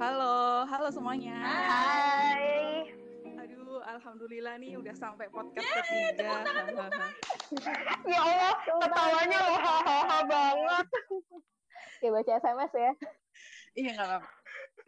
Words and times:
Halo, 0.00 0.64
halo 0.64 0.88
semuanya. 0.88 1.36
Hai. 1.44 2.88
Aduh, 3.36 3.84
alhamdulillah 3.84 4.56
nih 4.56 4.80
udah 4.80 4.96
sampai 4.96 5.28
podcast 5.28 5.60
ketiga. 5.60 6.40
Hahaha. 6.40 6.88
Ya 8.08 8.20
Allah, 8.24 8.54
ketawanya 8.64 9.38
loh 9.44 9.58
hahaha 9.60 10.18
banget. 10.24 10.86
Kayak 12.00 12.12
baca 12.16 12.30
SMS 12.40 12.72
ya. 12.72 12.92
Iya 13.76 13.90
nggak 13.92 14.08
apa-apa. 14.08 14.30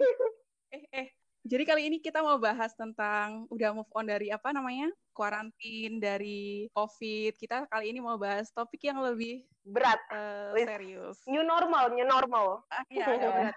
Eh, 0.73 0.85
eh. 0.97 1.07
Jadi 1.45 1.69
kali 1.69 1.93
ini 1.93 2.01
kita 2.01 2.25
mau 2.25 2.41
bahas 2.41 2.73
tentang 2.73 3.45
udah 3.53 3.77
move 3.77 3.93
on 3.93 4.09
dari 4.09 4.33
apa 4.33 4.57
namanya? 4.57 4.89
Kuarantin 5.13 6.01
dari 6.01 6.73
COVID. 6.73 7.37
Kita 7.37 7.69
kali 7.69 7.93
ini 7.93 8.01
mau 8.01 8.17
bahas 8.17 8.49
topik 8.49 8.89
yang 8.89 9.05
lebih 9.05 9.45
Berat. 9.61 10.01
Wis. 10.57 10.65
serius. 10.65 11.19
New 11.29 11.45
normal, 11.45 11.93
new 11.93 12.09
normal. 12.09 12.65
Ah, 12.73 12.81
Iya, 12.89 13.05
agak 13.05 13.31
berat. 13.37 13.57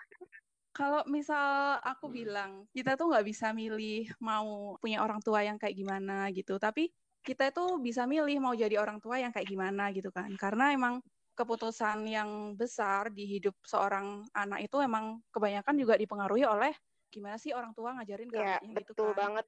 Kalau 0.76 1.08
misal 1.08 1.80
aku 1.80 2.12
bilang 2.12 2.68
kita 2.76 3.00
tuh 3.00 3.08
nggak 3.08 3.26
bisa 3.32 3.48
milih 3.56 4.12
mau 4.20 4.76
punya 4.82 5.00
orang 5.06 5.24
tua 5.24 5.40
yang 5.48 5.56
kayak 5.56 5.72
gimana 5.72 6.28
gitu, 6.36 6.60
tapi 6.60 6.92
kita 7.24 7.48
itu 7.52 7.80
bisa 7.80 8.04
milih 8.04 8.38
mau 8.44 8.52
jadi 8.54 8.76
orang 8.84 9.00
tua 9.00 9.16
yang 9.24 9.32
kayak 9.32 9.48
gimana 9.48 9.84
gitu 9.96 10.12
kan. 10.12 10.28
Karena 10.36 10.76
emang 10.76 11.00
keputusan 11.40 12.04
yang 12.12 12.30
besar 12.60 13.08
di 13.16 13.24
hidup 13.40 13.56
seorang 13.64 14.28
anak 14.36 14.68
itu 14.68 14.78
emang 14.84 15.24
kebanyakan 15.32 15.76
juga 15.80 15.96
dipengaruhi 15.96 16.44
oleh 16.44 16.74
gimana 17.12 17.40
sih 17.40 17.56
orang 17.56 17.72
tua 17.72 17.96
ngajarin 17.96 18.28
ke 18.28 18.40
Ya, 18.40 18.44
anaknya 18.44 18.72
gitu 18.84 18.92
betul 18.92 19.00
kan. 19.00 19.16
banget. 19.20 19.46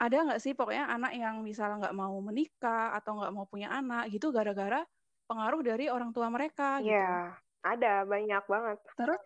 Ada 0.00 0.16
nggak 0.28 0.40
sih 0.44 0.52
pokoknya 0.58 0.84
anak 0.92 1.12
yang 1.16 1.36
misalnya 1.44 1.76
nggak 1.88 1.96
mau 2.02 2.16
menikah 2.20 2.92
atau 2.98 3.12
nggak 3.20 3.32
mau 3.36 3.46
punya 3.48 3.68
anak 3.72 4.12
gitu 4.14 4.28
gara-gara 4.36 4.84
pengaruh 5.28 5.60
dari 5.64 5.88
orang 5.88 6.12
tua 6.16 6.28
mereka 6.32 6.80
gitu. 6.84 7.00
Ya, 7.00 7.36
ada 7.64 7.92
banyak 8.08 8.42
banget. 8.48 8.78
Terus 8.96 9.20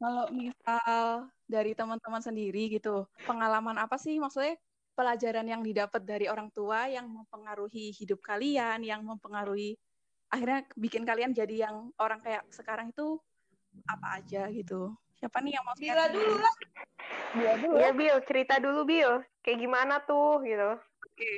kalau 0.00 0.26
misal 0.34 1.30
dari 1.46 1.72
teman-teman 1.76 2.22
sendiri 2.22 2.72
gitu, 2.72 3.06
pengalaman 3.24 3.78
apa 3.78 3.96
sih 4.00 4.16
maksudnya 4.18 4.58
pelajaran 4.94 5.46
yang 5.46 5.62
didapat 5.62 6.02
dari 6.06 6.30
orang 6.30 6.48
tua 6.54 6.86
yang 6.86 7.10
mempengaruhi 7.10 7.90
hidup 7.94 8.22
kalian, 8.22 8.82
yang 8.86 9.02
mempengaruhi 9.02 9.74
akhirnya 10.30 10.66
bikin 10.74 11.06
kalian 11.06 11.30
jadi 11.30 11.70
yang 11.70 11.94
orang 11.98 12.18
kayak 12.18 12.42
sekarang 12.50 12.90
itu 12.90 13.18
apa 13.86 14.22
aja 14.22 14.50
gitu. 14.50 14.94
Siapa 15.18 15.38
nih 15.42 15.58
yang 15.58 15.64
mau 15.66 15.74
Bila 15.78 16.04
dulu 16.10 16.34
lah. 16.38 16.54
Dia 17.34 17.52
dulu. 17.58 17.74
Iya, 17.78 17.90
Bill, 17.94 18.18
cerita 18.26 18.54
dulu, 18.62 18.80
Bill. 18.86 19.12
Kayak 19.42 19.58
gimana 19.62 19.94
tuh, 20.06 20.42
gitu. 20.46 20.78
Oke, 20.78 21.30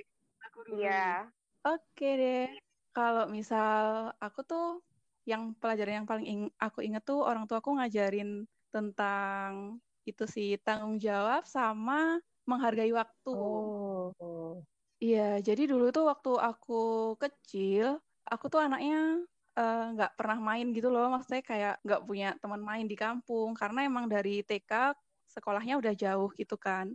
aku 0.44 0.58
dulu. 0.68 0.80
Iya. 0.84 1.28
Oke 1.64 2.08
deh. 2.16 2.48
Kalau 2.92 3.28
misal 3.28 4.12
aku 4.20 4.40
tuh 4.44 4.80
yang 5.26 5.52
pelajaran 5.58 6.02
yang 6.02 6.08
paling 6.08 6.26
ing- 6.26 6.54
aku 6.56 6.86
inget 6.86 7.02
tuh 7.02 7.20
orang 7.26 7.44
tua 7.50 7.58
aku 7.58 7.74
ngajarin 7.76 8.46
tentang 8.70 9.82
itu 10.06 10.24
sih 10.30 10.54
tanggung 10.62 10.96
jawab 11.02 11.42
sama 11.50 12.22
menghargai 12.46 12.94
waktu. 12.94 13.34
Oh. 13.34 14.62
Iya, 15.02 15.42
jadi 15.44 15.68
dulu 15.68 15.92
tuh 15.92 16.08
waktu 16.08 16.30
aku 16.40 16.74
kecil, 17.20 18.00
aku 18.24 18.44
tuh 18.48 18.64
anaknya 18.64 19.20
eh, 19.58 19.84
nggak 19.92 20.12
pernah 20.16 20.38
main 20.40 20.66
gitu 20.72 20.88
loh. 20.88 21.10
Maksudnya 21.12 21.42
kayak 21.44 21.74
nggak 21.84 22.02
punya 22.08 22.28
teman 22.40 22.62
main 22.62 22.86
di 22.88 22.96
kampung 22.96 23.52
karena 23.52 23.84
emang 23.84 24.06
dari 24.08 24.40
TK 24.46 24.94
sekolahnya 25.34 25.74
udah 25.82 25.92
jauh 25.92 26.30
gitu 26.38 26.56
kan. 26.56 26.94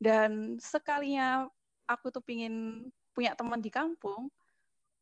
Dan 0.00 0.58
sekalinya 0.62 1.46
aku 1.86 2.10
tuh 2.14 2.22
pingin 2.24 2.86
punya 3.14 3.34
teman 3.38 3.60
di 3.62 3.70
kampung, 3.70 4.30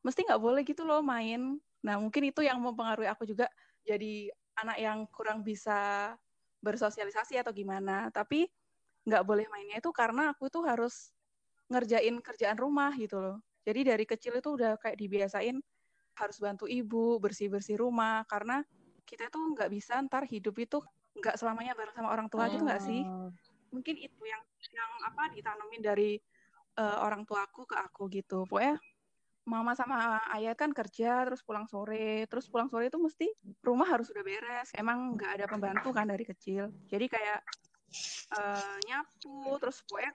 mesti 0.04 0.24
nggak 0.26 0.42
boleh 0.42 0.62
gitu 0.66 0.82
loh 0.88 1.00
main. 1.04 1.60
Nah, 1.84 2.00
mungkin 2.00 2.30
itu 2.30 2.40
yang 2.44 2.58
mempengaruhi 2.62 3.08
aku 3.10 3.28
juga 3.28 3.50
jadi 3.84 4.32
anak 4.56 4.78
yang 4.80 4.98
kurang 5.12 5.44
bisa 5.44 6.14
bersosialisasi 6.64 7.36
atau 7.40 7.52
gimana. 7.52 8.08
Tapi 8.14 8.48
nggak 9.06 9.22
boleh 9.26 9.46
mainnya 9.52 9.78
itu 9.78 9.90
karena 9.94 10.34
aku 10.34 10.50
tuh 10.50 10.66
harus 10.66 11.12
ngerjain 11.70 12.16
kerjaan 12.22 12.58
rumah 12.58 12.94
gitu 12.96 13.18
loh. 13.22 13.36
Jadi 13.66 13.80
dari 13.86 14.04
kecil 14.06 14.38
itu 14.38 14.54
udah 14.58 14.78
kayak 14.78 14.98
dibiasain 14.98 15.58
harus 16.16 16.38
bantu 16.40 16.64
ibu 16.70 17.20
bersih-bersih 17.20 17.76
rumah 17.80 18.24
karena 18.30 18.64
kita 19.04 19.28
tuh 19.30 19.52
nggak 19.54 19.70
bisa 19.70 20.00
ntar 20.08 20.24
hidup 20.26 20.56
itu 20.58 20.80
nggak 21.18 21.36
selamanya 21.40 21.74
bareng 21.78 21.94
sama 21.96 22.10
orang 22.14 22.28
tua 22.32 22.48
gitu 22.50 22.64
nggak 22.66 22.82
sih? 22.82 23.02
Oh. 23.04 23.30
Mungkin 23.74 23.96
itu 24.00 24.22
yang 24.26 24.42
yang 24.72 24.90
apa 25.06 25.22
ditanemin 25.34 25.82
dari 25.84 26.10
eh, 26.78 26.98
orang 27.06 27.22
tuaku 27.28 27.66
ke 27.68 27.76
aku 27.78 28.08
gitu. 28.12 28.46
Pokoknya 28.48 28.78
mama 29.46 29.78
sama 29.78 30.18
ayah 30.34 30.58
kan 30.58 30.74
kerja 30.74 31.22
terus 31.22 31.40
pulang 31.46 31.70
sore, 31.70 32.26
terus 32.26 32.50
pulang 32.50 32.66
sore 32.66 32.90
itu 32.90 32.98
mesti 32.98 33.30
rumah 33.62 33.86
harus 33.86 34.10
udah 34.10 34.24
beres. 34.26 34.74
Emang 34.74 35.14
nggak 35.14 35.40
ada 35.40 35.46
pembantu 35.46 35.94
kan 35.94 36.10
dari 36.10 36.26
kecil. 36.26 36.74
Jadi 36.90 37.06
kayak 37.06 37.40
eh, 38.34 38.76
nyapu, 38.90 39.54
terus 39.62 39.86
pokoknya 39.86 40.12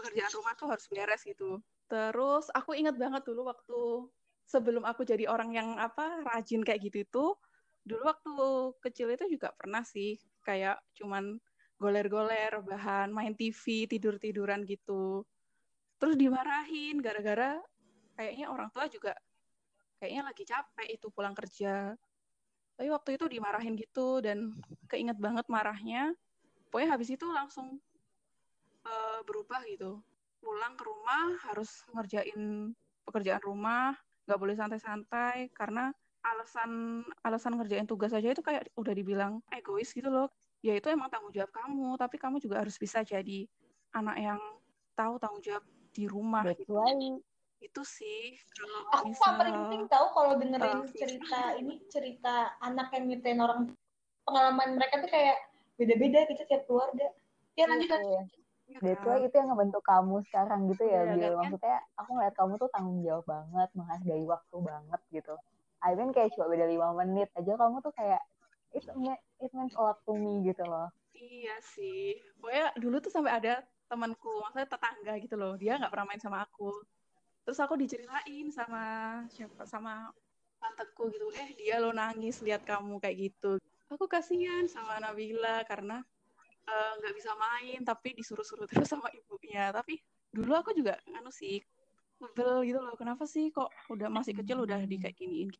pekerjaan 0.00 0.32
rumah 0.32 0.52
tuh 0.56 0.68
harus 0.72 0.86
beres 0.88 1.22
gitu. 1.28 1.60
Terus 1.92 2.48
aku 2.56 2.72
inget 2.72 2.96
banget 2.96 3.20
dulu 3.28 3.52
waktu 3.52 4.08
sebelum 4.48 4.82
aku 4.88 5.04
jadi 5.04 5.28
orang 5.28 5.52
yang 5.52 5.68
apa 5.76 6.24
rajin 6.24 6.64
kayak 6.64 6.80
gitu 6.88 7.04
itu, 7.04 7.24
dulu 7.84 8.02
waktu 8.08 8.34
kecil 8.80 9.12
itu 9.12 9.28
juga 9.28 9.52
pernah 9.54 9.84
sih 9.84 10.16
kayak 10.42 10.80
cuman 10.96 11.36
goler-goler 11.76 12.60
bahan 12.64 13.12
main 13.12 13.36
TV 13.36 13.84
tidur-tiduran 13.84 14.64
gitu. 14.64 15.28
Terus 16.00 16.16
dimarahin 16.16 17.00
gara-gara 17.04 17.60
kayaknya 18.20 18.52
orang 18.52 18.68
tua 18.68 18.84
juga 18.92 19.16
kayaknya 19.96 20.28
lagi 20.28 20.44
capek 20.44 20.88
itu 20.92 21.08
pulang 21.08 21.32
kerja. 21.32 21.96
Tapi 22.76 22.88
waktu 22.92 23.16
itu 23.16 23.24
dimarahin 23.32 23.80
gitu 23.80 24.20
dan 24.20 24.52
keinget 24.92 25.16
banget 25.16 25.48
marahnya. 25.48 26.12
Pokoknya 26.68 27.00
habis 27.00 27.08
itu 27.08 27.24
langsung 27.32 27.80
eh, 28.84 29.20
berubah 29.24 29.64
gitu. 29.64 30.04
Pulang 30.44 30.76
ke 30.76 30.84
rumah 30.84 31.36
harus 31.48 31.84
ngerjain 31.96 32.72
pekerjaan 33.08 33.40
rumah, 33.40 33.96
nggak 34.28 34.40
boleh 34.40 34.56
santai-santai 34.56 35.48
karena 35.56 35.92
alasan 36.20 37.00
alasan 37.24 37.56
ngerjain 37.56 37.88
tugas 37.88 38.12
aja 38.12 38.28
itu 38.28 38.44
kayak 38.44 38.68
udah 38.76 38.92
dibilang 38.92 39.40
egois 39.48 39.96
gitu 39.96 40.12
loh. 40.12 40.28
Ya 40.60 40.76
itu 40.76 40.92
emang 40.92 41.08
tanggung 41.08 41.32
jawab 41.32 41.52
kamu, 41.56 41.96
tapi 41.96 42.20
kamu 42.20 42.36
juga 42.36 42.60
harus 42.60 42.76
bisa 42.76 43.00
jadi 43.00 43.48
anak 43.96 44.16
yang 44.20 44.40
tahu 44.92 45.16
tanggung 45.16 45.40
jawab 45.40 45.64
di 45.92 46.04
rumah. 46.04 46.44
Gitu. 46.52 46.76
Itu 47.60 47.84
sih 47.84 48.40
kalau 48.56 48.80
Aku 48.96 49.12
misal 49.12 49.36
paling 49.36 49.56
penting 49.68 49.84
tahu 49.86 50.06
kalau 50.16 50.32
dengerin 50.40 50.80
cerita 50.96 51.40
ini 51.60 51.74
cerita 51.92 52.56
anak 52.64 52.88
yang 52.96 53.04
nyeritain 53.12 53.40
orang 53.40 53.60
pengalaman 54.24 54.80
mereka 54.80 55.04
tuh 55.04 55.10
kayak 55.12 55.36
beda-beda 55.76 56.24
gitu 56.28 56.42
tiap 56.48 56.64
keluarga. 56.64 57.08
Ya 57.56 57.64
lanjut. 57.68 57.88
Iya. 58.00 58.22
ya 58.70 58.78
That's 58.80 59.02
kan? 59.02 59.18
itu 59.26 59.34
yang 59.34 59.48
ngebentuk 59.50 59.82
kamu 59.82 60.16
sekarang 60.30 60.60
gitu 60.70 60.84
ya, 60.86 61.02
Iya, 61.02 61.14
Bil. 61.18 61.34
kan? 61.34 61.50
Maksudnya 61.50 61.78
aku 61.98 62.10
ngeliat 62.14 62.34
kamu 62.38 62.52
tuh 62.54 62.70
tanggung 62.70 63.00
jawab 63.02 63.24
banget, 63.26 63.68
menghargai 63.74 64.24
waktu 64.24 64.56
banget 64.62 65.00
gitu. 65.10 65.34
I 65.80 65.96
mean 65.96 66.12
kayak 66.12 66.36
cuma 66.36 66.46
beda 66.52 66.68
lima 66.68 66.92
menit 66.92 67.32
aja 67.34 67.56
kamu 67.56 67.80
tuh 67.80 67.92
kayak 67.96 68.20
it, 68.76 68.84
it 69.40 69.50
means 69.56 69.72
a 69.74 69.80
lot 69.80 69.98
to 70.04 70.12
me 70.12 70.44
gitu 70.44 70.62
loh. 70.68 70.92
Iya 71.16 71.56
sih. 71.64 72.20
Pokoknya 72.38 72.66
dulu 72.78 72.96
tuh 73.00 73.12
sampai 73.12 73.32
ada 73.42 73.64
temanku, 73.90 74.30
maksudnya 74.44 74.68
tetangga 74.70 75.12
gitu 75.18 75.34
loh. 75.34 75.58
Dia 75.58 75.80
nggak 75.80 75.90
pernah 75.90 76.06
main 76.06 76.22
sama 76.22 76.46
aku. 76.46 76.70
Terus 77.44 77.58
aku 77.58 77.74
diceritain 77.80 78.46
sama 78.52 78.82
siapa 79.32 79.64
sama 79.64 80.12
tanteku 80.60 81.08
gitu. 81.10 81.32
Eh, 81.34 81.56
dia 81.56 81.80
lo 81.80 81.90
nangis 81.90 82.44
lihat 82.44 82.62
kamu 82.62 83.00
kayak 83.00 83.16
gitu. 83.30 83.56
Aku 83.90 84.06
kasihan 84.06 84.68
sama 84.70 85.00
Nabila 85.02 85.64
karena 85.66 86.04
eh, 86.68 86.92
nggak 87.00 87.14
bisa 87.16 87.32
main 87.34 87.80
tapi 87.82 88.14
disuruh-suruh 88.14 88.68
terus 88.70 88.88
sama 88.92 89.08
ibunya. 89.10 89.72
Tapi 89.72 89.98
dulu 90.30 90.52
aku 90.54 90.70
juga 90.76 91.00
anu 91.16 91.32
sih 91.32 91.58
sebel 92.20 92.68
gitu 92.68 92.78
loh. 92.78 92.94
Kenapa 92.94 93.24
sih 93.24 93.48
kok 93.50 93.72
udah 93.88 94.12
masih 94.12 94.36
kecil 94.36 94.62
udah 94.62 94.84
di 94.84 95.00
kayak 95.00 95.16
giniin. 95.16 95.50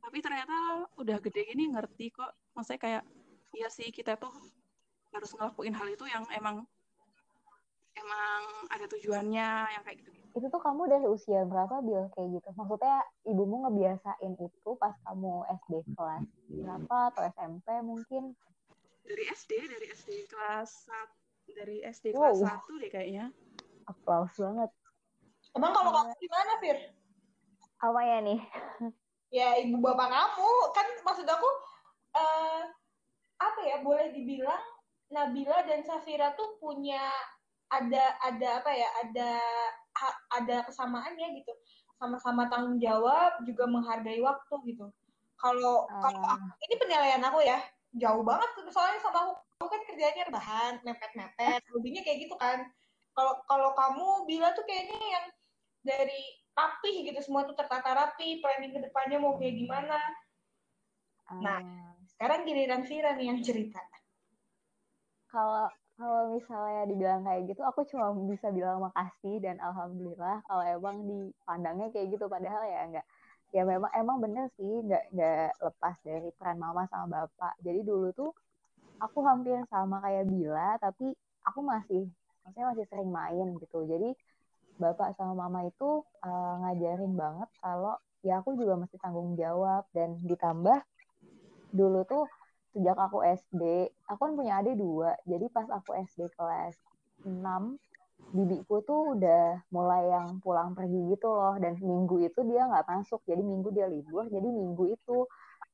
Tapi 0.00 0.18
ternyata 0.24 0.88
udah 0.96 1.16
gede 1.20 1.50
gini 1.50 1.68
ngerti 1.74 2.14
kok. 2.14 2.32
Maksudnya 2.56 2.80
kayak 2.80 3.02
iya 3.52 3.68
sih 3.68 3.90
kita 3.90 4.14
tuh 4.16 4.32
harus 5.10 5.34
ngelakuin 5.34 5.74
hal 5.74 5.90
itu 5.90 6.06
yang 6.06 6.22
emang 6.30 6.62
emang 7.98 8.42
ada 8.70 8.86
tujuannya 8.86 9.48
yang 9.74 9.82
kayak 9.82 9.98
gitu. 10.06 10.19
Itu 10.30 10.46
tuh 10.46 10.62
kamu 10.62 10.86
dari 10.86 11.06
usia 11.10 11.42
berapa, 11.42 11.82
Bil, 11.82 12.06
kayak 12.14 12.28
gitu? 12.38 12.48
Maksudnya 12.54 13.02
ibumu 13.26 13.66
ngebiasain 13.66 14.32
itu 14.38 14.70
pas 14.78 14.94
kamu 15.02 15.42
SD 15.66 15.82
kelas 15.98 16.24
berapa 16.46 16.96
atau 17.10 17.22
SMP 17.34 17.66
mungkin? 17.82 18.38
Dari 19.02 19.24
SD, 19.26 19.52
dari 19.66 19.86
SD 19.90 20.10
kelas 20.30 20.86
1, 21.50 21.58
dari 21.58 21.76
SD 21.82 22.14
Wow. 22.14 22.30
kelas 22.30 22.62
1 22.62 22.82
deh 22.82 22.90
kayaknya. 22.94 23.24
Applause 23.90 24.38
banget. 24.38 24.70
Emang 25.58 25.74
kalau 25.74 25.90
kamu 25.90 26.14
gimana, 26.14 26.52
Fir? 26.62 26.78
Apa 27.80 28.00
ya 28.06 28.18
nih? 28.22 28.40
Ya 29.30 29.48
ibu 29.62 29.78
bapak 29.78 30.10
kamu 30.10 30.50
kan 30.74 30.86
maksud 31.06 31.26
aku 31.26 31.50
eh 32.18 32.62
apa 33.38 33.60
ya 33.62 33.78
boleh 33.80 34.10
dibilang 34.10 34.58
Nabila 35.10 35.62
dan 35.66 35.86
Safira 35.86 36.34
tuh 36.34 36.58
punya 36.58 36.98
ada 37.70 38.18
ada 38.26 38.48
apa 38.58 38.70
ya 38.74 38.88
ada 39.06 39.30
ada 40.30 40.64
kesamaannya 40.64 41.40
gitu. 41.40 41.52
Sama-sama 42.00 42.48
tanggung 42.48 42.80
jawab 42.80 43.44
juga 43.44 43.68
menghargai 43.68 44.20
waktu 44.20 44.54
gitu. 44.72 44.88
Kalau 45.36 45.88
kalau 45.88 46.20
Ah. 46.24 46.36
aku- 46.36 46.56
ini 46.64 46.74
penilaian 46.76 47.22
aku 47.24 47.40
ya 47.44 47.58
jauh 47.96 48.24
banget 48.24 48.48
tuh. 48.56 48.68
Soalnya 48.72 49.00
sama 49.00 49.28
aku 49.28 49.32
aku 49.60 49.66
kan 49.68 49.82
kerjanya 49.84 50.22
rebahan 50.28 50.72
mepet-mepet 50.80 51.60
hobinya 51.68 52.00
kayak 52.00 52.18
gitu 52.24 52.34
kan. 52.36 52.64
Kalau 53.12 53.40
kalau 53.44 53.70
kamu 53.76 54.06
bila 54.24 54.52
tuh 54.56 54.64
kayaknya 54.64 54.96
yang 54.96 55.26
dari 55.80 56.20
rapi 56.52 57.08
gitu 57.08 57.20
semua 57.20 57.44
tuh 57.48 57.56
tertata 57.56 57.92
rapi 57.92 58.40
planning 58.40 58.72
ke 58.72 58.80
depannya 58.84 59.16
mau 59.20 59.36
kayak 59.36 59.56
gimana. 59.56 59.96
Nah. 61.40 61.60
Ah, 61.60 61.92
sekarang 62.16 62.44
giliran 62.44 62.84
Vira 62.84 63.16
nih 63.16 63.32
yang 63.32 63.40
cerita. 63.40 63.80
Kalau 65.30 65.70
kalau 66.00 66.32
misalnya 66.32 66.88
dibilang 66.88 67.22
kayak 67.28 67.52
gitu, 67.52 67.60
aku 67.60 67.84
cuma 67.92 68.08
bisa 68.24 68.48
bilang 68.48 68.80
makasih 68.80 69.36
dan 69.44 69.60
alhamdulillah 69.60 70.40
kalau 70.48 70.64
emang 70.64 71.04
dipandangnya 71.04 71.92
kayak 71.92 72.16
gitu. 72.16 72.24
Padahal 72.24 72.64
ya 72.64 72.80
enggak, 72.88 73.06
ya 73.52 73.62
memang 73.68 73.92
emang 73.92 74.16
bener 74.24 74.48
sih 74.56 74.80
nggak 74.80 75.12
nggak 75.12 75.52
lepas 75.60 75.94
dari 76.00 76.32
peran 76.40 76.56
mama 76.56 76.88
sama 76.88 77.28
bapak. 77.28 77.52
Jadi 77.60 77.84
dulu 77.84 78.08
tuh 78.16 78.32
aku 78.96 79.20
hampir 79.28 79.60
sama 79.68 80.00
kayak 80.00 80.24
Bila, 80.24 80.80
tapi 80.80 81.12
aku 81.44 81.60
masih 81.60 82.08
maksudnya 82.48 82.66
masih 82.72 82.84
sering 82.88 83.10
main 83.12 83.46
gitu. 83.60 83.84
Jadi 83.84 84.16
bapak 84.80 85.12
sama 85.20 85.36
mama 85.36 85.68
itu 85.68 86.00
uh, 86.24 86.54
ngajarin 86.64 87.12
banget 87.12 87.48
kalau 87.60 88.00
ya 88.24 88.40
aku 88.40 88.56
juga 88.56 88.80
mesti 88.80 88.96
tanggung 88.96 89.36
jawab 89.36 89.84
dan 89.92 90.16
ditambah 90.24 90.80
dulu 91.76 92.00
tuh 92.08 92.24
sejak 92.70 92.96
aku 92.96 93.22
SD, 93.24 93.90
aku 94.06 94.20
kan 94.20 94.32
punya 94.38 94.62
adik 94.62 94.78
dua, 94.78 95.18
jadi 95.26 95.46
pas 95.50 95.66
aku 95.66 95.94
SD 96.06 96.30
kelas 96.38 96.74
6, 97.26 97.76
bibiku 98.30 98.80
tuh 98.86 99.18
udah 99.18 99.58
mulai 99.74 100.10
yang 100.14 100.38
pulang 100.38 100.72
pergi 100.78 101.14
gitu 101.14 101.28
loh, 101.30 101.58
dan 101.58 101.74
minggu 101.82 102.22
itu 102.22 102.40
dia 102.46 102.66
nggak 102.70 102.86
masuk, 102.86 103.20
jadi 103.26 103.42
minggu 103.42 103.74
dia 103.74 103.90
libur, 103.90 104.30
jadi 104.30 104.46
minggu 104.46 104.94
itu 104.94 105.26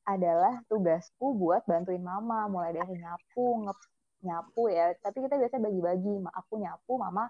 adalah 0.06 0.62
tugasku 0.70 1.37
buat 1.37 1.66
bantuin 1.69 2.00
mama, 2.00 2.48
mulai 2.48 2.72
dari 2.72 2.96
nyapu, 2.96 3.66
ngep, 3.66 3.78
nyapu 4.25 4.72
ya, 4.72 4.94
tapi 5.04 5.20
kita 5.26 5.37
biasanya 5.37 5.62
bagi-bagi, 5.69 6.14
aku 6.32 6.52
nyapu, 6.62 6.96
mama 6.96 7.28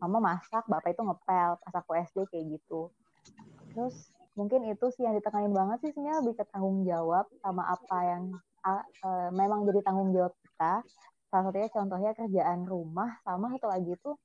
mama 0.00 0.18
masak, 0.32 0.64
bapak 0.64 0.96
itu 0.96 1.02
ngepel, 1.04 1.60
pas 1.60 1.74
aku 1.76 1.92
SD 1.92 2.24
kayak 2.32 2.56
gitu. 2.56 2.88
Terus 3.76 4.08
mungkin 4.32 4.64
itu 4.64 4.88
sih 4.96 5.04
yang 5.04 5.12
ditekanin 5.12 5.52
banget 5.52 5.84
sih 5.84 5.90
sebenarnya. 5.92 6.24
Lebih 6.24 6.34
ke 6.40 6.44
tanggung 6.48 6.88
jawab 6.88 7.28
sama 7.44 7.68
apa 7.68 7.98
yang 8.08 8.22
uh, 8.64 9.30
memang 9.32 9.64
jadi 9.68 9.80
tanggung 9.84 10.10
jawab 10.12 10.32
kita. 10.44 10.84
Salah 11.30 11.44
satunya 11.46 11.70
contohnya 11.70 12.10
kerjaan 12.16 12.66
rumah 12.66 13.22
sama 13.22 13.54
satu 13.54 13.70
lagi 13.70 13.94
tuh 14.02 14.18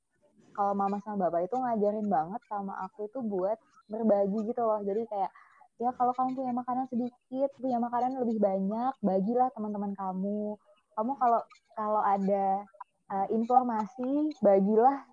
kalau 0.56 0.72
mama 0.72 0.98
sama 1.04 1.28
bapak 1.28 1.46
itu 1.46 1.54
ngajarin 1.54 2.08
banget 2.08 2.40
sama 2.48 2.72
aku 2.82 3.06
itu 3.06 3.20
buat 3.22 3.60
berbagi 3.86 4.50
gitu 4.50 4.62
loh. 4.64 4.80
Jadi 4.82 5.06
kayak 5.06 5.30
ya 5.76 5.92
kalau 5.94 6.12
kamu 6.16 6.30
punya 6.34 6.52
makanan 6.56 6.84
sedikit, 6.88 7.50
punya 7.60 7.78
makanan 7.78 8.16
lebih 8.24 8.40
banyak, 8.40 8.92
bagilah 9.04 9.48
teman-teman 9.52 9.92
kamu. 9.94 10.56
Kamu 10.96 11.12
kalau 11.20 11.40
kalau 11.76 12.02
ada 12.02 12.64
uh, 13.12 13.26
informasi, 13.28 14.32
bagilah 14.40 15.04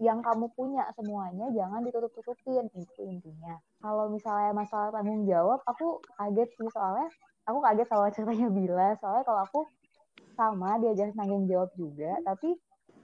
yang 0.00 0.20
kamu 0.20 0.52
punya 0.52 0.84
semuanya 0.92 1.48
jangan 1.56 1.80
ditutup-tutupin 1.80 2.68
itu 2.76 3.00
intinya 3.00 3.56
kalau 3.80 4.08
misalnya 4.08 4.52
masalah 4.56 4.88
tanggung 4.92 5.28
jawab 5.28 5.60
aku 5.68 6.00
kaget 6.16 6.48
sih. 6.56 6.68
Soalnya 6.72 7.08
aku 7.46 7.58
kaget 7.62 7.86
sama 7.88 8.06
ceritanya 8.12 8.48
Bila. 8.48 8.88
Soalnya 9.00 9.24
kalau 9.24 9.40
aku 9.44 9.60
sama 10.36 10.76
diajar 10.80 11.12
tanggung 11.16 11.44
jawab 11.48 11.70
juga. 11.76 12.16
Tapi 12.24 12.56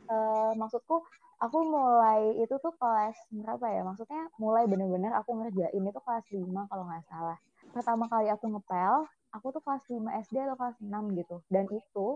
uh, 0.09 0.53
maksudku 0.57 1.05
aku 1.43 1.59
mulai 1.67 2.39
itu 2.39 2.55
tuh 2.61 2.73
kelas 2.77 3.17
berapa 3.33 3.67
ya? 3.69 3.83
Maksudnya 3.83 4.23
mulai 4.39 4.65
bener-bener 4.69 5.13
aku 5.17 5.35
ngerjain 5.39 5.83
itu 5.83 6.01
kelas 6.05 6.27
5 6.31 6.71
kalau 6.71 6.85
nggak 6.87 7.05
salah. 7.09 7.39
Pertama 7.73 8.05
kali 8.07 8.29
aku 8.29 8.53
ngepel 8.53 9.09
aku 9.33 9.47
tuh 9.49 9.63
kelas 9.65 9.85
5 9.89 9.99
SD 10.29 10.37
atau 10.45 10.57
kelas 10.61 10.77
6 10.79 11.19
gitu. 11.19 11.37
Dan 11.49 11.65
itu 11.73 12.07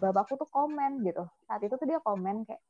bapakku 0.00 0.40
tuh 0.40 0.48
komen 0.48 1.04
gitu. 1.04 1.24
Saat 1.46 1.60
itu 1.62 1.74
tuh 1.76 1.86
dia 1.86 2.00
komen 2.00 2.48
kayak 2.48 2.62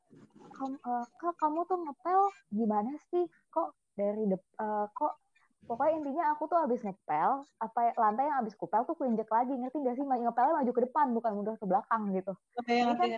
kamu, 0.55 0.77
uh, 0.87 1.07
kamu 1.39 1.61
tuh 1.67 1.79
ngepel 1.83 2.21
gimana 2.51 2.91
sih? 3.11 3.25
Kok 3.51 3.75
dari 3.95 4.27
de 4.27 4.39
uh, 4.59 4.87
kok 4.91 5.24
pokoknya 5.65 5.93
intinya 6.01 6.25
aku 6.33 6.45
tuh 6.51 6.59
habis 6.61 6.81
ngepel 6.85 7.31
apa 7.61 7.79
ya, 7.81 7.93
lantai 7.97 8.25
yang 8.29 8.39
habis 8.45 8.55
kupel 8.55 8.83
tuh 8.85 8.95
kuinjek 8.97 9.29
lagi 9.29 9.53
ngerti 9.57 9.79
gak 9.81 9.97
sih? 9.97 10.05
Ngepelnya 10.05 10.55
maju 10.61 10.71
ke 10.73 10.83
depan 10.85 11.07
bukan 11.17 11.31
mundur 11.37 11.55
ke 11.57 11.67
belakang 11.67 12.03
gitu. 12.13 12.33
Okay, 12.61 12.85
Ini 12.85 12.93
kan 12.95 13.09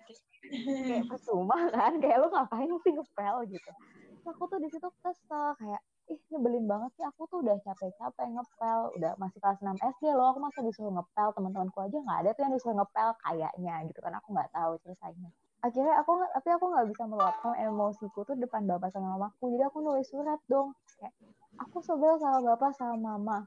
kayak 0.86 1.04
percuma 1.10 1.58
kan 1.74 1.92
kayak 1.98 2.16
lu 2.22 2.28
ngapain 2.30 2.70
sih 2.86 2.92
ngepel 2.94 3.36
gitu. 3.50 3.70
Terus 4.14 4.24
aku 4.30 4.42
tuh 4.50 4.58
di 4.62 4.68
situ 4.70 4.88
kesel 5.02 5.54
kayak 5.58 5.82
ih 6.06 6.20
nyebelin 6.30 6.64
banget 6.70 6.90
sih 6.94 7.04
aku 7.06 7.26
tuh 7.26 7.42
udah 7.42 7.58
capek-capek 7.66 8.26
ngepel 8.30 8.80
udah 8.94 9.12
masih 9.18 9.38
kelas 9.42 9.58
6 9.58 9.74
SD 9.74 10.14
loh 10.14 10.30
aku 10.30 10.38
masa 10.38 10.62
disuruh 10.62 10.94
ngepel 10.94 11.28
teman-temanku 11.34 11.78
aja 11.82 11.98
nggak 11.98 12.18
ada 12.22 12.30
tuh 12.30 12.42
yang 12.46 12.54
disuruh 12.54 12.76
ngepel 12.78 13.10
kayaknya 13.26 13.74
gitu 13.90 13.98
kan 13.98 14.14
aku 14.14 14.28
nggak 14.30 14.50
tahu 14.54 14.72
ceritanya 14.86 15.30
akhirnya 15.66 15.94
aku 16.00 16.12
tapi 16.30 16.48
aku 16.54 16.64
nggak 16.70 16.86
bisa 16.94 17.02
meluapkan 17.10 17.52
emosiku 17.58 18.22
tuh 18.22 18.36
depan 18.38 18.62
bapak 18.64 18.94
sama 18.94 19.18
mamaku. 19.18 19.50
Jadi 19.58 19.62
aku 19.66 19.78
nulis 19.82 20.06
surat 20.06 20.40
dong. 20.46 20.72
Kayak 20.98 21.12
aku 21.58 21.82
sebel 21.82 22.16
sama 22.22 22.38
bapak 22.54 22.70
sama 22.78 22.96
mama. 22.96 23.38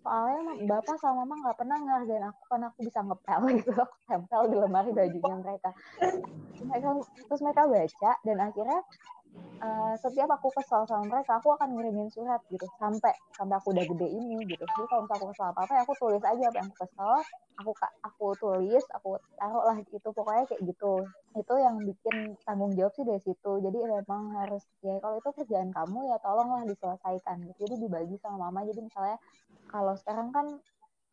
Soalnya 0.00 0.66
bapak 0.70 0.96
sama 1.02 1.24
mama 1.24 1.34
nggak 1.44 1.56
pernah 1.58 1.76
ngerjain 1.82 2.24
aku 2.30 2.42
karena 2.48 2.66
aku 2.72 2.80
bisa 2.84 3.00
ngepel 3.04 3.40
gitu. 3.60 3.72
Aku 3.76 3.96
tempel 4.08 4.42
di 4.48 4.56
lemari 4.56 4.90
bajunya 4.96 5.34
mereka 5.36 5.70
terus 7.28 7.40
mereka 7.42 7.62
baca 7.68 8.12
dan 8.24 8.36
akhirnya 8.40 8.80
uh, 9.60 9.94
setiap 10.00 10.28
aku 10.32 10.48
kesal 10.52 10.84
sama 10.84 11.04
mereka 11.08 11.40
aku 11.40 11.54
akan 11.56 11.72
ngirimin 11.76 12.08
surat 12.12 12.40
gitu 12.52 12.66
sampai 12.76 13.12
sampai 13.36 13.56
aku 13.56 13.72
udah 13.72 13.84
gede 13.84 14.08
ini 14.08 14.36
gitu. 14.48 14.64
Jadi 14.64 14.84
kalau 14.88 15.02
misalnya 15.04 15.20
aku 15.20 15.28
kesal 15.32 15.46
apa 15.52 15.60
apa 15.64 15.72
ya 15.72 15.80
aku 15.84 15.94
tulis 15.96 16.22
aja 16.24 16.44
apa 16.48 16.56
yang 16.60 16.68
aku 16.68 16.78
kesal 16.84 17.14
aku 17.56 17.70
aku 18.04 18.26
tulis 18.36 18.84
aku 18.92 19.10
taruh 19.40 19.64
lah 19.64 19.76
itu 19.80 20.08
pokoknya 20.12 20.44
kayak 20.48 20.62
gitu. 20.64 20.92
Itu 21.36 21.54
yang 21.60 21.76
bikin 21.84 22.16
tanggung 22.44 22.72
jawab 22.76 22.92
sih 22.96 23.04
dari 23.04 23.20
situ. 23.22 23.52
Jadi 23.60 23.78
memang 23.80 24.22
harus 24.36 24.64
ya 24.84 24.96
kalau 25.00 25.16
itu 25.20 25.30
kerjaan 25.32 25.70
kamu 25.72 25.98
ya 26.10 26.16
tolonglah 26.20 26.62
diselesaikan 26.68 27.36
gitu. 27.48 27.58
Jadi 27.68 27.74
dibagi 27.88 28.16
sama 28.20 28.48
mama. 28.48 28.64
Jadi 28.68 28.80
misalnya 28.84 29.16
kalau 29.66 29.94
sekarang 29.98 30.30
kan 30.32 30.46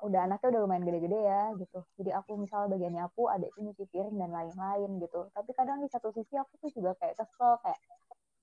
udah 0.04 0.28
anaknya 0.28 0.48
udah 0.52 0.62
lumayan 0.68 0.84
gede-gede 0.84 1.20
ya 1.24 1.42
gitu. 1.56 1.80
Jadi 1.96 2.12
aku 2.12 2.36
misalnya 2.36 2.76
bagiannya 2.76 3.04
aku 3.08 3.32
adikku 3.32 3.64
nyuci 3.64 3.88
piring 3.88 4.20
dan 4.20 4.36
lain-lain 4.36 4.92
gitu. 5.00 5.32
Tapi 5.32 5.50
kadang 5.56 5.80
di 5.80 5.88
satu 5.88 6.12
sisi 6.12 6.36
aku 6.36 6.60
tuh 6.60 6.70
juga 6.76 6.92
kayak 7.00 7.16
kesel 7.16 7.56
kayak 7.64 7.80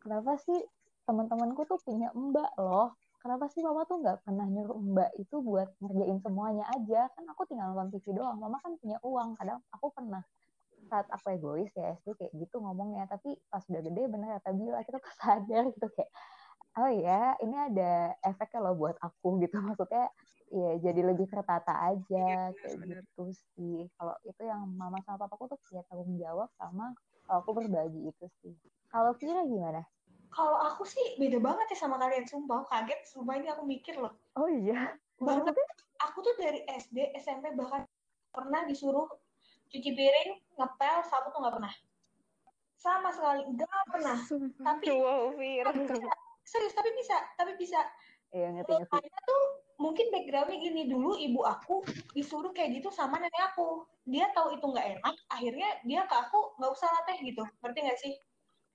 kenapa 0.00 0.40
sih 0.40 0.58
teman-temanku 1.04 1.62
tuh 1.68 1.78
punya 1.80 2.08
mbak 2.16 2.50
loh? 2.56 2.96
Kenapa 3.20 3.52
sih 3.52 3.60
mama 3.60 3.84
tuh 3.84 4.00
nggak 4.00 4.24
pernah 4.24 4.48
nyuruh 4.48 4.80
mbak 4.80 5.10
itu 5.20 5.36
buat 5.44 5.68
ngerjain 5.84 6.18
semuanya 6.24 6.64
aja? 6.72 7.06
Kan 7.12 7.28
aku 7.28 7.44
tinggal 7.44 7.76
nonton 7.76 7.92
TV 8.00 8.16
doang 8.16 8.40
mama 8.40 8.56
kan 8.64 8.80
punya 8.80 8.96
uang. 9.04 9.36
Kadang 9.36 9.60
aku 9.76 9.92
pernah 9.92 10.24
saat 10.88 11.06
aku 11.12 11.36
egois 11.36 11.70
ya 11.76 11.92
SD 12.00 12.16
kayak 12.16 12.32
gitu 12.32 12.56
ngomongnya. 12.64 13.04
Tapi 13.12 13.36
pas 13.52 13.60
udah 13.68 13.82
gede 13.84 14.02
bener 14.08 14.28
kata 14.40 14.50
Bila 14.56 14.80
kita 14.86 14.98
tuh 15.04 15.12
sadar 15.20 15.64
gitu 15.68 15.86
kayak 15.92 16.10
oh 16.78 16.90
ya 16.94 17.34
ini 17.42 17.56
ada 17.58 18.14
efeknya 18.24 18.60
loh 18.64 18.74
buat 18.80 18.96
aku 19.04 19.36
gitu. 19.44 19.60
Maksudnya 19.60 20.08
ya 20.50 20.70
jadi 20.80 21.00
lebih 21.12 21.28
tertata 21.28 21.76
aja 21.92 22.24
iya, 22.48 22.56
kayak 22.56 22.76
bener. 22.80 23.04
gitu 23.04 23.24
sih. 23.52 23.84
Kalau 24.00 24.16
itu 24.24 24.42
yang 24.48 24.64
mama 24.80 24.96
sama 25.04 25.20
papaku 25.28 25.52
tuh 25.52 25.60
punya 25.68 25.84
tanggung 25.92 26.16
jawab 26.16 26.48
sama 26.56 26.96
aku 27.30 27.54
berbagi 27.54 28.10
itu 28.10 28.26
sih. 28.42 28.54
Kalau 28.90 29.14
Vira 29.14 29.46
gimana? 29.46 29.82
Kalau 30.30 30.58
aku 30.66 30.82
sih 30.86 31.18
beda 31.18 31.38
banget 31.38 31.74
ya 31.74 31.78
sama 31.86 31.98
kalian 31.98 32.26
sumpah. 32.26 32.66
Kaget 32.66 33.00
sumpah 33.06 33.38
ini 33.38 33.50
aku 33.50 33.62
mikir 33.66 33.98
loh. 33.98 34.14
Oh 34.34 34.50
iya? 34.50 34.94
Banget. 35.22 35.54
Aku 36.10 36.22
tuh 36.22 36.34
dari 36.38 36.66
SD 36.66 37.14
SMP 37.18 37.54
bahkan 37.54 37.86
pernah 38.30 38.66
disuruh 38.66 39.06
cuci 39.70 39.90
piring 39.94 40.30
ngepel 40.58 40.96
sapu 41.06 41.30
tuh 41.30 41.38
nggak 41.42 41.54
pernah. 41.58 41.72
Sama 42.78 43.10
sekali 43.14 43.46
nggak 43.46 43.86
pernah. 43.90 44.16
Sumpah. 44.26 44.62
tapi 44.74 44.90
wow, 44.90 45.30
Vira. 45.38 45.70
serius 46.42 46.74
tapi 46.74 46.90
bisa 46.98 47.16
tapi 47.38 47.54
bisa. 47.54 47.78
Iya, 48.30 48.54
ngerti, 48.54 48.74
ngerti. 48.78 49.10
tuh 49.26 49.42
mungkin 49.80 50.12
backgroundnya 50.12 50.60
gini 50.60 50.82
dulu 50.92 51.16
ibu 51.16 51.40
aku 51.40 51.80
disuruh 52.12 52.52
kayak 52.52 52.76
gitu 52.78 52.92
sama 52.92 53.16
nenek 53.16 53.56
aku. 53.56 53.88
Dia 54.04 54.28
tahu 54.36 54.60
itu 54.60 54.64
nggak 54.68 55.00
enak 55.00 55.16
akhirnya 55.32 55.68
dia 55.88 56.04
ke 56.04 56.14
aku 56.14 56.60
nggak 56.60 56.72
usah 56.76 56.88
latih 57.00 57.18
gitu. 57.24 57.42
Ngerti 57.64 57.78
nggak 57.80 58.00
sih? 58.04 58.14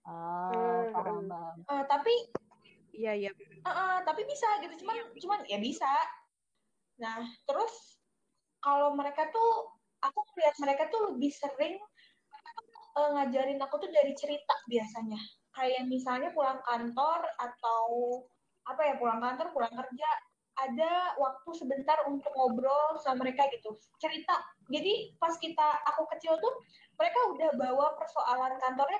Ah 0.09 0.89
paham 0.89 1.29
paham. 1.29 1.57
Uh, 1.69 1.83
tapi 1.85 2.13
iya 2.97 3.13
iya. 3.13 3.31
Uh, 3.62 3.69
uh, 3.69 3.95
tapi 4.01 4.25
bisa 4.25 4.50
gitu. 4.65 4.81
Cuman 4.81 4.97
iya. 4.97 5.05
cuman 5.21 5.39
ya 5.45 5.57
bisa. 5.62 5.93
Nah 6.97 7.21
terus 7.45 8.01
kalau 8.65 8.97
mereka 8.97 9.29
tuh 9.29 9.77
aku 10.01 10.19
lihat 10.41 10.57
mereka 10.57 10.89
tuh 10.89 11.13
lebih 11.13 11.29
sering 11.29 11.77
uh, 12.97 13.09
ngajarin 13.13 13.62
aku 13.62 13.77
tuh 13.77 13.93
dari 13.93 14.17
cerita 14.17 14.57
biasanya. 14.65 15.21
Kayak 15.53 15.85
misalnya 15.85 16.33
pulang 16.33 16.59
kantor 16.65 17.21
atau 17.38 17.85
apa 18.65 18.81
ya 18.81 18.93
pulang 18.97 19.21
kantor 19.21 19.53
pulang 19.53 19.69
kerja 19.69 20.09
ada 20.65 21.15
waktu 21.22 21.50
sebentar 21.53 21.98
untuk 22.10 22.31
ngobrol 22.34 22.98
sama 23.01 23.25
mereka 23.25 23.45
gitu. 23.53 23.77
Cerita. 24.01 24.36
Jadi 24.67 25.13
pas 25.22 25.34
kita 25.38 25.86
aku 25.93 26.10
kecil 26.17 26.38
tuh 26.41 26.53
mereka 26.98 27.19
udah 27.36 27.50
bawa 27.60 27.88
persoalan 28.00 28.57
kantornya 28.57 29.00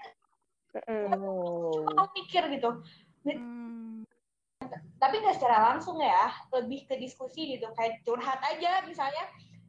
oh. 1.16 1.86
aku 1.96 2.06
pikir 2.22 2.44
gitu. 2.52 2.84
Hmm. 3.26 4.06
tapi 5.02 5.22
nggak 5.22 5.38
secara 5.38 5.74
langsung 5.74 5.98
ya. 5.98 6.30
Lebih 6.54 6.86
ke 6.90 6.96
diskusi 7.02 7.58
gitu. 7.58 7.70
Kayak 7.74 8.02
curhat 8.06 8.40
aja 8.46 8.86
misalnya. 8.86 9.26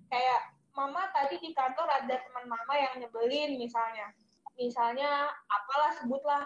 Kayak 0.07 0.41
mama 0.77 1.09
tadi 1.11 1.41
di 1.41 1.51
kantor 1.57 1.89
ada 1.89 2.15
teman 2.21 2.47
mama 2.47 2.75
yang 2.77 3.01
nyebelin 3.01 3.57
misalnya. 3.57 4.13
Misalnya 4.57 5.29
apalah 5.49 5.93
sebutlah. 6.01 6.45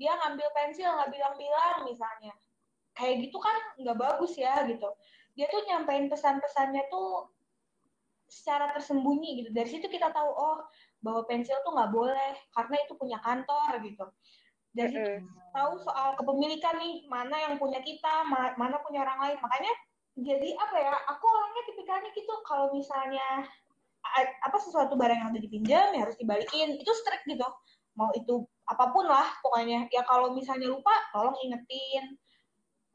Dia 0.00 0.16
ngambil 0.18 0.48
pensil 0.56 0.88
nggak 0.88 1.10
bilang-bilang 1.12 1.84
misalnya 1.84 2.32
kayak 2.92 3.28
gitu 3.28 3.38
kan 3.40 3.56
nggak 3.80 3.98
bagus 3.98 4.36
ya 4.36 4.64
gitu. 4.68 4.88
Dia 5.32 5.48
tuh 5.48 5.64
nyampein 5.64 6.12
pesan-pesannya 6.12 6.92
tuh 6.92 7.32
secara 8.28 8.72
tersembunyi 8.72 9.44
gitu. 9.44 9.50
Dari 9.52 9.68
situ 9.68 9.86
kita 9.88 10.08
tahu 10.12 10.30
oh 10.32 10.64
bahwa 11.04 11.24
pensil 11.28 11.56
tuh 11.64 11.72
nggak 11.76 11.92
boleh 11.92 12.32
karena 12.56 12.76
itu 12.80 12.92
punya 12.96 13.18
kantor 13.20 13.70
gitu. 13.84 14.04
Dari 14.72 14.88
situ 14.88 15.10
tahu 15.52 15.72
soal 15.84 16.16
kepemilikan 16.16 16.80
nih 16.80 17.04
mana 17.12 17.36
yang 17.36 17.60
punya 17.60 17.84
kita 17.84 18.24
ma- 18.24 18.56
mana 18.56 18.80
punya 18.80 19.04
orang 19.04 19.20
lain. 19.20 19.36
Makanya 19.40 19.72
jadi 20.16 20.48
apa 20.56 20.76
ya 20.80 20.92
aku 21.12 21.24
orangnya 21.28 21.62
tipikalnya 21.68 22.10
gitu. 22.16 22.34
Kalau 22.48 22.72
misalnya 22.72 23.44
apa 24.44 24.56
sesuatu 24.60 24.96
barang 24.96 25.16
yang 25.16 25.30
udah 25.32 25.42
dipinjam 25.44 25.86
ya 25.92 26.00
harus 26.08 26.16
dibalikin. 26.16 26.76
Itu 26.80 26.92
strict 26.92 27.28
gitu. 27.28 27.44
Mau 27.96 28.08
itu 28.16 28.48
apa 28.64 28.88
pun 28.96 29.04
lah 29.04 29.28
pokoknya. 29.44 29.92
Ya 29.92 30.04
kalau 30.08 30.32
misalnya 30.32 30.72
lupa 30.72 30.92
tolong 31.12 31.36
ingetin 31.44 32.16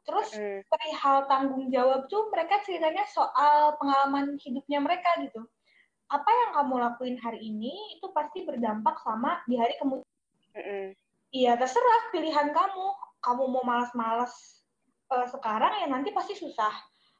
terus 0.07 0.31
Mm. 0.31 0.63
perihal 0.71 1.27
tanggung 1.27 1.67
jawab 1.67 2.07
tuh 2.07 2.31
mereka 2.31 2.63
ceritanya 2.63 3.03
soal 3.11 3.75
pengalaman 3.75 4.39
hidupnya 4.39 4.79
mereka 4.79 5.11
gitu 5.19 5.43
apa 6.07 6.29
yang 6.31 6.51
kamu 6.55 6.75
lakuin 6.79 7.17
hari 7.19 7.39
ini 7.43 7.99
itu 7.99 8.07
pasti 8.15 8.47
berdampak 8.47 8.95
sama 9.03 9.43
di 9.43 9.59
hari 9.59 9.75
kemudian. 9.75 10.95
Iya, 11.35 11.59
terserah 11.59 12.01
pilihan 12.15 12.55
kamu. 12.55 12.87
Kamu 13.19 13.43
mau 13.51 13.63
malas-malas 13.67 14.63
eh, 15.11 15.27
sekarang 15.27 15.83
ya 15.83 15.87
nanti 15.91 16.15
pasti 16.15 16.39
susah. 16.39 16.71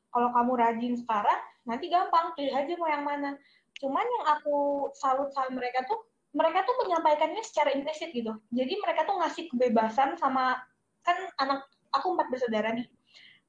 Kalau 0.07 0.31
kamu 0.31 0.51
rajin 0.55 0.93
sekarang, 0.95 1.39
nanti 1.67 1.91
gampang. 1.91 2.31
Pilih 2.39 2.55
aja 2.55 2.73
mau 2.79 2.87
yang 2.87 3.03
mana. 3.03 3.35
Cuman 3.77 4.07
yang 4.07 4.25
aku 4.39 4.89
salut 4.95 5.29
sama 5.35 5.59
mereka 5.59 5.83
tuh, 5.83 6.07
mereka 6.31 6.63
tuh 6.63 6.75
menyampaikannya 6.87 7.43
secara 7.43 7.75
implisit 7.75 8.15
gitu. 8.15 8.31
Jadi 8.55 8.73
mereka 8.79 9.03
tuh 9.03 9.19
ngasih 9.19 9.51
kebebasan 9.51 10.15
sama, 10.15 10.63
kan 11.03 11.17
anak, 11.43 11.67
aku 11.99 12.13
empat 12.13 12.27
bersaudara 12.29 12.73
nih. 12.73 12.87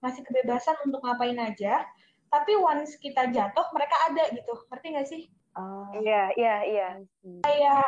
Ngasih 0.05 0.23
kebebasan 0.25 0.76
untuk 0.87 1.02
ngapain 1.05 1.38
aja. 1.38 1.85
Tapi 2.28 2.52
once 2.61 3.00
kita 3.00 3.33
jatuh, 3.33 3.67
mereka 3.73 3.97
ada 4.12 4.25
gitu. 4.33 4.52
Ngerti 4.69 4.87
nggak 4.93 5.09
sih? 5.09 5.23
Oh, 5.57 5.90
Iya, 5.97 6.33
iya, 6.38 6.57
iya. 6.64 6.88
Kayak 7.43 7.87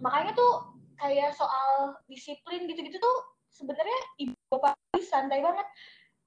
makanya 0.00 0.32
tuh 0.34 0.76
kayak 0.96 1.36
soal 1.36 1.96
disiplin 2.08 2.64
gitu-gitu 2.64 2.96
tuh 2.96 3.16
sebenarnya 3.52 4.00
ibu 4.20 4.36
bapak 4.52 4.76
santai 5.00 5.40
banget 5.40 5.64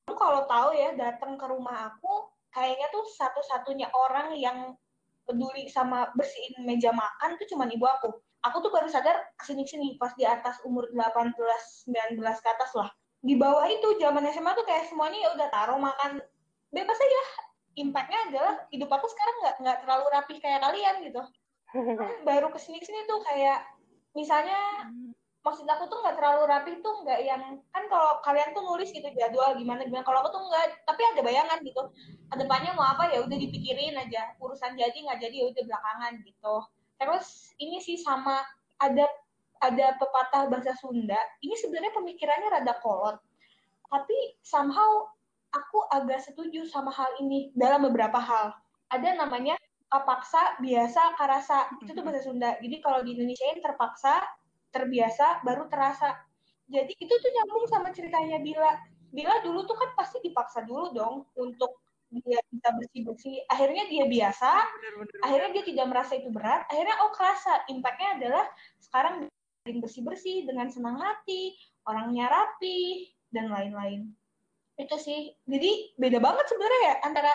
kamu 0.05 0.15
kalau 0.17 0.41
tahu 0.49 0.69
ya 0.73 0.93
datang 0.97 1.37
ke 1.37 1.45
rumah 1.45 1.93
aku 1.93 2.33
kayaknya 2.49 2.89
tuh 2.89 3.05
satu-satunya 3.17 3.89
orang 3.93 4.33
yang 4.37 4.73
peduli 5.29 5.69
sama 5.69 6.09
bersihin 6.17 6.65
meja 6.65 6.89
makan 6.89 7.37
tuh 7.37 7.45
cuman 7.53 7.69
ibu 7.69 7.85
aku 7.85 8.09
aku 8.41 8.57
tuh 8.65 8.71
baru 8.73 8.89
sadar 8.89 9.29
ke 9.37 9.43
sini-sini 9.45 10.01
pas 10.01 10.13
di 10.17 10.25
atas 10.25 10.57
umur 10.65 10.89
18 10.89 11.37
19 11.37 12.17
ke 12.17 12.49
atas 12.49 12.71
lah 12.73 12.89
di 13.19 13.35
bawah 13.35 13.67
itu 13.67 13.99
zaman 13.99 14.23
SMA 14.31 14.51
tuh 14.55 14.63
kayak 14.63 14.87
semuanya 14.87 15.19
ya 15.19 15.29
udah 15.35 15.47
taruh 15.51 15.79
makan. 15.79 16.23
Bebas 16.71 16.99
aja 16.99 17.21
impactnya 17.79 18.19
adalah 18.31 18.53
hidup 18.71 18.89
aku 18.91 19.07
sekarang 19.11 19.35
nggak 19.43 19.55
nggak 19.63 19.77
terlalu 19.83 20.05
rapih 20.11 20.37
kayak 20.39 20.59
kalian 20.63 20.95
gitu. 21.03 21.21
Baru 22.27 22.47
ke 22.51 22.59
sini 22.59 22.79
sini 22.79 23.03
tuh 23.05 23.19
kayak 23.27 23.67
misalnya 24.15 24.89
maksud 25.39 25.63
aku 25.63 25.87
tuh 25.87 26.03
nggak 26.03 26.19
terlalu 26.19 26.43
rapi 26.51 26.71
tuh 26.83 26.95
nggak 27.07 27.19
yang 27.23 27.63
kan 27.71 27.83
kalau 27.87 28.19
kalian 28.27 28.51
tuh 28.51 28.63
nulis 28.63 28.91
gitu 28.91 29.07
jadwal 29.15 29.51
gimana 29.55 29.83
gimana. 29.83 30.03
Kalau 30.07 30.23
aku 30.23 30.29
tuh 30.35 30.41
nggak 30.43 30.87
tapi 30.87 31.01
ada 31.03 31.21
bayangan 31.23 31.59
gitu. 31.63 31.81
Ke 32.31 32.35
depannya 32.39 32.71
mau 32.75 32.87
apa 32.87 33.11
ya 33.11 33.19
udah 33.23 33.37
dipikirin 33.37 33.99
aja. 33.99 34.31
Urusan 34.39 34.79
jadi 34.79 34.95
nggak 34.95 35.19
jadi 35.19 35.35
ya 35.43 35.45
udah 35.51 35.63
belakangan 35.67 36.13
gitu. 36.23 36.55
Terus 36.99 37.55
ini 37.59 37.83
sih 37.83 37.99
sama 37.99 38.43
ada 38.79 39.07
ada 39.59 39.95
pepatah 39.99 40.47
bahasa 40.47 40.71
Sunda 40.79 41.19
ini 41.43 41.55
sebenarnya 41.59 41.93
pemikirannya 41.95 42.49
rada 42.59 42.73
kolot. 42.79 43.19
Tapi 43.89 44.37
somehow 44.45 45.09
aku 45.51 45.79
agak 45.89 46.21
setuju 46.23 46.63
sama 46.69 46.93
hal 46.93 47.09
ini 47.19 47.51
dalam 47.57 47.83
beberapa 47.89 48.21
hal. 48.21 48.53
Ada 48.89 49.17
namanya 49.17 49.57
kapaksa 49.89 50.61
biasa 50.61 51.17
karasa. 51.17 51.67
Itu 51.81 51.91
tuh 51.91 52.03
bahasa 52.05 52.21
Sunda. 52.23 52.55
Jadi 52.61 52.77
kalau 52.79 53.01
di 53.01 53.17
Indonesia 53.17 53.49
terpaksa 53.59 54.21
terbiasa 54.69 55.41
baru 55.41 55.65
terasa. 55.67 56.13
Jadi 56.69 56.93
itu 57.01 57.13
tuh 57.13 57.31
nyambung 57.33 57.65
sama 57.67 57.89
ceritanya 57.91 58.37
Bila. 58.39 58.71
Bila 59.09 59.41
dulu 59.41 59.65
tuh 59.65 59.73
kan 59.73 59.89
pasti 59.97 60.21
dipaksa 60.21 60.61
dulu 60.69 60.93
dong 60.93 61.25
untuk 61.33 61.81
dia 62.09 62.41
bisa 62.49 62.73
bersih 62.73 63.01
bersih 63.05 63.37
akhirnya 63.53 63.85
dia 63.85 64.09
biasa 64.09 64.49
akhirnya 65.21 65.49
dia 65.61 65.63
tidak 65.65 65.85
merasa 65.89 66.13
itu 66.17 66.29
berat. 66.29 66.69
Akhirnya 66.69 66.95
oh 67.01 67.11
kerasa. 67.13 67.65
Impactnya 67.73 68.21
adalah 68.21 68.45
sekarang 68.77 69.25
sering 69.69 69.85
bersih 69.85 70.01
bersih 70.01 70.37
dengan 70.49 70.65
senang 70.73 70.97
hati 70.97 71.53
orangnya 71.85 72.25
rapi 72.25 73.05
dan 73.29 73.53
lain-lain. 73.53 74.09
Itu 74.81 74.97
sih. 74.97 75.29
Jadi 75.45 75.93
beda 75.93 76.17
banget 76.17 76.49
sebenarnya 76.49 76.81
ya 76.81 76.95
antara 77.05 77.29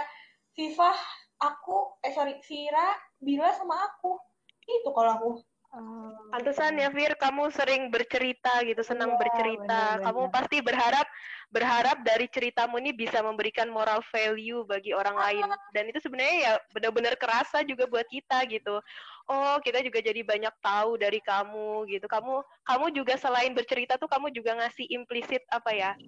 Viva 0.58 0.90
aku 1.38 2.02
eh 2.02 2.10
sorry 2.10 2.42
Vira 2.42 2.90
Bila 3.22 3.54
sama 3.54 3.78
aku. 3.86 4.18
Itu 4.66 4.90
kalau 4.90 5.10
aku 5.14 5.30
Oh, 5.74 6.14
Pantesan 6.30 6.78
ya 6.78 6.86
Fir, 6.94 7.18
kamu 7.18 7.50
sering 7.50 7.90
bercerita 7.90 8.62
gitu, 8.62 8.78
senang 8.86 9.14
Iya, 9.14 9.18
bercerita. 9.18 9.82
benar-benar. 9.98 10.06
Kamu 10.06 10.22
pasti 10.30 10.56
berharap 10.62 11.06
berharap 11.50 11.98
dari 12.02 12.26
ceritamu 12.30 12.78
ini 12.82 12.94
bisa 12.94 13.22
memberikan 13.22 13.66
moral 13.70 14.02
value 14.10 14.62
bagi 14.66 14.94
orang 14.94 15.14
lain. 15.18 15.46
Dan 15.74 15.90
itu 15.90 15.98
sebenarnya 16.02 16.36
ya 16.38 16.52
benar-benar 16.74 17.14
kerasa 17.18 17.66
juga 17.66 17.90
buat 17.90 18.06
kita 18.06 18.46
gitu. 18.50 18.78
Oh, 19.26 19.56
kita 19.62 19.82
juga 19.82 19.98
jadi 19.98 20.22
banyak 20.22 20.54
tahu 20.62 20.94
dari 20.98 21.18
kamu 21.22 21.90
gitu. 21.90 22.06
Kamu 22.06 22.42
kamu 22.66 22.86
juga 22.94 23.14
selain 23.18 23.50
bercerita 23.50 23.98
tuh 23.98 24.10
kamu 24.10 24.30
juga 24.30 24.54
ngasih 24.58 24.90
implisit 24.94 25.42
apa 25.50 25.70
ya? 25.74 25.98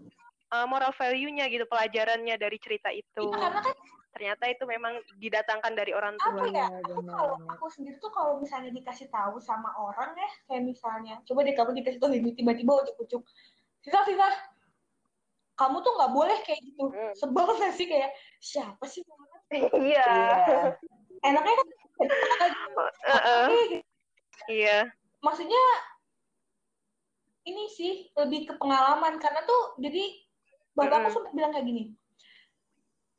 Eh, 0.47 0.67
moral 0.67 0.93
value-nya 0.95 1.51
gitu, 1.51 1.67
pelajarannya 1.67 2.37
dari 2.37 2.59
cerita 2.63 2.91
itu. 2.91 3.27
Karena 3.33 3.61
kan 3.63 3.77
Ternyata 4.17 4.49
itu 4.49 4.65
memang 4.65 4.97
didatangkan 5.21 5.77
dari 5.77 5.93
orang 5.93 6.17
apa 6.17 6.41
tua. 6.41 6.49
ya 6.49 6.73
Benar, 6.73 6.89
aku 6.89 7.05
kalau 7.05 7.37
aku 7.53 7.67
sendiri 7.69 8.01
tuh 8.01 8.09
kalau 8.09 8.41
misalnya 8.41 8.73
dikasih 8.73 9.13
tahu 9.13 9.37
sama 9.45 9.77
orang 9.77 10.17
ya 10.17 10.25
kayak 10.49 10.65
misalnya 10.65 11.21
coba 11.29 11.45
deh 11.45 11.53
kamu 11.53 11.77
dikasih 11.85 12.01
tahu 12.01 12.17
ini 12.17 12.33
tiba-tiba 12.33 12.81
ucuk-ucuk 12.81 13.29
Viva 13.85 14.01
Viva 14.09 14.29
kamu 15.53 15.85
tuh 15.85 15.93
nggak 16.01 16.13
boleh 16.17 16.39
kayak 16.49 16.65
gitu 16.65 16.85
Hmm. 16.89 17.13
sebel 17.13 17.45
nggak 17.45 17.77
sih 17.77 17.85
kayak 17.93 18.09
siapa 18.41 18.85
sih 18.89 19.05
orang? 19.05 19.29
Iya. 19.85 20.09
Enaknya 21.21 21.55
kan 21.61 21.67
Heeh, 23.13 23.45
gitu. 23.69 23.77
Iya. 24.49 24.89
maksudnya 25.21 25.65
ini 27.45 27.69
sih 27.69 28.09
lebih 28.17 28.49
ke 28.49 28.55
pengalaman 28.57 29.21
karena 29.21 29.45
tuh 29.45 29.77
jadi 29.77 30.25
bapakku 30.77 31.09
Mm-mm. 31.09 31.15
sempat 31.15 31.33
bilang 31.33 31.51
kayak 31.57 31.67
gini 31.67 31.83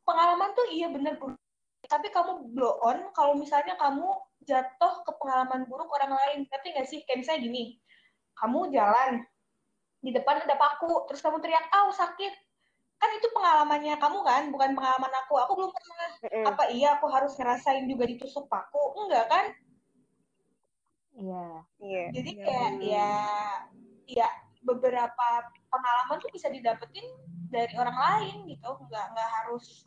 pengalaman 0.05 0.53
tuh 0.55 0.67
iya 0.71 0.87
bener 0.87 1.17
Bu. 1.19 1.33
tapi 1.87 2.07
kamu 2.11 2.51
blow 2.55 2.77
on 2.83 3.09
kalau 3.11 3.33
misalnya 3.35 3.75
kamu 3.75 4.07
jatuh 4.43 5.03
ke 5.03 5.11
pengalaman 5.19 5.67
buruk 5.67 5.89
orang 5.91 6.15
lain 6.15 6.37
ngerti 6.47 6.67
nggak 6.71 6.87
sih 6.87 6.99
kayak 7.03 7.25
misalnya 7.25 7.41
gini 7.43 7.63
kamu 8.37 8.71
jalan 8.71 9.25
di 9.99 10.13
depan 10.13 10.39
ada 10.45 10.55
paku 10.55 11.09
terus 11.09 11.19
kamu 11.19 11.41
teriak 11.41 11.65
aw 11.73 11.89
sakit 11.89 12.33
kan 12.97 13.09
itu 13.13 13.27
pengalamannya 13.29 13.93
kamu 13.97 14.19
kan 14.25 14.43
bukan 14.49 14.73
pengalaman 14.73 15.13
aku 15.25 15.33
aku 15.37 15.53
belum 15.57 15.71
pernah 15.73 16.09
Mm-mm. 16.23 16.45
apa 16.49 16.63
iya 16.73 16.97
aku 16.97 17.05
harus 17.09 17.33
ngerasain 17.37 17.85
juga 17.89 18.05
ditusuk 18.05 18.45
paku 18.47 18.93
enggak 19.05 19.25
kan 19.27 19.45
Iya. 21.17 21.65
Iya. 21.81 22.03
jadi 22.13 22.29
Iya, 22.29 22.43
kayak 22.45 22.71
ya 22.85 23.11
ya 24.05 24.27
beberapa 24.65 25.27
pengalaman 25.69 26.17
tuh 26.21 26.31
bisa 26.33 26.47
didapetin 26.49 27.05
dari 27.51 27.73
orang 27.77 27.97
lain 27.97 28.37
gitu 28.49 28.69
nggak 28.87 29.05
nggak 29.13 29.29
harus 29.41 29.85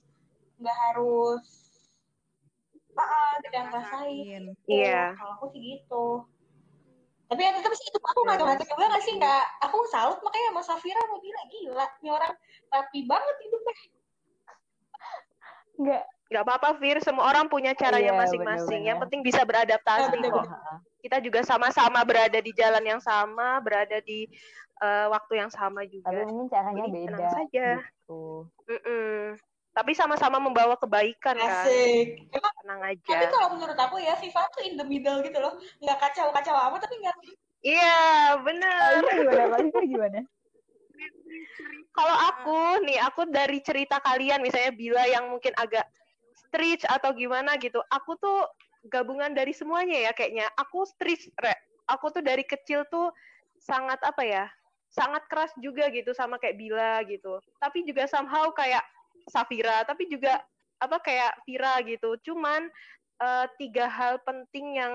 nggak 0.61 0.77
harus 0.89 1.45
ah 3.01 3.33
kita 3.41 3.57
yang 3.57 3.71
rasain 3.73 4.43
Rasain. 4.53 4.69
Iya. 4.69 5.17
kalau 5.17 5.33
aku 5.41 5.47
sih 5.57 5.61
gitu 5.65 6.29
tapi 7.31 7.41
ya 7.47 7.55
tetap 7.55 7.73
sih 7.79 7.87
itu 7.89 7.99
aku 8.03 8.21
nggak 8.27 8.39
ngatur 8.43 8.67
juga 8.67 8.85
nggak 8.91 9.05
sih 9.07 9.15
nggak 9.17 9.45
aku 9.65 9.77
salut 9.89 10.19
makanya 10.21 10.49
sama 10.53 10.63
Safira 10.67 11.01
mau 11.09 11.23
bilang 11.23 11.47
gila 11.49 11.87
ini 12.03 12.09
orang 12.11 12.33
rapi 12.69 13.01
banget 13.09 13.37
hidupnya 13.41 13.77
Enggak. 15.81 16.05
Gak 16.31 16.47
apa-apa, 16.47 16.79
Fir. 16.79 17.03
Semua 17.03 17.27
orang 17.27 17.51
punya 17.51 17.75
caranya 17.75 18.15
Iya, 18.15 18.21
masing-masing. 18.23 18.87
Yang 18.87 18.99
penting 19.03 19.21
bisa 19.27 19.43
beradaptasi 19.43 20.15
Iya, 20.15 20.31
kok. 20.31 20.47
benar. 20.47 20.77
Kita 21.03 21.17
juga 21.19 21.41
sama-sama 21.43 22.07
berada 22.07 22.39
di 22.39 22.53
jalan 22.55 22.85
yang 22.87 23.03
sama, 23.03 23.59
berada 23.59 23.99
di 23.99 24.31
eh, 24.81 25.07
waktu 25.11 25.43
yang 25.43 25.51
sama 25.51 25.83
Tapi 25.83 25.93
juga. 25.93 26.23
mungkin 26.25 26.47
caranya 26.49 26.87
Jadi 26.87 26.95
beda 26.95 27.11
tenang 27.11 27.33
saja. 27.35 27.67
gitu. 27.83 28.23
Mm-mm. 28.65 29.37
Tapi 29.71 29.93
sama-sama 29.95 30.39
membawa 30.39 30.75
kebaikan 30.75 31.35
kan. 31.37 31.67
asik 31.67 32.27
emang 32.33 32.55
Tenang 32.59 32.81
tapi 33.07 33.25
aja. 33.25 33.31
kalau 33.31 33.49
menurut 33.55 33.79
aku 33.79 33.97
ya 34.03 34.19
Viva 34.19 34.43
tuh 34.51 34.67
in 34.67 34.75
the 34.75 34.83
middle 34.83 35.23
gitu 35.23 35.39
loh 35.39 35.55
nggak 35.79 35.95
kacau-kacau 36.01 36.55
amat 36.71 36.81
tapi 36.83 36.99
nggak 36.99 37.17
Iya, 37.61 37.95
Oh, 38.35 38.43
benar. 38.43 39.05
gimana? 39.85 40.21
Kalau 41.93 42.17
aku 42.17 42.61
nih, 42.89 42.99
aku 43.05 43.29
dari 43.29 43.61
cerita 43.61 44.01
kalian 44.01 44.41
misalnya 44.41 44.73
Bila 44.73 45.05
yang 45.05 45.29
mungkin 45.29 45.53
agak 45.55 45.85
street 46.51 46.83
atau 46.91 47.15
gimana 47.15 47.55
gitu. 47.63 47.79
Aku 47.95 48.19
tuh 48.19 48.51
gabungan 48.91 49.31
dari 49.31 49.55
semuanya 49.55 50.11
ya 50.11 50.13
kayaknya. 50.13 50.51
Aku 50.59 50.83
street, 50.83 51.31
re. 51.39 51.55
aku 51.87 52.11
tuh 52.11 52.23
dari 52.27 52.43
kecil 52.43 52.83
tuh 52.91 53.15
sangat 53.63 54.03
apa 54.03 54.27
ya? 54.27 54.45
Sangat 54.91 55.23
keras 55.31 55.55
juga 55.63 55.87
gitu 55.95 56.11
sama 56.11 56.43
kayak 56.43 56.59
Bila 56.59 56.99
gitu. 57.07 57.39
Tapi 57.63 57.87
juga 57.87 58.11
somehow 58.11 58.51
kayak 58.51 58.83
Safira, 59.31 59.87
tapi 59.87 60.11
juga 60.11 60.43
apa 60.83 60.99
kayak 60.99 61.47
Vira 61.47 61.79
gitu. 61.87 62.19
Cuman 62.27 62.67
uh, 63.23 63.47
tiga 63.61 63.87
hal 63.87 64.19
penting 64.27 64.83
yang 64.83 64.95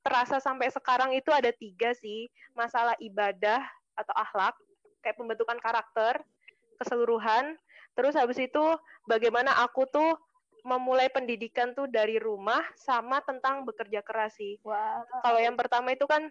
terasa 0.00 0.42
sampai 0.42 0.72
sekarang 0.72 1.14
itu 1.14 1.30
ada 1.30 1.54
tiga 1.54 1.94
sih. 1.94 2.26
Masalah 2.58 2.98
ibadah 2.98 3.62
atau 3.94 4.14
akhlak, 4.18 4.56
kayak 5.04 5.14
pembentukan 5.20 5.60
karakter, 5.62 6.18
keseluruhan. 6.82 7.54
Terus 7.94 8.16
habis 8.16 8.40
itu 8.40 8.64
bagaimana 9.04 9.54
aku 9.62 9.84
tuh 9.92 10.16
memulai 10.64 11.08
pendidikan 11.08 11.72
tuh 11.72 11.88
dari 11.88 12.16
rumah 12.16 12.60
sama 12.76 13.20
tentang 13.24 13.64
bekerja 13.64 14.00
keras 14.04 14.36
sih. 14.36 14.60
Wow. 14.62 15.06
Kalau 15.24 15.40
yang 15.40 15.56
pertama 15.56 15.92
itu 15.92 16.04
kan 16.04 16.28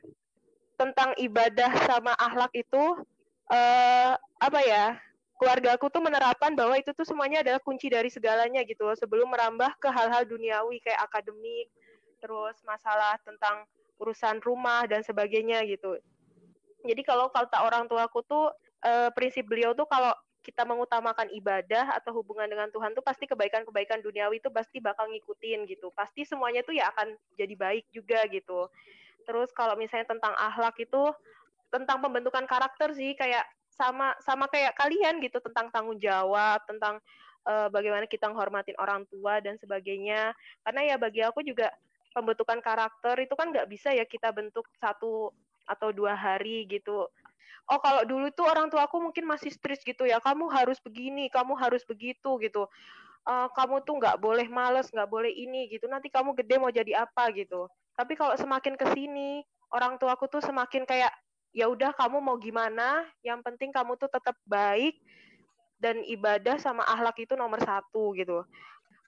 tentang 0.80 1.12
ibadah 1.20 1.72
sama 1.90 2.16
akhlak 2.16 2.54
itu 2.56 2.84
uh, 3.52 4.14
apa 4.40 4.60
ya? 4.64 4.98
Keluarga 5.40 5.80
aku 5.80 5.88
tuh 5.88 6.04
menerapkan 6.04 6.52
bahwa 6.52 6.76
itu 6.76 6.92
tuh 6.92 7.08
semuanya 7.08 7.40
adalah 7.40 7.64
kunci 7.64 7.88
dari 7.88 8.12
segalanya 8.12 8.60
gitu 8.68 8.84
loh 8.84 8.98
sebelum 9.00 9.32
merambah 9.32 9.72
ke 9.80 9.88
hal-hal 9.88 10.28
duniawi 10.28 10.84
kayak 10.84 11.00
akademik, 11.00 11.72
terus 12.20 12.60
masalah 12.68 13.16
tentang 13.24 13.64
urusan 14.04 14.44
rumah 14.44 14.84
dan 14.88 15.00
sebagainya 15.00 15.64
gitu. 15.64 15.96
Jadi 16.84 17.02
kalau 17.08 17.32
kata 17.32 17.64
orang 17.64 17.88
tua 17.88 18.08
aku 18.08 18.20
tuh 18.28 18.52
uh, 18.84 19.10
prinsip 19.16 19.48
beliau 19.48 19.72
tuh 19.76 19.88
kalau 19.88 20.12
kita 20.50 20.66
mengutamakan 20.66 21.30
ibadah 21.38 21.94
atau 22.02 22.10
hubungan 22.18 22.50
dengan 22.50 22.74
Tuhan 22.74 22.98
tuh 22.98 23.06
pasti 23.06 23.30
kebaikan-kebaikan 23.30 24.02
duniawi 24.02 24.42
itu 24.42 24.50
pasti 24.50 24.82
bakal 24.82 25.06
ngikutin 25.06 25.70
gitu. 25.70 25.94
Pasti 25.94 26.26
semuanya 26.26 26.66
tuh 26.66 26.74
ya 26.74 26.90
akan 26.90 27.14
jadi 27.38 27.54
baik 27.54 27.86
juga 27.94 28.26
gitu. 28.34 28.66
Terus 29.30 29.54
kalau 29.54 29.78
misalnya 29.78 30.10
tentang 30.10 30.34
akhlak 30.34 30.74
itu 30.82 31.14
tentang 31.70 32.02
pembentukan 32.02 32.50
karakter 32.50 32.98
sih 32.98 33.14
kayak 33.14 33.46
sama 33.70 34.18
sama 34.26 34.50
kayak 34.50 34.74
kalian 34.74 35.22
gitu 35.22 35.38
tentang 35.38 35.70
tanggung 35.70 36.02
jawab, 36.02 36.66
tentang 36.66 36.98
uh, 37.46 37.70
bagaimana 37.70 38.10
kita 38.10 38.26
menghormatin 38.26 38.74
orang 38.82 39.06
tua 39.06 39.38
dan 39.46 39.54
sebagainya. 39.62 40.34
Karena 40.66 40.82
ya 40.82 40.96
bagi 40.98 41.22
aku 41.22 41.46
juga 41.46 41.70
pembentukan 42.10 42.58
karakter 42.58 43.22
itu 43.22 43.38
kan 43.38 43.54
nggak 43.54 43.70
bisa 43.70 43.94
ya 43.94 44.02
kita 44.02 44.34
bentuk 44.34 44.66
satu 44.82 45.30
atau 45.70 45.94
dua 45.94 46.18
hari 46.18 46.66
gitu 46.66 47.06
oh 47.70 47.80
kalau 47.80 48.02
dulu 48.04 48.34
tuh 48.34 48.50
orang 48.50 48.68
tua 48.68 48.90
aku 48.90 48.98
mungkin 48.98 49.30
masih 49.30 49.54
stres 49.54 49.86
gitu 49.86 50.10
ya 50.10 50.18
kamu 50.18 50.50
harus 50.50 50.82
begini 50.82 51.30
kamu 51.30 51.54
harus 51.56 51.86
begitu 51.86 52.42
gitu. 52.42 52.66
Uh, 53.28 53.46
kamu 53.54 53.86
tuh 53.86 54.00
nggak 54.00 54.18
boleh 54.18 54.48
males 54.50 54.90
nggak 54.90 55.10
boleh 55.10 55.30
ini 55.30 55.70
gitu. 55.70 55.86
Nanti 55.86 56.10
kamu 56.10 56.34
gede 56.34 56.56
mau 56.58 56.74
jadi 56.74 57.06
apa 57.06 57.30
gitu. 57.36 57.70
Tapi 57.94 58.18
kalau 58.18 58.34
semakin 58.34 58.74
ke 58.74 58.86
sini 58.96 59.46
orang 59.70 60.02
tua 60.02 60.18
aku 60.18 60.26
tuh 60.26 60.42
semakin 60.42 60.88
kayak 60.88 61.14
ya 61.54 61.70
udah 61.70 61.94
kamu 61.94 62.18
mau 62.18 62.40
gimana? 62.42 63.06
Yang 63.22 63.46
penting 63.46 63.70
kamu 63.70 64.00
tuh 64.02 64.10
tetap 64.10 64.34
baik 64.50 64.98
dan 65.80 66.02
ibadah 66.04 66.60
sama 66.60 66.82
akhlak 66.90 67.22
itu 67.22 67.34
nomor 67.38 67.62
satu 67.62 68.18
gitu. 68.18 68.44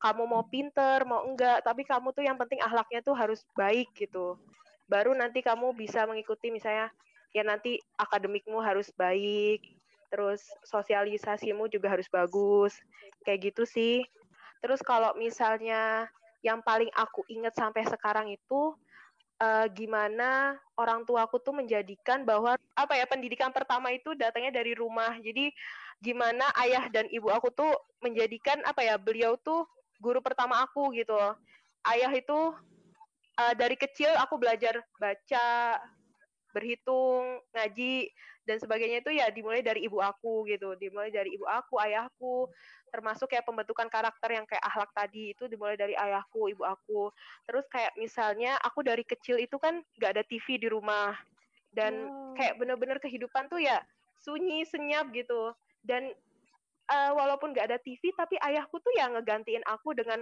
Kamu 0.02 0.26
mau 0.26 0.44
pinter 0.46 1.02
mau 1.06 1.26
enggak 1.26 1.62
tapi 1.66 1.86
kamu 1.86 2.14
tuh 2.14 2.26
yang 2.26 2.38
penting 2.38 2.62
akhlaknya 2.62 3.02
tuh 3.02 3.14
harus 3.18 3.42
baik 3.58 3.90
gitu. 3.98 4.38
Baru 4.86 5.16
nanti 5.16 5.40
kamu 5.42 5.74
bisa 5.74 6.04
mengikuti 6.06 6.52
misalnya 6.52 6.92
ya 7.32 7.44
nanti 7.48 7.80
akademikmu 7.96 8.60
harus 8.60 8.92
baik, 8.96 9.64
terus 10.12 10.44
sosialisasimu 10.68 11.72
juga 11.72 11.88
harus 11.92 12.08
bagus, 12.12 12.76
kayak 13.24 13.52
gitu 13.52 13.64
sih. 13.64 14.04
Terus 14.62 14.84
kalau 14.84 15.16
misalnya 15.18 16.12
yang 16.46 16.60
paling 16.62 16.90
aku 16.94 17.24
ingat 17.32 17.56
sampai 17.56 17.88
sekarang 17.88 18.30
itu 18.30 18.76
uh, 19.42 19.66
gimana 19.74 20.60
orang 20.78 21.02
tuaku 21.08 21.42
tuh 21.42 21.54
menjadikan 21.56 22.22
bahwa 22.28 22.58
apa 22.78 22.94
ya 22.94 23.06
pendidikan 23.10 23.50
pertama 23.50 23.90
itu 23.90 24.14
datangnya 24.14 24.62
dari 24.62 24.78
rumah. 24.78 25.18
Jadi 25.18 25.50
gimana 26.02 26.50
ayah 26.62 26.90
dan 26.90 27.06
ibu 27.10 27.30
aku 27.30 27.50
tuh 27.54 27.72
menjadikan 28.02 28.62
apa 28.66 28.86
ya 28.86 28.98
beliau 28.98 29.38
tuh 29.42 29.66
guru 30.02 30.22
pertama 30.22 30.62
aku 30.66 30.94
gitu. 30.98 31.18
Ayah 31.86 32.12
itu 32.14 32.54
uh, 33.38 33.54
dari 33.58 33.78
kecil 33.78 34.14
aku 34.18 34.38
belajar 34.38 34.82
baca, 34.98 35.78
berhitung, 36.52 37.40
ngaji 37.56 38.12
dan 38.46 38.58
sebagainya 38.58 39.04
itu 39.04 39.12
ya 39.16 39.28
dimulai 39.32 39.64
dari 39.64 39.86
ibu 39.88 40.00
aku 40.00 40.48
gitu, 40.50 40.76
dimulai 40.76 41.10
dari 41.10 41.34
ibu 41.36 41.46
aku, 41.48 41.80
ayahku, 41.80 42.52
termasuk 42.92 43.32
kayak 43.32 43.48
pembentukan 43.48 43.88
karakter 43.88 44.30
yang 44.36 44.46
kayak 44.46 44.64
akhlak 44.68 44.92
tadi 44.92 45.32
itu 45.32 45.48
dimulai 45.48 45.80
dari 45.80 45.96
ayahku, 45.96 46.52
ibu 46.52 46.64
aku. 46.68 47.14
Terus 47.48 47.66
kayak 47.72 47.96
misalnya 47.96 48.60
aku 48.62 48.84
dari 48.84 49.08
kecil 49.08 49.40
itu 49.40 49.56
kan 49.56 49.80
gak 49.98 50.20
ada 50.20 50.24
TV 50.28 50.60
di 50.60 50.68
rumah 50.68 51.16
dan 51.72 52.12
wow. 52.12 52.36
kayak 52.36 52.60
bener-bener 52.60 53.00
kehidupan 53.00 53.48
tuh 53.48 53.64
ya 53.64 53.80
sunyi 54.20 54.68
senyap 54.68 55.08
gitu 55.16 55.56
dan 55.88 56.12
uh, 56.92 57.12
walaupun 57.16 57.56
gak 57.56 57.72
ada 57.72 57.80
TV 57.80 58.12
tapi 58.14 58.36
ayahku 58.44 58.78
tuh 58.84 58.92
ya 59.00 59.08
ngegantiin 59.08 59.64
aku 59.64 59.96
dengan 59.96 60.22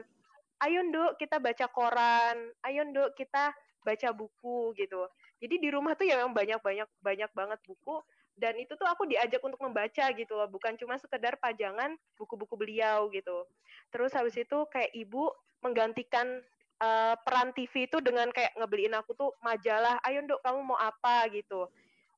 ayo 0.59 0.83
nduk 0.83 1.15
kita 1.17 1.39
baca 1.39 1.65
koran, 1.71 2.37
ayo 2.67 2.83
nduk 2.87 3.15
kita 3.15 3.55
baca 3.83 4.09
buku 4.11 4.75
gitu. 4.75 5.07
Jadi 5.39 5.55
di 5.57 5.69
rumah 5.71 5.95
tuh 5.95 6.05
ya 6.07 6.19
memang 6.19 6.35
banyak-banyak 6.35 6.89
banyak 6.99 7.31
banget 7.31 7.59
buku. 7.63 8.03
Dan 8.39 8.55
itu 8.55 8.71
tuh 8.79 8.87
aku 8.87 9.03
diajak 9.03 9.43
untuk 9.43 9.59
membaca 9.59 10.05
gitu 10.15 10.31
loh, 10.31 10.47
bukan 10.47 10.79
cuma 10.79 10.95
sekedar 10.95 11.35
pajangan 11.43 11.99
buku-buku 12.15 12.55
beliau 12.55 13.11
gitu. 13.11 13.43
Terus 13.91 14.15
habis 14.15 14.39
itu 14.39 14.63
kayak 14.71 14.95
ibu 14.95 15.27
menggantikan 15.59 16.39
uh, 16.79 17.19
peran 17.27 17.51
TV 17.51 17.91
itu 17.91 17.99
dengan 17.99 18.31
kayak 18.31 18.55
ngebeliin 18.55 18.95
aku 18.95 19.11
tuh 19.11 19.35
majalah, 19.43 19.99
ayo 20.07 20.23
dok 20.23 20.39
kamu 20.39 20.63
mau 20.63 20.79
apa? 20.79 21.27
gitu. 21.35 21.67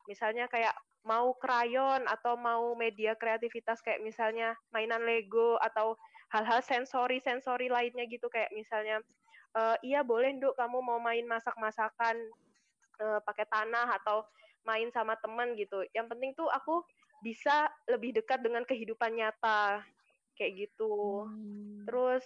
Misalnya 0.05 0.45
kayak 0.45 0.77
mau 1.01 1.33
krayon 1.33 2.05
atau 2.05 2.37
mau 2.37 2.77
media 2.77 3.17
kreativitas 3.17 3.81
kayak 3.81 4.05
misalnya 4.05 4.53
mainan 4.69 5.01
Lego 5.01 5.57
atau 5.57 5.97
hal-hal 6.29 6.61
sensori-sensori 6.61 7.65
lainnya 7.73 8.05
gitu. 8.05 8.29
Kayak 8.29 8.53
misalnya 8.53 9.01
uh, 9.57 9.73
iya 9.81 10.05
boleh 10.05 10.37
dok 10.37 10.53
kamu 10.53 10.77
mau 10.85 11.01
main 11.01 11.25
masak-masakan 11.25 12.21
uh, 13.01 13.19
pakai 13.25 13.49
tanah 13.49 13.97
atau 14.01 14.23
main 14.63 14.87
sama 14.93 15.17
teman 15.17 15.57
gitu. 15.57 15.81
Yang 15.97 16.07
penting 16.13 16.31
tuh 16.37 16.47
aku 16.53 16.85
bisa 17.25 17.69
lebih 17.89 18.13
dekat 18.17 18.41
dengan 18.41 18.65
kehidupan 18.65 19.17
nyata 19.17 19.81
kayak 20.37 20.69
gitu. 20.69 21.25
Hmm. 21.25 21.85
Terus 21.89 22.25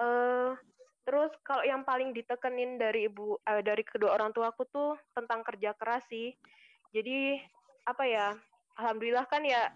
uh, 0.00 0.56
terus 1.04 1.32
kalau 1.44 1.64
yang 1.64 1.84
paling 1.84 2.16
ditekenin 2.16 2.80
dari 2.80 3.08
ibu 3.08 3.36
uh, 3.44 3.60
dari 3.60 3.84
kedua 3.84 4.16
orang 4.16 4.32
tua 4.32 4.52
aku 4.52 4.64
tuh 4.68 4.96
tentang 5.12 5.44
kerja 5.44 5.76
keras 5.76 6.04
sih. 6.08 6.32
Jadi 6.92 7.40
apa 7.84 8.04
ya? 8.08 8.36
Alhamdulillah 8.74 9.28
kan 9.30 9.44
ya 9.46 9.70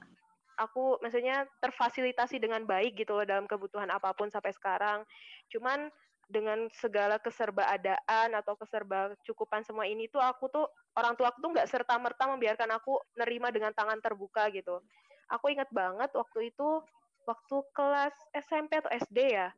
aku 0.58 0.98
maksudnya 0.98 1.46
terfasilitasi 1.62 2.42
dengan 2.42 2.66
baik 2.66 2.98
gitu 2.98 3.14
loh 3.14 3.22
dalam 3.22 3.46
kebutuhan 3.46 3.88
apa 3.88 4.11
pun 4.12 4.28
sampai 4.28 4.50
sekarang. 4.50 5.06
Cuman 5.48 5.88
dengan 6.29 6.69
segala 6.77 7.17
keserbaadaan 7.17 8.37
atau 8.37 8.53
keserba 8.61 9.17
cukupan 9.25 9.64
semua 9.64 9.88
ini 9.88 10.12
tuh 10.12 10.21
aku 10.21 10.53
tuh 10.53 10.69
orang 10.93 11.17
tua 11.17 11.33
aku 11.33 11.41
tuh 11.41 11.51
nggak 11.57 11.69
serta 11.73 11.97
merta 11.97 12.29
membiarkan 12.29 12.69
aku 12.77 13.01
nerima 13.17 13.49
dengan 13.49 13.73
tangan 13.73 13.97
terbuka 14.05 14.53
gitu. 14.53 14.85
Aku 15.33 15.49
ingat 15.49 15.73
banget 15.73 16.12
waktu 16.12 16.53
itu 16.53 16.85
waktu 17.25 17.57
kelas 17.73 18.12
SMP 18.37 18.81
atau 18.81 18.93
SD 18.93 19.37
ya, 19.37 19.53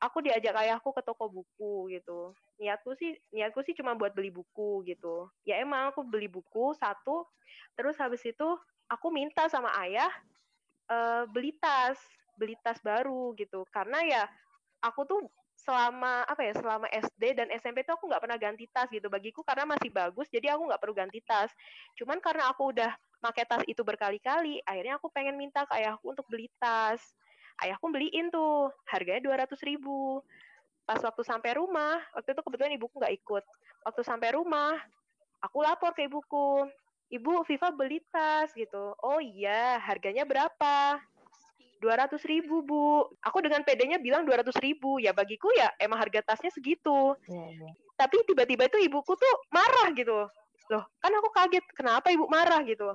aku 0.00 0.24
diajak 0.24 0.56
ayahku 0.56 0.96
ke 0.96 1.04
toko 1.04 1.28
buku 1.28 1.92
gitu. 1.92 2.32
Niatku 2.56 2.96
sih 2.96 3.12
niatku 3.32 3.60
sih 3.64 3.76
cuma 3.76 3.92
buat 3.92 4.16
beli 4.16 4.32
buku 4.32 4.88
gitu. 4.88 5.28
Ya 5.44 5.60
emang 5.60 5.92
aku 5.92 6.04
beli 6.04 6.28
buku 6.28 6.72
satu, 6.80 7.28
terus 7.76 8.00
habis 8.00 8.24
itu 8.24 8.48
aku 8.88 9.12
minta 9.12 9.44
sama 9.52 9.72
ayah 9.84 10.10
uh, 10.88 11.24
beli 11.28 11.52
tas, 11.60 12.00
beli 12.40 12.56
tas 12.64 12.80
baru 12.80 13.36
gitu. 13.36 13.64
Karena 13.68 14.00
ya 14.04 14.24
aku 14.80 15.04
tuh 15.04 15.20
selama 15.68 16.24
apa 16.24 16.40
ya 16.48 16.56
selama 16.56 16.88
SD 16.88 17.36
dan 17.36 17.52
SMP 17.52 17.84
tuh 17.84 18.00
aku 18.00 18.08
nggak 18.08 18.24
pernah 18.24 18.40
ganti 18.40 18.64
tas 18.72 18.88
gitu. 18.88 19.12
Bagiku 19.12 19.44
karena 19.44 19.68
masih 19.68 19.92
bagus 19.92 20.24
jadi 20.32 20.56
aku 20.56 20.64
nggak 20.64 20.80
perlu 20.80 20.96
ganti 20.96 21.20
tas. 21.20 21.52
Cuman 21.92 22.24
karena 22.24 22.48
aku 22.48 22.72
udah 22.72 22.88
pakai 23.20 23.44
tas 23.44 23.60
itu 23.68 23.84
berkali-kali 23.84 24.64
akhirnya 24.64 24.96
aku 24.96 25.12
pengen 25.12 25.36
minta 25.36 25.68
ke 25.68 25.76
ayahku 25.76 26.16
untuk 26.16 26.24
beli 26.32 26.48
tas. 26.56 27.04
Ayahku 27.60 27.92
beliin 27.92 28.32
tuh 28.32 28.72
harganya 28.88 29.20
dua 29.20 29.44
ratus 29.44 29.60
ribu. 29.60 30.24
Pas 30.88 31.04
waktu 31.04 31.20
sampai 31.20 31.60
rumah 31.60 32.00
waktu 32.16 32.32
itu 32.32 32.40
kebetulan 32.40 32.72
ibuku 32.72 32.96
nggak 32.96 33.14
ikut. 33.20 33.44
Waktu 33.84 34.00
sampai 34.08 34.32
rumah 34.32 34.72
aku 35.44 35.60
lapor 35.60 35.92
ke 35.92 36.08
ibuku. 36.08 36.64
Ibu 37.12 37.44
Viva 37.44 37.68
beli 37.76 38.00
tas 38.08 38.56
gitu. 38.56 38.96
Oh 39.04 39.20
iya 39.20 39.80
harganya 39.84 40.24
berapa 40.24 41.00
dua 41.78 41.94
ratus 42.04 42.22
ribu 42.26 42.62
bu. 42.62 43.06
Aku 43.24 43.42
dengan 43.42 43.62
pedenya 43.62 43.98
bilang 43.98 44.26
dua 44.26 44.42
ratus 44.42 44.54
ribu. 44.62 44.98
Ya 45.02 45.14
bagiku 45.14 45.50
ya 45.54 45.72
emang 45.78 45.98
harga 45.98 46.22
tasnya 46.22 46.52
segitu. 46.52 47.14
Yeah, 47.26 47.48
yeah. 47.54 47.72
tapi 47.98 48.22
tiba-tiba 48.26 48.70
itu 48.70 48.78
ibuku 48.86 49.14
tuh 49.18 49.34
marah 49.50 49.90
gitu. 49.94 50.26
Loh 50.70 50.84
kan 51.00 51.12
aku 51.14 51.28
kaget. 51.34 51.64
Kenapa 51.74 52.10
ibu 52.12 52.26
marah 52.30 52.62
gitu? 52.66 52.94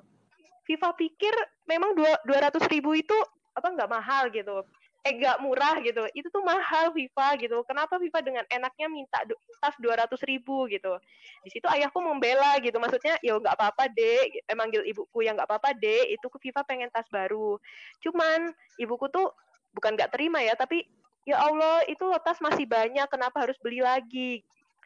Viva 0.64 0.96
pikir 0.96 1.34
memang 1.68 1.92
dua 1.98 2.40
ratus 2.40 2.64
ribu 2.72 2.96
itu 2.96 3.16
apa 3.54 3.68
nggak 3.70 3.92
mahal 3.92 4.34
gitu 4.34 4.66
eh 5.04 5.14
gak 5.20 5.44
murah 5.44 5.84
gitu. 5.84 6.08
Itu 6.16 6.32
tuh 6.32 6.40
mahal 6.48 6.96
FIFA 6.96 7.28
gitu. 7.44 7.60
Kenapa 7.68 8.00
FIFA 8.00 8.20
dengan 8.24 8.46
enaknya 8.48 8.88
minta 8.88 9.20
tas 9.60 9.76
dua 9.84 10.00
ratus 10.00 10.24
ribu 10.24 10.64
gitu? 10.72 10.96
Di 11.44 11.50
situ 11.52 11.68
ayahku 11.68 12.00
membela 12.00 12.56
gitu. 12.64 12.80
Maksudnya 12.80 13.20
ya 13.20 13.36
nggak 13.36 13.60
apa-apa 13.60 13.92
deh 13.92 14.40
eh, 14.48 14.56
manggil 14.56 14.80
ibuku 14.88 15.28
yang 15.28 15.36
nggak 15.36 15.52
apa-apa 15.52 15.76
deh 15.76 16.08
itu 16.08 16.24
ke 16.32 16.38
FIFA 16.48 16.64
pengen 16.64 16.88
tas 16.88 17.08
baru. 17.12 17.60
Cuman 18.00 18.56
ibuku 18.80 19.12
tuh 19.12 19.36
bukan 19.76 20.00
nggak 20.00 20.16
terima 20.16 20.40
ya 20.40 20.56
tapi 20.56 20.88
ya 21.28 21.36
Allah 21.36 21.84
itu 21.92 22.08
tas 22.24 22.40
masih 22.40 22.64
banyak. 22.64 23.08
Kenapa 23.12 23.44
harus 23.44 23.60
beli 23.60 23.84
lagi? 23.84 24.40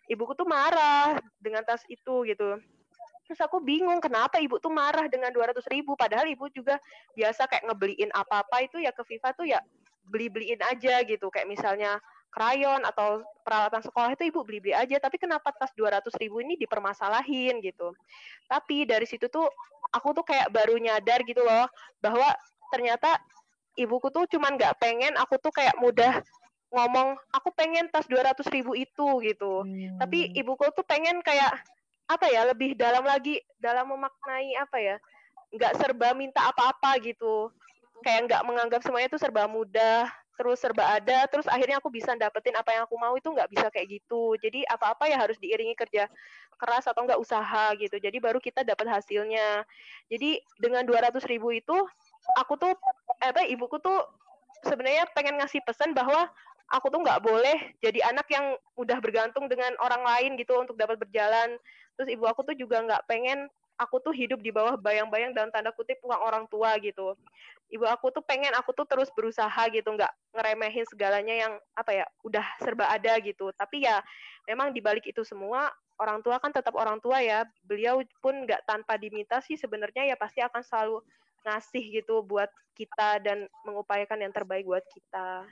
Ibuku 0.09 0.33
tuh 0.33 0.49
marah 0.49 1.21
dengan 1.37 1.61
tas 1.61 1.85
itu 1.93 2.25
gitu. 2.25 2.57
Terus 3.27 3.43
aku 3.43 3.59
bingung 3.59 3.99
kenapa 3.99 4.39
ibu 4.39 4.55
tuh 4.57 4.71
marah 4.71 5.05
dengan 5.11 5.29
dua 5.29 5.51
ratus 5.51 5.67
ribu? 5.67 5.93
Padahal 5.99 6.25
ibu 6.31 6.47
juga 6.49 6.79
biasa 7.13 7.45
kayak 7.45 7.69
ngebeliin 7.69 8.09
apa-apa 8.15 8.65
itu 8.65 8.79
ya 8.79 8.95
ke 8.95 9.03
FIFA 9.03 9.29
tuh 9.35 9.45
ya 9.45 9.59
beli-beliin 10.07 10.59
aja 10.63 11.03
gitu. 11.03 11.27
Kayak 11.29 11.47
misalnya 11.51 11.91
krayon 12.31 12.83
atau 12.83 13.23
peralatan 13.41 13.81
sekolah 13.81 14.13
itu 14.13 14.27
ibu 14.27 14.43
beli-beli 14.43 14.73
aja. 14.73 14.97
Tapi 14.97 15.19
kenapa 15.21 15.53
tas 15.55 15.71
200 15.75 16.07
ribu 16.19 16.41
ini 16.41 16.55
dipermasalahin 16.59 17.59
gitu? 17.61 17.93
Tapi 18.47 18.87
dari 18.87 19.05
situ 19.05 19.27
tuh 19.27 19.47
aku 19.91 20.11
tuh 20.17 20.25
kayak 20.27 20.51
baru 20.51 20.75
nyadar 20.79 21.23
gitu 21.23 21.43
loh 21.43 21.67
bahwa 22.03 22.27
ternyata 22.71 23.19
ibuku 23.79 24.11
tuh 24.11 24.25
cuman 24.27 24.57
nggak 24.57 24.75
pengen 24.81 25.13
aku 25.15 25.39
tuh 25.39 25.53
kayak 25.53 25.77
mudah 25.79 26.19
ngomong 26.73 27.15
aku 27.31 27.53
pengen 27.55 27.87
tas 27.87 28.03
200 28.09 28.43
ribu 28.51 28.75
itu 28.75 29.07
gitu. 29.23 29.63
Hmm. 29.63 29.95
tapi 30.01 30.35
ibuku 30.35 30.67
tuh 30.75 30.83
pengen 30.83 31.23
kayak 31.23 31.55
apa 32.07 32.25
ya 32.27 32.47
lebih 32.47 32.75
dalam 32.75 33.03
lagi 33.03 33.39
dalam 33.59 33.87
memaknai 33.87 34.55
apa 34.59 34.77
ya 34.79 34.95
nggak 35.51 35.75
serba 35.79 36.11
minta 36.11 36.43
apa-apa 36.43 36.99
gitu 37.03 37.51
kayak 38.05 38.29
nggak 38.29 38.41
menganggap 38.45 38.81
semuanya 38.85 39.09
itu 39.09 39.19
serba 39.19 39.49
mudah 39.49 40.09
terus 40.37 40.61
serba 40.61 40.85
ada 40.85 41.25
terus 41.25 41.49
akhirnya 41.49 41.81
aku 41.81 41.89
bisa 41.89 42.13
dapetin 42.13 42.53
apa 42.53 42.69
yang 42.69 42.85
aku 42.85 42.93
mau 43.01 43.17
itu 43.17 43.25
nggak 43.25 43.49
bisa 43.49 43.67
kayak 43.73 43.89
gitu. 43.89 44.37
Jadi 44.37 44.61
apa-apa 44.69 45.09
ya 45.09 45.17
harus 45.17 45.35
diiringi 45.41 45.73
kerja 45.73 46.05
keras 46.61 46.85
atau 46.85 47.01
nggak 47.09 47.17
usaha 47.17 47.73
gitu. 47.81 47.97
Jadi 47.97 48.17
baru 48.21 48.37
kita 48.37 48.61
dapat 48.61 48.85
hasilnya. 48.85 49.65
Jadi 50.13 50.37
dengan 50.61 50.85
dua 50.85 51.09
ratus 51.09 51.25
ribu 51.25 51.49
itu 51.49 51.73
aku 52.37 52.53
tuh 52.53 52.77
apa 53.17 53.49
ibuku 53.49 53.81
tuh 53.81 54.05
sebenarnya 54.61 55.09
pengen 55.17 55.41
ngasih 55.41 55.65
pesan 55.65 55.97
bahwa 55.97 56.29
aku 56.69 56.93
tuh 56.93 57.01
nggak 57.01 57.23
boleh 57.23 57.73
jadi 57.81 58.11
anak 58.11 58.27
yang 58.29 58.59
udah 58.77 58.99
bergantung 59.01 59.49
dengan 59.49 59.73
orang 59.81 60.05
lain 60.05 60.37
gitu 60.37 60.53
untuk 60.53 60.77
dapat 60.77 61.01
berjalan. 61.01 61.57
Terus 61.97 62.13
ibu 62.13 62.29
aku 62.29 62.45
tuh 62.45 62.53
juga 62.53 62.77
nggak 62.85 63.09
pengen 63.09 63.49
aku 63.77 64.01
tuh 64.01 64.13
hidup 64.13 64.41
di 64.41 64.49
bawah 64.49 64.73
bayang-bayang 64.77 65.37
dan 65.37 65.53
tanda 65.53 65.69
kutip 65.73 66.01
uang 66.01 66.21
orang 66.21 66.45
tua 66.49 66.77
gitu. 66.81 67.13
Ibu 67.67 67.83
aku 67.83 68.15
tuh 68.15 68.23
pengen 68.23 68.55
aku 68.55 68.71
tuh 68.71 68.87
terus 68.87 69.11
berusaha 69.11 69.67
gitu, 69.71 69.91
nggak 69.91 70.11
ngeremehin 70.31 70.87
segalanya 70.87 71.35
yang 71.35 71.53
apa 71.75 71.91
ya, 72.03 72.05
udah 72.23 72.45
serba 72.63 72.87
ada 72.87 73.19
gitu. 73.19 73.51
Tapi 73.51 73.83
ya 73.83 73.99
memang 74.47 74.71
dibalik 74.71 75.03
itu 75.03 75.27
semua 75.27 75.67
orang 75.99 76.23
tua 76.23 76.39
kan 76.39 76.55
tetap 76.55 76.71
orang 76.79 77.03
tua 77.03 77.19
ya. 77.19 77.43
Beliau 77.67 77.99
pun 78.23 78.47
nggak 78.47 78.63
tanpa 78.63 78.95
diminta 78.95 79.43
sih 79.43 79.59
sebenarnya 79.59 80.07
ya 80.07 80.15
pasti 80.15 80.39
akan 80.39 80.63
selalu 80.63 81.03
ngasih 81.43 81.83
gitu 82.03 82.23
buat 82.23 82.47
kita 82.79 83.19
dan 83.19 83.51
mengupayakan 83.67 84.23
yang 84.23 84.31
terbaik 84.31 84.63
buat 84.63 84.85
kita. 84.87 85.43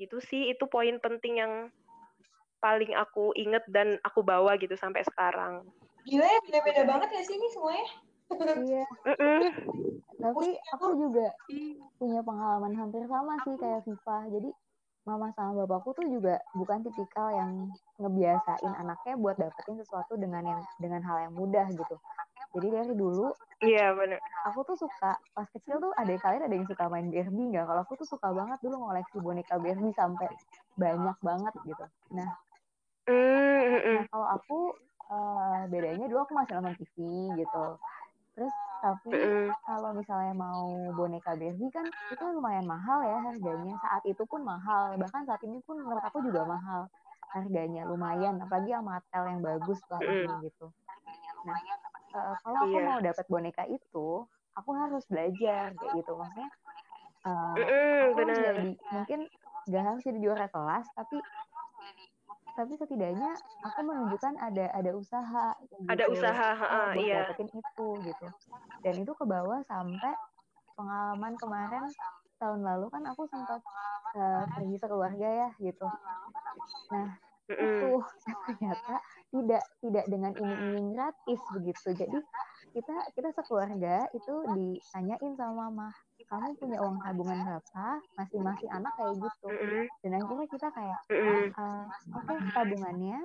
Gitu 0.00 0.16
sih 0.24 0.48
itu 0.48 0.64
poin 0.64 0.96
penting 0.96 1.44
yang 1.44 1.52
paling 2.60 2.92
aku 2.96 3.32
inget 3.36 3.64
dan 3.68 4.00
aku 4.04 4.24
bawa 4.24 4.56
gitu 4.56 4.76
sampai 4.76 5.04
sekarang. 5.04 5.64
Gila 6.04 6.24
ya, 6.24 6.40
beda-beda 6.44 6.82
banget 6.88 7.08
ya 7.12 7.22
sih 7.24 7.36
ini 7.36 7.48
semuanya. 7.52 7.86
iya. 8.64 8.84
Tapi 10.20 10.48
aku 10.76 10.86
juga 11.00 11.26
punya 11.96 12.20
pengalaman 12.20 12.72
hampir 12.76 13.02
sama 13.08 13.40
sih 13.42 13.56
kayak 13.56 13.80
Viva. 13.88 14.18
Jadi 14.28 14.50
mama 15.08 15.32
sama 15.32 15.64
bapakku 15.64 15.96
tuh 15.96 16.04
juga 16.06 16.36
bukan 16.52 16.84
tipikal 16.84 17.32
yang 17.32 17.72
ngebiasain 17.96 18.72
anaknya 18.76 19.16
buat 19.16 19.36
dapetin 19.40 19.80
sesuatu 19.80 20.14
dengan 20.20 20.44
yang 20.44 20.60
dengan 20.76 21.00
hal 21.00 21.24
yang 21.24 21.32
mudah 21.32 21.66
gitu. 21.72 21.96
Jadi 22.50 22.68
dari 22.68 22.92
dulu, 22.98 23.30
iya 23.62 23.94
benar. 23.94 24.18
Aku 24.52 24.66
tuh 24.66 24.76
suka 24.76 25.16
pas 25.32 25.48
kecil 25.54 25.78
tuh 25.78 25.94
ada 25.94 26.10
kalian 26.18 26.44
ada 26.44 26.54
yang 26.54 26.66
suka 26.68 26.90
main 26.90 27.08
Barbie 27.08 27.48
nggak? 27.54 27.64
Kalau 27.64 27.80
aku 27.86 27.94
tuh 27.96 28.08
suka 28.10 28.28
banget 28.34 28.58
dulu 28.60 28.76
ngoleksi 28.84 29.18
boneka 29.22 29.56
Barbie 29.56 29.94
sampai 29.94 30.28
banyak 30.74 31.16
banget 31.22 31.54
gitu. 31.64 31.84
Nah, 32.12 32.28
nah 33.08 34.04
kalau 34.10 34.26
aku 34.34 34.58
uh, 35.08 35.62
bedanya 35.70 36.06
dulu 36.10 36.26
aku 36.26 36.32
masih 36.34 36.58
nonton 36.58 36.74
TV 36.76 36.96
gitu 37.38 37.64
terus 38.34 38.54
tapi 38.80 39.12
kalau 39.68 39.92
misalnya 39.92 40.32
mau 40.32 40.64
boneka 40.96 41.36
Barbie 41.36 41.68
kan 41.68 41.84
itu 41.84 42.24
lumayan 42.24 42.64
mahal 42.64 43.04
ya 43.04 43.18
harganya. 43.28 43.76
Saat 43.84 44.02
itu 44.08 44.22
pun 44.24 44.40
mahal 44.40 44.96
bahkan 44.96 45.22
saat 45.28 45.42
ini 45.44 45.60
pun 45.68 45.84
menurut 45.84 46.00
aku 46.00 46.24
juga 46.24 46.48
mahal 46.48 46.88
harganya 47.36 47.84
lumayan. 47.84 48.40
Apalagi 48.40 48.72
yang 48.72 48.88
Mattel 48.88 49.28
yang 49.28 49.40
bagus 49.44 49.80
lah 49.92 50.00
ini 50.00 50.48
gitu. 50.48 50.72
Nah 51.44 51.56
uh, 52.16 52.34
kalau 52.40 52.58
aku 52.64 52.76
yeah. 52.80 52.88
mau 52.88 53.00
dapat 53.04 53.26
boneka 53.28 53.64
itu 53.68 54.08
aku 54.56 54.70
harus 54.72 55.04
belajar 55.12 55.76
kayak 55.76 55.92
gitu. 56.00 56.12
Maksudnya 56.16 56.48
uh, 57.28 57.54
aku 58.16 58.18
harus 58.24 58.38
jadi 58.40 58.68
mungkin 58.96 59.20
gak 59.68 59.84
harus 59.84 60.02
jadi 60.02 60.18
juara 60.24 60.46
kelas 60.48 60.88
tapi 60.96 61.20
tapi 62.56 62.72
setidaknya 62.76 63.32
aku 63.64 63.80
menunjukkan 63.84 64.34
ada 64.40 64.66
ada 64.74 64.90
usaha 64.94 65.46
gitu. 65.64 65.86
ada 65.88 66.04
usaha 66.10 66.48
uh, 66.56 66.92
iya. 66.96 67.28
dapetin 67.30 67.48
itu 67.50 67.88
gitu 68.04 68.26
dan 68.82 68.94
itu 68.98 69.12
ke 69.14 69.24
bawah 69.24 69.60
sampai 69.66 70.12
pengalaman 70.74 71.34
kemarin 71.36 71.84
tahun 72.40 72.60
lalu 72.64 72.86
kan 72.88 73.02
aku 73.10 73.28
sempat 73.28 73.60
uh, 74.16 74.44
pergi 74.56 74.76
sekeluarga 74.80 75.28
ya 75.28 75.48
gitu 75.60 75.86
nah 76.90 77.10
itu 77.50 77.90
ternyata 78.46 78.94
tidak 79.30 79.64
tidak 79.82 80.04
dengan 80.06 80.32
ini 80.38 80.94
gratis 80.94 81.40
begitu 81.54 81.88
jadi 81.94 82.18
kita 82.70 82.96
kita 83.18 83.28
sekeluarga 83.34 84.06
itu 84.14 84.34
ditanyain 84.54 85.32
sama 85.34 85.68
mama 85.68 85.88
kamu 86.30 86.54
punya 86.62 86.78
uang 86.78 86.96
tabungan 87.02 87.38
berapa 87.42 87.86
masing-masing 88.14 88.70
anak 88.70 88.92
kayak 88.94 89.14
gitu. 89.18 89.48
Dan 90.06 90.10
akhirnya 90.14 90.46
kita 90.46 90.68
kayak 90.70 91.00
uh, 91.58 91.84
oke 92.14 92.22
okay, 92.22 92.38
tabungannya 92.54 93.18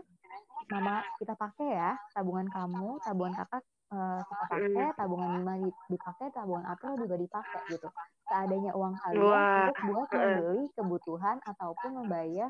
mama 0.65 1.05
kita 1.21 1.37
pakai 1.37 1.67
ya 1.77 1.91
tabungan 2.17 2.49
kamu 2.49 2.97
tabungan 3.05 3.33
kakak 3.37 3.61
uh, 3.93 4.19
kita 4.25 4.43
pakai 4.49 4.85
tabungan 4.97 5.29
lima 5.37 5.53
dipakai 5.85 6.33
tabungan 6.33 6.65
April 6.65 6.97
juga 6.97 7.15
dipakai 7.21 7.61
gitu. 7.69 7.87
Seadanya 8.25 8.73
uang 8.73 8.97
kalian 8.97 9.21
Wah. 9.21 9.69
untuk 9.69 9.77
buat 9.85 10.09
membeli 10.09 10.65
kebutuhan 10.73 11.37
ataupun 11.45 11.91
membayar 12.01 12.49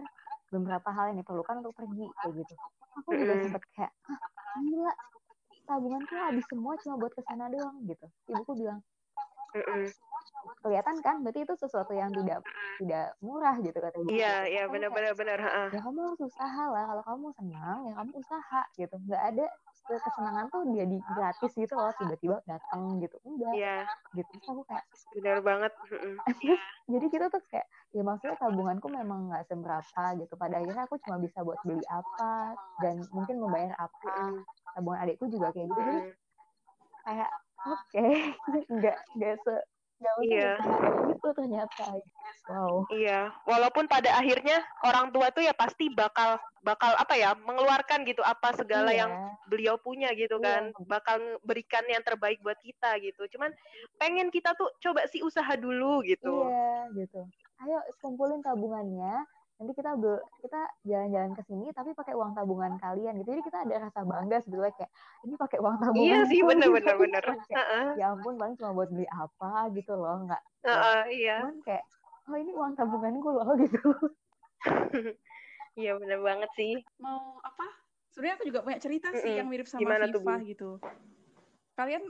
beberapa 0.56 0.88
hal 0.96 1.12
yang 1.12 1.20
diperlukan 1.20 1.56
untuk 1.60 1.76
pergi 1.76 2.06
kayak 2.24 2.34
gitu. 2.40 2.54
Aku 3.04 3.10
juga 3.12 3.34
sempet 3.44 3.64
kayak 3.76 3.92
ah, 4.08 4.60
gila 4.64 4.94
tabunganku 5.66 6.16
habis 6.16 6.46
semua 6.48 6.80
cuma 6.80 6.96
buat 6.96 7.12
ke 7.12 7.22
sana 7.28 7.52
doang 7.52 7.84
gitu. 7.84 8.08
Ibuku 8.32 8.52
bilang 8.56 8.80
kelihatan 10.62 10.96
kan? 11.02 11.16
Berarti 11.22 11.46
itu 11.46 11.54
sesuatu 11.58 11.94
yang 11.94 12.10
tidak 12.14 12.42
tidak 12.82 13.16
murah 13.24 13.56
gitu 13.62 13.78
kata 13.78 13.98
ibu. 14.02 14.10
Iya 14.12 14.36
iya 14.50 14.64
benar 14.68 14.90
benar 14.92 15.14
benar 15.16 15.40
ya 15.72 15.80
kamu 15.80 16.00
harus 16.12 16.22
usaha 16.28 16.64
lah 16.70 16.84
kalau 16.92 17.04
kamu 17.06 17.28
senang 17.40 17.78
ya 17.88 17.94
kamu 17.98 18.12
usaha 18.20 18.62
gitu. 18.76 18.96
Nggak 19.08 19.24
ada 19.34 19.46
kesenangan 19.86 20.46
tuh 20.50 20.62
dia 20.74 20.86
di 20.90 20.98
gratis 21.14 21.52
gitu 21.54 21.74
loh 21.78 21.94
tiba-tiba 22.02 22.42
datang 22.50 22.98
gitu. 23.00 23.16
Enggak 23.22 23.54
yeah. 23.54 23.86
gitu. 24.18 24.30
Terus 24.42 24.48
aku 24.50 24.64
kayak 24.66 24.86
benar 25.14 25.38
banget 25.46 25.72
jadi 26.92 27.06
kita 27.10 27.26
tuh 27.30 27.42
kayak 27.50 27.68
ya 27.94 28.02
maksudnya 28.02 28.36
tabunganku 28.42 28.88
memang 28.90 29.30
nggak 29.30 29.46
seberapa 29.46 30.04
gitu. 30.18 30.34
Pada 30.34 30.56
akhirnya 30.60 30.84
aku 30.90 30.96
cuma 31.06 31.18
bisa 31.22 31.46
buat 31.46 31.60
beli 31.64 31.86
apa 31.88 32.58
dan 32.82 33.06
mungkin 33.14 33.38
membayar 33.40 33.74
apa 33.78 34.44
tabungan 34.74 35.00
adikku 35.06 35.26
juga 35.30 35.54
kayak 35.54 35.70
gitu. 35.70 35.82
Jadi 35.86 36.00
kayak 37.06 37.32
oke 37.70 37.80
okay. 37.86 38.14
nggak 38.76 38.98
nggak 39.16 39.36
se 39.46 39.56
nggak 39.96 40.16
iya. 40.28 40.54
gitu 41.08 41.28
ternyata 41.32 41.86
wow 42.52 42.84
iya 42.92 43.32
walaupun 43.48 43.88
pada 43.88 44.12
akhirnya 44.20 44.60
orang 44.84 45.10
tua 45.16 45.32
tuh 45.32 45.42
ya 45.42 45.56
pasti 45.56 45.88
bakal 45.88 46.36
bakal 46.62 46.92
apa 47.00 47.16
ya 47.16 47.32
mengeluarkan 47.40 48.04
gitu 48.04 48.20
apa 48.22 48.52
segala 48.60 48.92
iya. 48.92 49.08
yang 49.08 49.12
beliau 49.48 49.80
punya 49.80 50.12
gitu 50.14 50.36
iya. 50.42 50.46
kan 50.46 50.64
bakal 50.86 51.18
berikan 51.48 51.86
yang 51.88 52.04
terbaik 52.04 52.44
buat 52.44 52.60
kita 52.60 53.00
gitu 53.00 53.24
cuman 53.38 53.56
pengen 53.96 54.28
kita 54.30 54.52
tuh 54.60 54.68
coba 54.84 55.08
sih 55.08 55.24
usaha 55.24 55.56
dulu 55.56 56.04
gitu 56.04 56.52
iya 56.52 56.92
gitu 56.92 57.24
ayo 57.64 57.80
kumpulin 58.04 58.44
tabungannya 58.44 59.24
nanti 59.56 59.72
kita 59.72 59.96
be 59.96 60.20
kita 60.44 60.62
jalan-jalan 60.84 61.32
ke 61.32 61.42
sini 61.48 61.72
tapi 61.72 61.96
pakai 61.96 62.12
uang 62.12 62.36
tabungan 62.36 62.76
kalian 62.76 63.16
gitu. 63.24 63.30
Jadi 63.32 63.44
kita 63.48 63.58
ada 63.64 63.76
rasa 63.88 64.00
bangga 64.04 64.38
sebetulnya 64.44 64.74
kayak 64.76 64.92
ini 65.24 65.36
pakai 65.40 65.58
uang 65.64 65.78
tabungan 65.80 66.04
iya 66.04 66.20
sih 66.28 66.42
bener-bener 66.44 66.96
bener, 67.00 67.24
ya 68.00 68.06
ampun 68.12 68.36
paling 68.36 68.56
cuma 68.60 68.76
buat 68.76 68.90
beli 68.92 69.08
apa 69.08 69.72
gitu 69.72 69.94
loh 69.96 70.28
nggak 70.28 70.44
uh, 70.68 70.72
uh, 70.72 71.02
iya. 71.08 71.40
Cuman 71.40 71.58
kayak 71.64 71.84
oh 72.28 72.38
ini 72.38 72.52
uang 72.52 72.74
tabunganku 72.76 73.30
loh 73.32 73.50
gitu. 73.64 73.84
Iya 75.76 75.92
bener 76.00 76.20
banget 76.20 76.50
sih. 76.56 76.74
Mau 77.00 77.40
apa? 77.44 77.68
Sebenarnya 78.12 78.36
aku 78.40 78.46
juga 78.48 78.60
punya 78.64 78.80
cerita 78.80 79.12
mm 79.12 79.16
-mm. 79.16 79.24
sih 79.24 79.32
yang 79.36 79.48
mirip 79.52 79.68
sama 79.68 79.80
Gimana 79.84 80.06
Viva 80.08 80.36
gitu. 80.44 80.70
Kalian 81.76 82.04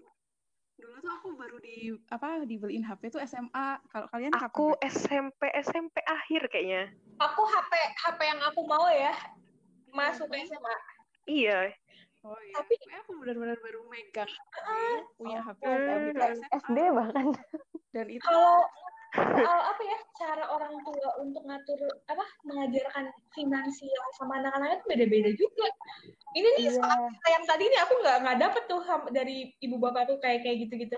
Dulu 0.76 0.96
tuh 0.98 1.12
aku 1.14 1.28
baru 1.34 1.58
di 1.58 1.76
apa 2.10 2.44
dibeliin 2.44 2.84
HP 2.84 3.08
tuh 3.10 3.22
SMA. 3.24 3.68
Kalau 3.88 4.08
kalian 4.08 4.32
kapan? 4.32 4.46
Aku 4.46 4.66
SMP 4.82 5.42
SMP 5.58 5.96
akhir 6.02 6.48
kayaknya. 6.48 6.92
Aku 7.18 7.42
HP 7.44 7.72
HP 7.98 8.20
yang 8.22 8.42
aku 8.44 8.62
mau 8.64 8.86
ya 8.88 9.16
masuk. 9.90 10.28
SMA. 10.28 10.76
Iya. 11.26 11.72
Oh 12.22 12.36
iya. 12.36 12.54
Tapi- 12.58 12.82
aku 12.92 13.12
benar-benar 13.18 13.58
baru 13.58 13.86
megang 13.86 14.32
punya 15.16 15.40
HP 15.42 15.62
Oh, 15.62 15.78
dari 16.12 16.12
Hmm. 16.12 16.60
SD 16.60 16.78
bahkan. 16.92 17.26
dan 17.90 18.06
itu 18.10 18.20
Kalau 18.20 18.66
soal 19.16 19.60
apa 19.72 19.82
ya 19.84 19.98
cara 20.20 20.44
orang 20.52 20.76
tua 20.84 21.10
untuk 21.24 21.44
ngatur 21.48 21.80
apa 22.12 22.26
mengajarkan 22.44 23.12
finansial 23.32 24.06
sama 24.20 24.44
anak-anaknya 24.44 24.76
itu 24.80 24.86
beda-beda 24.92 25.32
juga. 25.40 25.68
Ini 26.36 26.48
nih 26.60 26.68
Iya. 26.68 26.76
soal 26.76 27.00
yang 27.32 27.46
tadi 27.48 27.64
nih 27.72 27.80
aku 27.80 27.94
nggak 28.04 28.18
nggak 28.28 28.38
dapet 28.44 28.64
tuh 28.68 28.82
dari 29.16 29.56
ibu 29.64 29.76
bapak 29.80 30.12
tuh 30.12 30.18
kayak 30.20 30.44
kayak 30.44 30.68
gitu-gitu. 30.68 30.98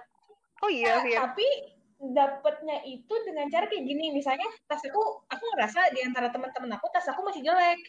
Oh 0.65 0.69
iya, 0.73 1.05
iya. 1.05 1.29
Tapi 1.29 1.45
dapetnya 1.97 2.77
itu 2.85 3.13
dengan 3.25 3.49
cara 3.49 3.65
kayak 3.65 3.85
gini 3.85 4.13
misalnya 4.13 4.45
tas 4.69 4.81
aku 4.85 5.01
aku 5.33 5.43
ngerasa 5.57 5.97
di 5.97 6.05
antara 6.05 6.29
teman-teman 6.29 6.77
aku 6.77 6.85
tas 6.93 7.09
aku 7.09 7.25
masih 7.25 7.41
jelek 7.41 7.81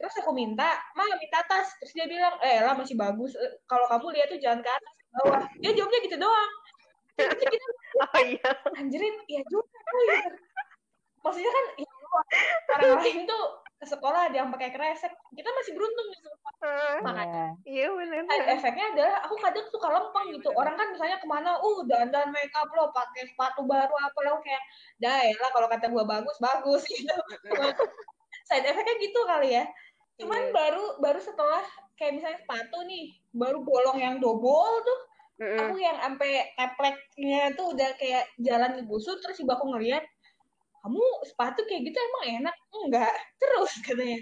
terus 0.00 0.16
aku 0.16 0.32
minta 0.32 0.80
mah 0.96 1.04
minta 1.20 1.44
tas 1.44 1.68
terus 1.76 1.92
dia 1.92 2.08
bilang 2.08 2.40
eh 2.40 2.64
lah 2.64 2.72
masih 2.72 2.96
bagus 2.96 3.36
Eh, 3.36 3.52
kalau 3.68 3.84
kamu 3.84 4.16
lihat 4.16 4.32
tuh 4.32 4.40
jangan 4.40 4.64
ke 4.64 4.70
atas 4.72 4.92
ke 4.96 5.04
bawah 5.12 5.42
dia 5.60 5.76
jawabnya 5.76 6.00
gitu 6.08 6.16
doang 6.16 6.50
Kita 7.16 7.66
Oh 8.00 8.20
iya. 8.22 8.50
anjirin 8.74 9.14
iya 9.26 9.42
juga 9.46 9.66
gitu. 9.66 10.30
maksudnya 11.20 11.50
kan 11.50 11.64
ya 11.76 11.90
orang 12.70 12.92
lain 12.98 13.18
tuh 13.24 13.44
ke 13.76 13.86
sekolah 13.86 14.28
ada 14.28 14.36
yang 14.36 14.48
pakai 14.48 14.70
kresek 14.70 15.12
kita 15.30 15.48
masih 15.50 15.72
beruntung 15.74 16.08
gitu 16.10 16.28
Ah, 16.60 17.00
makanya 17.00 17.56
Iya. 17.64 17.88
Iya 17.88 17.88
benar. 17.90 18.20
efeknya 18.50 18.86
adalah 18.90 19.14
aku 19.24 19.34
kadang 19.36 19.64
suka 19.66 19.88
lempeng 19.88 20.28
gitu 20.30 20.48
orang 20.50 20.76
kan 20.76 20.92
misalnya 20.92 21.16
ke 21.16 21.24
mana 21.24 21.56
uh 21.56 21.78
dandan 21.84 22.28
make 22.30 22.52
up 22.52 22.68
lo 22.70 22.88
pakai 22.90 23.24
sepatu 23.26 23.64
baru 23.64 23.92
apa 23.92 24.18
lo 24.22 24.40
kayak 24.40 24.60
dah 24.96 25.18
ya 25.20 25.36
lah 25.36 25.50
kalau 25.50 25.68
kata 25.68 25.88
gua 25.88 26.04
bagus 26.04 26.36
bagus 26.36 26.84
gitu 26.90 27.12
side 28.44 28.64
efeknya 28.64 28.94
gitu 28.98 29.20
kali 29.24 29.56
ya 29.56 29.64
cuman 30.16 30.40
Iya. 30.42 30.52
baru 30.52 30.84
baru 31.00 31.16
setelah 31.18 31.64
kayak 31.96 32.12
misalnya 32.14 32.38
sepatu 32.38 32.78
nih 32.82 33.12
baru 33.30 33.60
bolong 33.60 33.98
yang 33.98 34.16
double 34.16 34.72
tuh 34.80 35.00
Mm-mm. 35.40 35.56
aku 35.56 35.76
yang 35.80 35.96
sampai 35.96 36.52
tepleknya 36.52 37.56
tuh 37.56 37.72
udah 37.72 37.96
kayak 37.96 38.28
jalan 38.36 38.76
ngebusuk 38.76 39.24
terus 39.24 39.40
ibu 39.40 39.48
aku 39.48 39.72
ngeliat 39.72 40.04
kamu 40.80 41.04
sepatu 41.28 41.60
kayak 41.68 41.92
gitu 41.92 41.98
emang 42.00 42.24
enak? 42.40 42.56
Enggak. 42.72 43.14
Terus 43.36 43.72
katanya. 43.84 44.20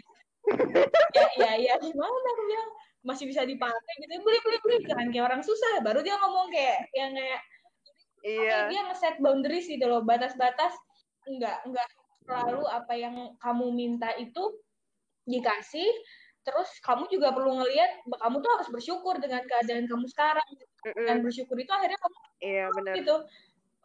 Ya 1.19 1.29
ya 1.37 1.53
ya 1.61 1.75
gimana? 1.77 2.27
Aku 2.33 2.43
bilang 2.49 2.69
masih 3.05 3.29
bisa 3.29 3.45
dipakai 3.45 3.95
gitu. 4.01 4.23
Beli 4.23 4.39
beli 4.43 4.59
beli. 4.65 4.77
Jangan 4.87 5.07
kayak 5.13 5.27
orang 5.29 5.43
susah. 5.45 5.83
Baru 5.85 6.01
dia 6.01 6.17
ngomong 6.17 6.49
kayak 6.49 6.89
yang 6.97 7.13
kayak 7.13 7.41
Iya. 8.19 8.67
dia 8.67 8.81
nge-set 8.91 9.17
boundaries 9.23 9.71
gitu 9.71 9.87
loh 9.87 10.03
batas-batas. 10.03 10.75
Enggak 11.29 11.63
enggak 11.69 11.87
selalu 12.27 12.65
apa 12.67 12.93
yang 12.97 13.15
kamu 13.39 13.67
minta 13.77 14.11
itu 14.19 14.57
dikasih 15.29 15.87
terus 16.47 16.69
kamu 16.81 17.05
juga 17.09 17.35
perlu 17.35 17.61
ngelihat 17.61 18.05
kamu 18.09 18.37
tuh 18.41 18.51
harus 18.57 18.69
bersyukur 18.71 19.15
dengan 19.21 19.43
keadaan 19.45 19.85
kamu 19.85 20.07
sekarang 20.09 20.49
Mm-mm. 20.87 21.07
dan 21.07 21.17
bersyukur 21.21 21.57
itu 21.59 21.69
akhirnya 21.69 21.99
kamu 22.01 22.17
Iya 22.41 22.65
benar. 22.73 22.95
gitu 22.97 23.15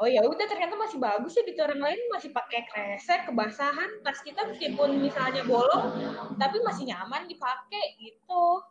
oh 0.01 0.09
ya 0.09 0.21
udah 0.25 0.45
ternyata 0.49 0.73
masih 0.73 0.97
bagus 0.97 1.37
ya 1.37 1.43
gitu 1.45 1.59
orang 1.61 1.81
lain 1.81 1.99
masih 2.09 2.33
pakai 2.33 2.65
kresek 2.65 3.29
kebasahan 3.29 3.89
tas 4.01 4.19
kita 4.25 4.41
meskipun 4.49 4.97
misalnya 4.97 5.45
bolong 5.45 5.93
tapi 6.41 6.57
masih 6.65 6.89
nyaman 6.89 7.29
dipakai 7.29 7.93
gitu 8.01 8.63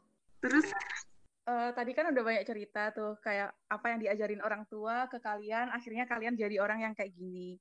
terus 0.42 0.66
eh, 1.46 1.70
tadi 1.76 1.94
kan 1.94 2.10
udah 2.10 2.22
banyak 2.26 2.42
cerita 2.42 2.90
tuh 2.90 3.14
kayak 3.22 3.54
apa 3.70 3.86
yang 3.94 3.98
diajarin 4.02 4.42
orang 4.42 4.66
tua 4.66 5.06
ke 5.06 5.22
kalian 5.22 5.70
akhirnya 5.70 6.10
kalian 6.10 6.34
jadi 6.34 6.58
orang 6.58 6.90
yang 6.90 6.94
kayak 6.96 7.14
gini 7.14 7.60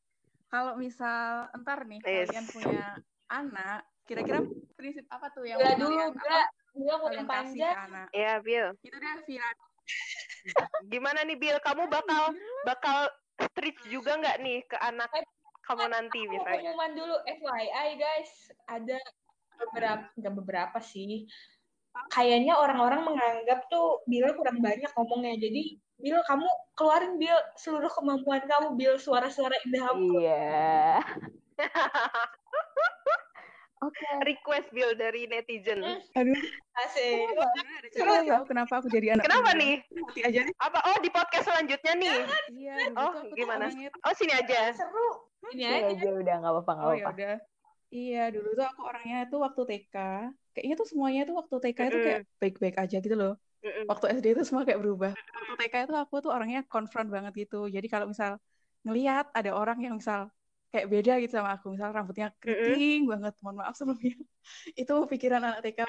kalau 0.49 0.73
misal 0.75 1.47
entar 1.53 1.85
nih 1.85 2.01
Yes. 2.01 2.27
kalian 2.33 2.47
punya 2.49 2.85
anak 3.29 3.85
kira-kira 4.11 4.39
prinsip 4.75 5.07
apa 5.07 5.31
tuh 5.31 5.47
yang 5.47 5.55
Bila 5.63 5.71
mau 5.71 5.79
dulu 5.79 5.95
kasih 5.95 7.23
ke 7.23 7.23
panjang 7.23 7.75
Iya, 8.11 8.33
Bill. 8.43 8.67
itu 8.83 8.97
dia 8.99 9.15
Vira. 9.23 9.49
Gimana 10.91 11.19
nih, 11.23 11.37
Bill? 11.39 11.57
Kamu 11.63 11.87
bakal 11.87 12.35
bakal 12.67 13.07
strict 13.39 13.87
juga 13.87 14.19
nggak 14.19 14.37
nih 14.43 14.59
ke 14.67 14.75
anak 14.83 15.11
kamu 15.63 15.85
nanti 15.87 16.19
Aku 16.27 16.31
misalnya? 16.35 16.59
pengumuman 16.59 16.91
dulu. 16.95 17.15
FYI 17.23 17.89
guys. 17.95 18.31
Ada 18.67 18.99
beberapa 19.55 20.05
nggak 20.19 20.33
beberapa 20.43 20.77
sih. 20.83 21.27
Kayaknya 22.11 22.55
orang-orang 22.55 23.03
menganggap 23.03 23.67
tuh 23.71 24.03
Bill 24.07 24.31
kurang 24.35 24.59
banyak 24.59 24.91
ngomongnya. 24.95 25.39
Jadi 25.39 25.79
Bill 26.01 26.19
kamu 26.27 26.47
keluarin 26.75 27.15
Bill 27.15 27.39
seluruh 27.55 27.91
kemampuan 27.91 28.43
kamu 28.43 28.75
Bill 28.75 28.95
suara-suara 28.99 29.55
indah 29.67 29.91
kamu. 29.91 30.07
Iya. 30.19 30.99
Oke. 33.81 34.05
Request 34.21 34.69
Bill 34.69 34.93
dari 34.93 35.25
netizen. 35.25 35.81
Hmm. 35.81 35.97
aduh 36.13 36.37
asik 36.85 37.33
tahu 37.91 38.43
kenapa 38.47 38.73
aku 38.79 38.87
jadi 38.93 39.17
anak 39.17 39.25
Kenapa 39.27 39.51
nih? 39.57 39.81
Nanti 39.91 40.19
aja 40.21 40.39
nih 40.47 40.55
Apa? 40.61 40.79
Oh, 40.87 40.97
di 41.01 41.09
podcast 41.09 41.45
selanjutnya 41.49 41.93
nih. 41.97 42.17
iya 42.53 42.75
Oh, 42.95 43.13
gimana? 43.33 43.67
Oh, 44.05 44.13
sini 44.15 44.31
aja. 44.37 44.71
seru 44.71 45.27
ini 45.51 45.65
Iya 45.65 45.69
aja 45.81 45.97
aja 45.97 46.09
udah 46.13 46.35
nggak 46.37 46.53
apa-apa 46.53 46.71
nggak 46.71 46.85
oh 46.85 46.93
ya 46.93 46.97
apa-apa. 47.01 47.15
udah 47.17 47.33
iya 47.91 48.23
dulu 48.29 48.49
tuh 48.55 48.65
aku 48.69 48.81
orangnya 48.85 49.17
tuh 49.27 49.39
waktu 49.41 49.61
TK 49.67 49.95
kayaknya 50.53 50.75
tuh 50.79 50.87
semuanya 50.87 51.21
tuh 51.27 51.35
waktu 51.41 51.55
TK 51.59 51.79
itu 51.89 51.97
kayak 51.99 52.21
baik-baik 52.39 52.75
aja 52.77 52.97
gitu 53.01 53.15
loh 53.17 53.33
waktu 53.61 54.05
SD 54.17 54.25
itu 54.37 54.43
semua 54.45 54.65
kayak 54.65 54.81
berubah. 54.81 55.11
Waktu 55.13 55.53
TK 55.65 55.75
itu 55.89 55.93
aku 55.97 56.15
tuh 56.25 56.31
orangnya 56.33 56.65
konfront 56.65 57.09
banget 57.13 57.45
gitu. 57.45 57.69
Jadi 57.69 57.85
kalau 57.85 58.09
misal 58.09 58.41
ngelihat 58.81 59.29
ada 59.37 59.53
orang 59.53 59.77
yang 59.85 60.01
misal 60.01 60.33
kayak 60.71 60.87
beda 60.87 61.13
gitu 61.19 61.33
sama 61.35 61.59
aku, 61.59 61.75
misal 61.75 61.91
rambutnya 61.91 62.31
keriting 62.39 63.03
banget, 63.11 63.33
mohon 63.43 63.59
maaf 63.59 63.75
sebelumnya. 63.75 64.15
itu 64.81 64.95
pikiran 65.11 65.43
anak 65.43 65.59
TK 65.67 65.79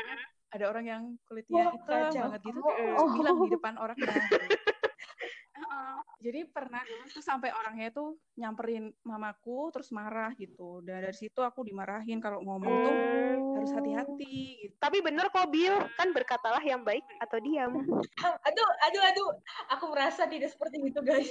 ada 0.52 0.64
orang 0.68 0.84
yang 0.84 1.02
kulitnya 1.24 1.70
Wah, 1.70 1.72
hitam 1.72 1.86
kacau. 2.12 2.22
banget 2.28 2.40
gitu, 2.44 2.58
Oh, 2.60 2.74
oh. 2.98 3.08
bilang 3.16 3.36
di 3.46 3.50
depan 3.56 3.74
orangnya. 3.80 4.10
gitu. 4.10 4.71
Jadi 6.22 6.46
pernah 6.46 6.78
dulu 6.86 7.04
tuh 7.10 7.24
sampai 7.24 7.50
orangnya 7.50 7.90
tuh 7.90 8.14
nyamperin 8.38 8.94
mamaku 9.02 9.74
terus 9.74 9.90
marah 9.90 10.30
gitu. 10.38 10.78
Dan 10.86 11.02
dari 11.02 11.16
situ 11.18 11.42
aku 11.42 11.66
dimarahin 11.66 12.22
kalau 12.22 12.38
ngomong 12.46 12.74
tuh 12.86 12.94
harus 13.58 13.72
hati-hati 13.74 14.62
gitu. 14.62 14.74
Tapi 14.78 15.02
bener 15.02 15.26
kok, 15.34 15.50
Bill. 15.50 15.82
Kan 15.98 16.14
berkatalah 16.14 16.62
yang 16.62 16.86
baik 16.86 17.02
atau 17.18 17.42
diam. 17.42 17.74
aduh 18.46 18.70
aduh 18.86 19.02
aduh 19.02 19.30
aku 19.74 19.84
merasa 19.90 20.30
tidak 20.30 20.54
seperti 20.54 20.78
itu 20.78 21.00
guys 21.02 21.30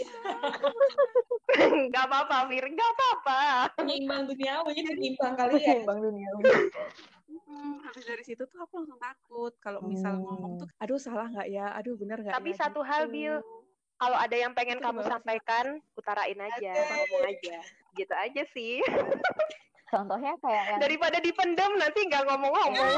Gak 1.95 2.05
apa-apa, 2.11 2.51
Fir. 2.51 2.65
Gak 2.67 2.91
apa-apa. 2.99 3.39
penyeimbang 3.79 4.27
duniawi 4.27 4.75
penyeimbang 4.75 5.33
kalian 5.39 5.87
Bang 5.87 5.99
dunia. 6.03 6.29
Hmm, 7.51 7.83
habis 7.83 8.03
dari 8.07 8.23
situ 8.23 8.43
tuh 8.47 8.59
aku 8.63 8.83
langsung 8.83 8.99
takut 8.99 9.51
kalau 9.59 9.83
misal 9.83 10.19
ngomong 10.23 10.63
tuh, 10.63 10.67
aduh 10.79 10.95
salah 10.95 11.27
nggak 11.27 11.51
ya, 11.51 11.75
aduh 11.75 11.99
bener 11.99 12.23
nggak 12.23 12.31
Tapi 12.31 12.51
ya, 12.55 12.59
satu 12.63 12.79
hal, 12.79 13.11
gitu. 13.11 13.15
Bill. 13.15 13.35
Kalau 14.01 14.17
ada 14.17 14.33
yang 14.33 14.57
pengen 14.57 14.81
Itu 14.81 14.85
kamu 14.89 15.05
sampaikan, 15.05 15.77
utarain 15.93 16.39
aja, 16.41 16.73
ngomong 16.73 17.21
aja. 17.29 17.57
Gitu 17.93 18.13
aja 18.17 18.43
sih. 18.49 18.81
Contohnya 19.93 20.33
kayak 20.41 20.63
yang 20.73 20.79
Daripada 20.81 21.21
dipendam, 21.21 21.77
nanti 21.77 22.09
nggak 22.09 22.25
ngomong-ngomong. 22.25 22.97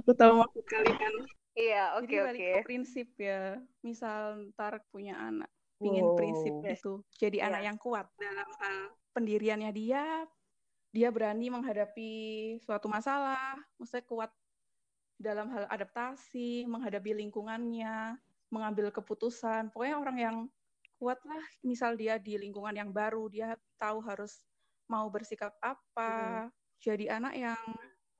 aku 0.00 0.10
tahu 0.16 0.32
maksud 0.40 0.64
kalian. 0.64 1.12
Iya, 1.56 2.00
oke, 2.00 2.16
oke. 2.32 2.48
ke 2.60 2.64
prinsip 2.64 3.08
ya. 3.20 3.60
Misal 3.84 4.48
ntar 4.56 4.80
punya 4.88 5.16
anak, 5.20 5.52
pingin 5.76 6.08
Wow. 6.08 6.16
prinsip 6.16 6.52
itu 6.64 6.92
jadi 7.20 7.52
anak 7.52 7.60
Iya. 7.60 7.68
yang 7.68 7.78
kuat 7.80 8.06
dalam 8.16 8.48
hal 8.60 8.76
pendiriannya 9.12 9.70
dia, 9.76 10.04
dia 10.92 11.08
berani 11.12 11.52
menghadapi 11.52 12.12
suatu 12.60 12.88
masalah, 12.88 13.56
maksudnya 13.76 14.04
kuat 14.08 14.30
dalam 15.16 15.48
hal 15.52 15.64
adaptasi, 15.72 16.68
menghadapi 16.68 17.16
lingkungannya, 17.16 18.20
mengambil 18.52 18.92
keputusan. 18.92 19.72
Pokoknya 19.72 19.96
orang 19.96 20.16
yang 20.16 20.36
kuat 21.00 21.20
lah. 21.24 21.42
Misal 21.64 21.96
dia 21.96 22.20
di 22.20 22.36
lingkungan 22.36 22.72
yang 22.76 22.92
baru, 22.92 23.28
dia 23.32 23.56
tahu 23.80 24.00
harus 24.04 24.44
mau 24.86 25.08
bersikap 25.08 25.56
apa. 25.60 26.46
Jadi 26.80 27.08
anak 27.08 27.34
yang 27.34 27.58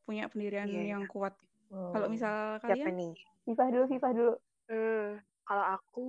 punya 0.08 0.26
pendirian 0.26 0.66
Iya, 0.66 0.82
iya. 0.82 0.92
yang 0.96 1.04
kuat. 1.06 1.36
Wow. 1.68 1.92
Kalau 1.92 2.08
misal 2.08 2.58
Siapa 2.62 2.72
kalian 2.72 2.94
nih? 2.96 3.12
Vivah 3.46 3.68
dulu, 3.70 3.84
Vivah 3.90 4.12
dulu. 4.14 4.34
Hmm, 4.66 5.08
kalau 5.46 5.64
aku, 5.78 6.06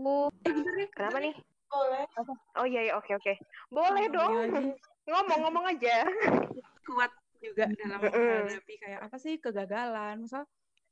Eh, 0.48 0.54
bentar 0.54 0.74
kenapa 0.96 1.18
nih? 1.22 1.36
boleh 1.68 2.08
Oh 2.58 2.66
iya, 2.66 2.90
iya, 2.90 2.94
oke, 2.96 3.12
oke. 3.20 3.34
Boleh 3.70 4.08
dong. 4.08 4.32
Ngomong-ngomong 5.06 5.66
aja. 5.76 6.08
kuat 6.88 7.12
juga 7.44 7.68
dalam 7.76 8.00
menghadapi 8.02 8.74
kayak 8.80 9.00
apa 9.04 9.18
sih 9.20 9.36
kegagalan. 9.38 10.24
Misal 10.24 10.48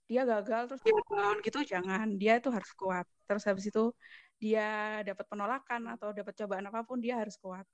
dia 0.05 0.21
gagal 0.21 0.69
terus 0.69 0.81
dia 0.85 0.93
down 1.09 1.37
gitu 1.41 1.59
jangan. 1.65 2.07
Dia 2.17 2.37
tuh 2.37 2.53
harus 2.53 2.71
kuat. 2.77 3.05
Terus 3.25 3.43
habis 3.49 3.65
itu 3.69 3.89
dia 4.37 5.01
dapat 5.01 5.25
penolakan 5.25 5.89
atau 5.97 6.13
dapat 6.13 6.33
cobaan 6.37 6.69
apa 6.69 6.85
pun 6.85 7.01
dia 7.01 7.17
harus 7.17 7.33
kuat. 7.41 7.65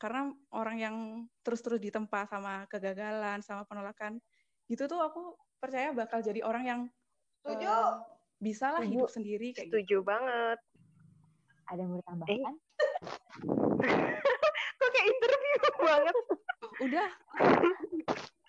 Karena 0.00 0.30
orang 0.54 0.76
yang 0.80 0.96
terus-terus 1.44 1.82
ditempa 1.82 2.24
sama 2.30 2.64
kegagalan, 2.70 3.44
sama 3.44 3.68
penolakan, 3.68 4.16
gitu 4.70 4.88
tuh 4.88 5.02
aku 5.02 5.36
percaya 5.60 5.92
bakal 5.92 6.24
jadi 6.24 6.40
orang 6.40 6.64
yang 6.64 6.80
setuju 7.44 7.68
eh, 7.68 7.92
bisa 8.40 8.72
lah 8.72 8.80
Setuju. 8.80 8.96
hidup 8.96 9.10
sendiri 9.12 9.48
kayak 9.52 9.68
gitu. 9.68 9.76
Setuju 9.76 9.96
banget. 10.06 10.58
Ada 11.68 11.80
yang 11.84 11.90
mau 11.92 11.98
ditambahkan? 12.00 12.54
Kok 14.80 14.88
kayak 14.88 15.06
interview 15.10 15.56
banget. 15.84 16.16
Udah 16.80 17.08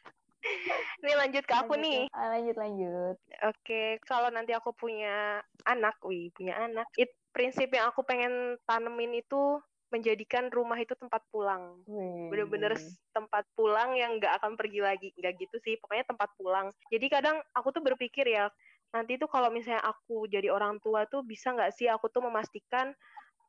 Nih 1.06 1.15
lanjut 1.17 1.43
ke 1.45 1.54
aku 1.54 1.77
Lanjut, 1.77 1.86
nih. 1.86 1.99
ah, 2.13 2.27
lanjut 2.38 2.56
lanjut. 2.58 3.15
Oke, 3.45 4.01
kalau 4.06 4.30
nanti 4.34 4.51
aku 4.54 4.73
punya 4.73 5.41
anak, 5.65 5.97
wih, 6.06 6.34
punya 6.34 6.58
anak. 6.58 6.88
It, 6.97 7.13
prinsip 7.32 7.71
yang 7.71 7.89
aku 7.89 8.04
pengen 8.04 8.58
tanemin 8.67 9.21
itu 9.21 9.62
menjadikan 9.91 10.47
rumah 10.47 10.80
itu 10.80 10.95
tempat 10.95 11.19
pulang. 11.30 11.84
Bener-bener 12.32 12.80
tempat 13.12 13.43
pulang 13.60 13.91
yang 13.93 14.17
nggak 14.17 14.39
akan 14.39 14.56
pergi 14.56 14.80
lagi. 14.80 15.12
Nggak 15.19 15.34
gitu 15.36 15.58
sih, 15.62 15.75
pokoknya 15.84 16.08
tempat 16.08 16.30
pulang. 16.39 16.71
Jadi 16.88 17.06
kadang 17.12 17.43
aku 17.51 17.75
tuh 17.75 17.84
berpikir 17.84 18.23
ya, 18.23 18.47
nanti 18.95 19.19
tuh 19.19 19.27
kalau 19.27 19.51
misalnya 19.51 19.84
aku 19.84 20.32
jadi 20.32 20.47
orang 20.47 20.80
tua 20.80 21.04
tuh 21.12 21.27
bisa 21.27 21.51
nggak 21.51 21.75
sih 21.75 21.91
aku 21.91 22.08
tuh 22.08 22.23
memastikan 22.23 22.95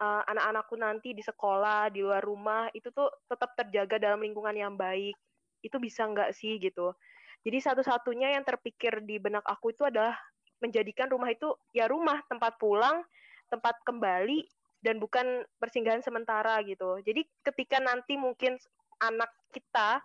uh, 0.02 0.22
anak-anakku 0.26 0.74
nanti 0.74 1.14
di 1.14 1.22
sekolah, 1.22 1.94
di 1.94 2.02
luar 2.02 2.22
rumah, 2.26 2.66
itu 2.74 2.90
tuh 2.90 3.07
tetap 3.31 3.55
terjaga 3.55 4.02
dalam 4.02 4.18
lingkungan 4.18 4.55
yang 4.55 4.74
baik. 4.74 5.14
Itu 5.62 5.79
bisa 5.79 6.05
nggak 6.05 6.35
sih 6.37 6.59
gitu. 6.59 6.92
Jadi 7.42 7.59
satu-satunya 7.59 8.35
yang 8.38 8.44
terpikir 8.46 9.03
di 9.03 9.18
benak 9.18 9.42
aku 9.46 9.75
itu 9.75 9.83
adalah 9.83 10.14
menjadikan 10.62 11.11
rumah 11.11 11.31
itu 11.31 11.51
ya 11.75 11.90
rumah, 11.90 12.22
tempat 12.31 12.55
pulang, 12.62 13.03
tempat 13.51 13.83
kembali, 13.83 14.46
dan 14.83 14.98
bukan 14.98 15.46
persinggahan 15.59 16.03
sementara 16.03 16.59
gitu. 16.66 16.98
Jadi 17.03 17.27
ketika 17.46 17.79
nanti 17.79 18.18
mungkin 18.18 18.59
anak 19.03 19.31
kita 19.51 20.03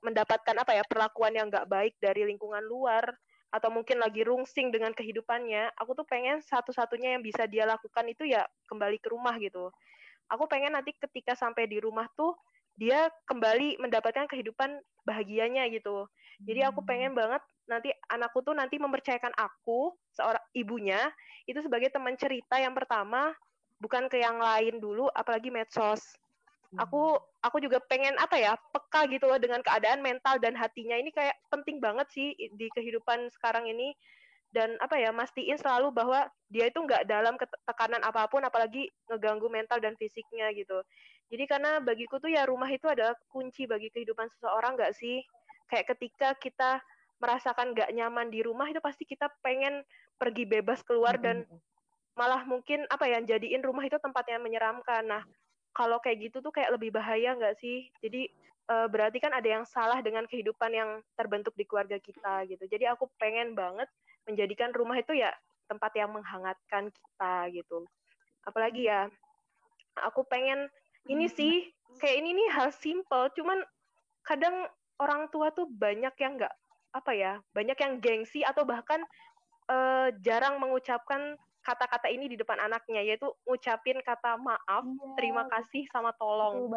mendapatkan 0.00 0.56
apa 0.56 0.72
ya 0.76 0.84
perlakuan 0.84 1.36
yang 1.36 1.52
nggak 1.52 1.68
baik 1.68 1.94
dari 2.00 2.24
lingkungan 2.28 2.64
luar 2.64 3.08
atau 3.50 3.68
mungkin 3.68 3.98
lagi 4.00 4.22
rungsing 4.24 4.72
dengan 4.72 4.94
kehidupannya, 4.96 5.74
aku 5.76 5.92
tuh 5.96 6.06
pengen 6.06 6.40
satu-satunya 6.40 7.18
yang 7.18 7.22
bisa 7.24 7.44
dia 7.44 7.66
lakukan 7.68 8.06
itu 8.08 8.24
ya 8.24 8.46
kembali 8.70 8.96
ke 9.02 9.10
rumah 9.10 9.36
gitu. 9.36 9.68
Aku 10.30 10.46
pengen 10.46 10.78
nanti 10.78 10.94
ketika 10.94 11.34
sampai 11.34 11.66
di 11.66 11.82
rumah 11.82 12.06
tuh 12.14 12.38
dia 12.78 13.10
kembali 13.26 13.80
mendapatkan 13.80 14.28
kehidupan 14.30 14.80
bahagianya 15.04 15.66
gitu. 15.72 16.06
Jadi 16.40 16.64
aku 16.64 16.80
pengen 16.84 17.12
banget 17.12 17.42
nanti 17.68 17.92
anakku 18.08 18.40
tuh 18.40 18.56
nanti 18.56 18.80
mempercayakan 18.80 19.30
aku 19.36 19.94
seorang 20.10 20.42
ibunya 20.56 20.98
itu 21.46 21.60
sebagai 21.60 21.92
teman 21.92 22.16
cerita 22.16 22.56
yang 22.58 22.72
pertama 22.72 23.30
bukan 23.78 24.08
ke 24.08 24.20
yang 24.20 24.40
lain 24.40 24.80
dulu 24.80 25.08
apalagi 25.12 25.52
medsos. 25.52 26.16
Aku 26.78 27.18
aku 27.42 27.58
juga 27.58 27.82
pengen 27.82 28.14
apa 28.16 28.38
ya 28.38 28.54
peka 28.70 29.10
gitu 29.10 29.26
loh 29.26 29.40
dengan 29.42 29.58
keadaan 29.60 30.00
mental 30.00 30.38
dan 30.38 30.54
hatinya 30.54 30.94
ini 30.94 31.10
kayak 31.10 31.34
penting 31.50 31.82
banget 31.82 32.06
sih 32.14 32.32
di 32.54 32.70
kehidupan 32.72 33.26
sekarang 33.34 33.66
ini 33.66 33.90
dan 34.50 34.74
apa 34.82 34.98
ya 34.98 35.10
mastiin 35.14 35.58
selalu 35.58 35.94
bahwa 35.94 36.26
dia 36.50 36.66
itu 36.70 36.78
nggak 36.78 37.06
dalam 37.06 37.38
tekanan 37.66 38.02
apa 38.02 38.26
pun 38.26 38.42
apalagi 38.42 38.90
ngeganggu 39.06 39.46
mental 39.46 39.78
dan 39.78 39.94
fisiknya 39.98 40.50
gitu. 40.54 40.82
Jadi 41.30 41.44
karena 41.46 41.78
bagiku 41.78 42.18
tuh 42.18 42.28
ya 42.34 42.42
rumah 42.42 42.66
itu 42.66 42.90
adalah 42.90 43.14
kunci 43.30 43.64
bagi 43.64 43.86
kehidupan 43.94 44.26
seseorang 44.36 44.74
nggak 44.74 44.94
sih? 44.98 45.22
Kayak 45.70 45.94
ketika 45.94 46.28
kita 46.42 46.70
merasakan 47.22 47.70
nggak 47.70 47.94
nyaman 47.94 48.34
di 48.34 48.42
rumah 48.42 48.66
itu 48.66 48.82
pasti 48.82 49.06
kita 49.06 49.30
pengen 49.44 49.86
pergi 50.18 50.44
bebas 50.44 50.82
keluar 50.82 51.14
dan 51.22 51.46
malah 52.18 52.42
mungkin 52.42 52.82
apa 52.90 53.06
ya 53.06 53.22
jadiin 53.22 53.62
rumah 53.62 53.86
itu 53.86 53.96
tempat 54.02 54.26
yang 54.26 54.42
menyeramkan. 54.42 55.06
Nah, 55.06 55.22
kalau 55.70 56.02
kayak 56.02 56.28
gitu 56.28 56.42
tuh 56.42 56.50
kayak 56.50 56.74
lebih 56.74 56.90
bahaya 56.90 57.38
nggak 57.38 57.56
sih? 57.62 57.86
Jadi 58.02 58.26
eh, 58.66 58.86
berarti 58.90 59.22
kan 59.22 59.30
ada 59.30 59.46
yang 59.46 59.62
salah 59.62 60.02
dengan 60.02 60.26
kehidupan 60.26 60.74
yang 60.74 60.90
terbentuk 61.14 61.54
di 61.54 61.62
keluarga 61.62 62.02
kita 62.02 62.50
gitu. 62.50 62.66
Jadi 62.66 62.90
aku 62.90 63.06
pengen 63.22 63.54
banget 63.54 63.86
menjadikan 64.26 64.74
rumah 64.74 64.98
itu 64.98 65.14
ya 65.14 65.30
tempat 65.70 65.94
yang 65.94 66.10
menghangatkan 66.10 66.90
kita 66.90 67.34
gitu. 67.54 67.86
Apalagi 68.42 68.90
ya, 68.90 69.06
aku 70.02 70.26
pengen 70.26 70.66
ini 71.10 71.26
sih 71.26 71.66
kayak 71.98 72.16
ini 72.22 72.30
nih 72.38 72.48
hal 72.54 72.70
simple, 72.70 73.26
cuman 73.34 73.58
kadang 74.22 74.70
orang 75.02 75.26
tua 75.34 75.50
tuh 75.50 75.66
banyak 75.66 76.14
yang 76.22 76.38
nggak 76.38 76.54
apa 76.94 77.12
ya, 77.14 77.32
banyak 77.50 77.76
yang 77.78 77.98
gengsi 77.98 78.46
atau 78.46 78.62
bahkan 78.62 79.02
eh, 79.70 80.08
jarang 80.22 80.62
mengucapkan 80.62 81.34
kata-kata 81.60 82.08
ini 82.08 82.30
di 82.30 82.36
depan 82.40 82.56
anaknya, 82.56 83.04
yaitu 83.04 83.28
ngucapin 83.44 84.00
kata 84.00 84.40
maaf, 84.40 84.84
Iya, 84.86 85.12
terima 85.18 85.44
kasih 85.50 85.84
sama 85.92 86.10
tolong. 86.16 86.72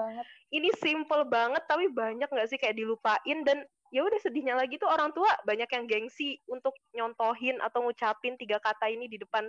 ini 0.51 0.69
simple 0.77 1.23
banget 1.23 1.63
tapi 1.65 1.87
banyak 1.89 2.27
nggak 2.27 2.49
sih 2.51 2.59
kayak 2.59 2.77
dilupain 2.77 3.41
dan 3.47 3.63
ya 3.93 4.01
udah 4.03 4.19
sedihnya 4.19 4.57
lagi 4.57 4.81
tuh 4.81 4.89
orang 4.89 5.13
tua 5.13 5.29
banyak 5.45 5.69
yang 5.69 5.85
gengsi 5.85 6.41
untuk 6.49 6.73
nyontohin 6.97 7.61
atau 7.61 7.85
ngucapin 7.85 8.35
tiga 8.35 8.57
kata 8.57 8.89
ini 8.89 9.05
di 9.05 9.21
depan 9.21 9.47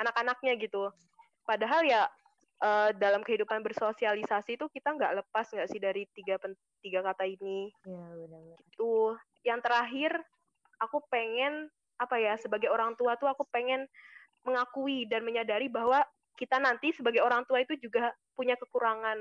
anak-anaknya 0.00 0.56
gitu. 0.58 0.88
Padahal 1.44 1.84
ya 1.84 2.08
eh, 2.62 2.90
dalam 2.96 3.26
kehidupan 3.26 3.60
bersosialisasi 3.66 4.56
itu 4.56 4.66
kita 4.70 4.94
nggak 4.94 5.24
lepas 5.24 5.50
nggak 5.50 5.68
sih 5.68 5.80
dari 5.82 6.06
tiga 6.14 6.38
pen- 6.38 6.58
tiga 6.80 7.02
kata 7.02 7.26
ini? 7.26 7.70
Iya 7.86 8.06
benar-benar. 8.14 8.58
itu 8.62 8.92
yang 9.42 9.58
terakhir 9.58 10.12
aku 10.78 11.02
pengen 11.10 11.70
apa 11.98 12.18
ya 12.18 12.34
sebagai 12.38 12.70
orang 12.70 12.94
tua 12.98 13.14
tuh 13.18 13.30
aku 13.30 13.46
pengen 13.50 13.86
mengakui 14.42 15.06
dan 15.06 15.22
menyadari 15.22 15.70
bahwa 15.70 16.02
kita 16.34 16.58
nanti 16.58 16.90
sebagai 16.90 17.22
orang 17.22 17.46
tua 17.46 17.62
itu 17.62 17.78
juga 17.78 18.10
punya 18.34 18.58
kekurangan. 18.58 19.18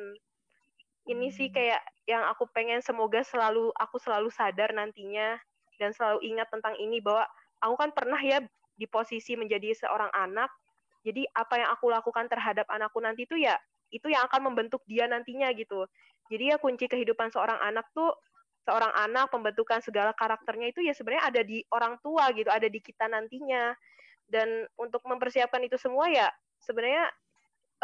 Ini 1.06 1.28
sih 1.34 1.50
kayak 1.50 1.82
yang 2.06 2.26
aku 2.30 2.46
pengen 2.54 2.82
semoga 2.82 3.22
selalu 3.26 3.74
aku 3.78 3.98
selalu 3.98 4.30
sadar 4.30 4.74
nantinya 4.74 5.38
dan 5.82 5.94
selalu 5.94 6.22
ingat 6.26 6.50
tentang 6.50 6.78
ini 6.78 7.02
bahwa 7.02 7.26
aku 7.62 7.76
kan 7.78 7.90
pernah 7.94 8.22
ya 8.22 8.42
di 8.78 8.86
posisi 8.90 9.34
menjadi 9.38 9.74
seorang 9.78 10.10
anak 10.14 10.50
jadi 11.02 11.26
apa 11.34 11.58
yang 11.58 11.70
aku 11.74 11.90
lakukan 11.90 12.30
terhadap 12.30 12.70
anakku 12.70 13.02
nanti 13.02 13.26
itu 13.26 13.38
ya 13.42 13.58
itu 13.92 14.08
yang 14.08 14.26
akan 14.26 14.52
membentuk 14.52 14.82
dia 14.88 15.06
nantinya 15.06 15.52
gitu. 15.54 15.86
Jadi 16.32 16.56
ya 16.56 16.58
kunci 16.58 16.88
kehidupan 16.88 17.28
seorang 17.30 17.60
anak 17.60 17.86
tuh 17.92 18.16
seorang 18.64 18.94
anak 18.96 19.28
pembentukan 19.28 19.84
segala 19.84 20.16
karakternya 20.16 20.72
itu 20.72 20.80
ya 20.80 20.96
sebenarnya 20.96 21.24
ada 21.28 21.42
di 21.44 21.60
orang 21.76 22.00
tua 22.00 22.32
gitu. 22.32 22.48
Ada 22.48 22.72
di 22.72 22.80
kita 22.80 23.12
nantinya. 23.12 23.76
Dan 24.32 24.64
untuk 24.80 25.04
mempersiapkan 25.04 25.60
itu 25.68 25.76
semua 25.76 26.08
ya 26.08 26.32
sebenarnya 26.64 27.04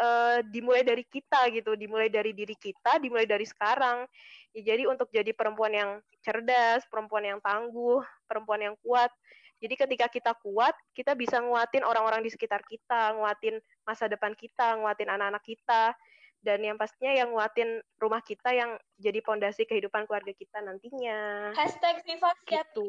eh, 0.00 0.38
dimulai 0.48 0.80
dari 0.80 1.04
kita 1.04 1.52
gitu. 1.52 1.76
Dimulai 1.76 2.08
dari 2.08 2.32
diri 2.32 2.56
kita 2.56 2.96
dimulai 3.04 3.28
dari 3.28 3.44
sekarang. 3.44 4.08
Ya, 4.56 4.72
jadi 4.74 4.88
untuk 4.88 5.12
jadi 5.12 5.36
perempuan 5.36 5.76
yang 5.76 5.90
cerdas 6.24 6.88
perempuan 6.88 7.22
yang 7.22 7.38
tangguh 7.44 8.00
perempuan 8.24 8.64
yang 8.64 8.74
kuat 8.80 9.12
jadi 9.58 9.74
ketika 9.74 10.06
kita 10.06 10.32
kuat 10.42 10.74
kita 10.94 11.14
bisa 11.18 11.42
nguatin 11.42 11.82
orang-orang 11.82 12.22
di 12.22 12.30
sekitar 12.30 12.62
kita 12.66 13.14
nguatin 13.18 13.58
masa 13.82 14.06
depan 14.06 14.34
kita 14.38 14.78
nguatin 14.78 15.10
anak-anak 15.10 15.42
kita 15.42 15.94
dan 16.38 16.62
yang 16.62 16.78
pastinya 16.78 17.10
yang 17.10 17.34
nguatin 17.34 17.82
rumah 17.98 18.22
kita 18.22 18.54
yang 18.54 18.78
jadi 18.94 19.18
pondasi 19.26 19.66
kehidupan 19.66 20.06
keluarga 20.06 20.30
kita 20.30 20.62
nantinya 20.62 21.50
Hashtag 21.50 21.98
Viva 22.06 22.30
gitu 22.46 22.86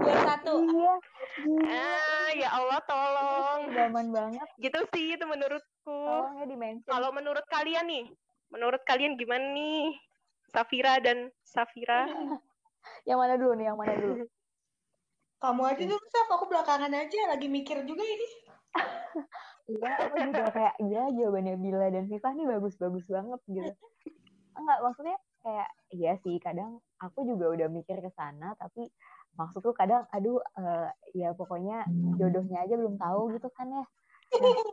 satu. 0.00 0.54
Iya. 0.64 0.92
Ah 1.68 2.28
ya 2.32 2.48
Allah 2.48 2.80
tolong 2.88 3.60
Zaman 3.76 4.06
banget. 4.08 4.46
gitu 4.56 4.80
sih 4.96 5.20
itu 5.20 5.24
menurutku 5.28 6.00
di-mention. 6.48 6.88
kalau 6.88 7.12
menurut 7.12 7.44
kalian 7.52 7.84
nih 7.84 8.08
menurut 8.48 8.80
kalian 8.88 9.20
gimana 9.20 9.52
nih 9.52 9.92
Safira 10.48 10.96
dan 11.04 11.28
Safira 11.44 12.08
Yang 13.08 13.18
mana 13.20 13.34
dulu 13.36 13.52
nih? 13.52 13.66
Yang 13.68 13.78
mana 13.78 13.94
dulu? 14.00 14.14
Kamu 15.38 15.62
aja 15.62 15.84
dulu, 15.86 16.06
Saf. 16.10 16.28
Aku 16.34 16.44
belakangan 16.50 16.90
aja. 16.90 17.18
Lagi 17.30 17.46
mikir 17.46 17.86
juga 17.86 18.02
ini. 18.02 18.28
Iya, 19.68 19.90
aku 20.00 20.16
juga 20.32 20.44
kayak 20.48 20.74
iya 20.80 21.02
jawabannya 21.12 21.54
Bila 21.60 21.92
dan 21.92 22.08
Viva 22.08 22.32
nih 22.32 22.46
bagus-bagus 22.48 23.04
banget 23.04 23.40
gitu. 23.52 23.72
Enggak, 24.56 24.78
maksudnya 24.80 25.16
kayak 25.44 25.68
iya 25.92 26.12
sih 26.24 26.40
kadang 26.40 26.80
aku 26.98 27.22
juga 27.28 27.52
udah 27.52 27.68
mikir 27.70 28.00
ke 28.00 28.10
sana 28.16 28.56
tapi 28.58 28.90
maksudku 29.38 29.70
kadang 29.76 30.02
aduh 30.10 30.42
eh, 30.58 30.88
ya 31.14 31.30
pokoknya 31.36 31.86
jodohnya 32.18 32.64
aja 32.66 32.74
belum 32.74 32.96
tahu 32.96 33.36
gitu 33.36 33.48
kan 33.52 33.68
ya. 33.70 33.84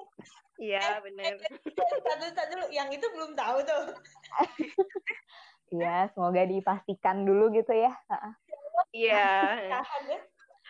iya 0.71 0.85
benar 1.03 1.37
Satu 2.07 2.25
satu 2.31 2.51
dulu. 2.55 2.67
Yang 2.71 2.89
itu 2.97 3.05
belum 3.11 3.31
tahu 3.35 3.57
tuh. 3.67 3.83
Iya, 5.75 6.07
semoga 6.13 6.45
dipastikan 6.45 7.25
dulu 7.25 7.49
gitu 7.51 7.73
ya. 7.73 7.89
Heeh. 8.07 8.33
iya 8.95 9.25
Tahan 9.75 10.03
ya. 10.07 10.19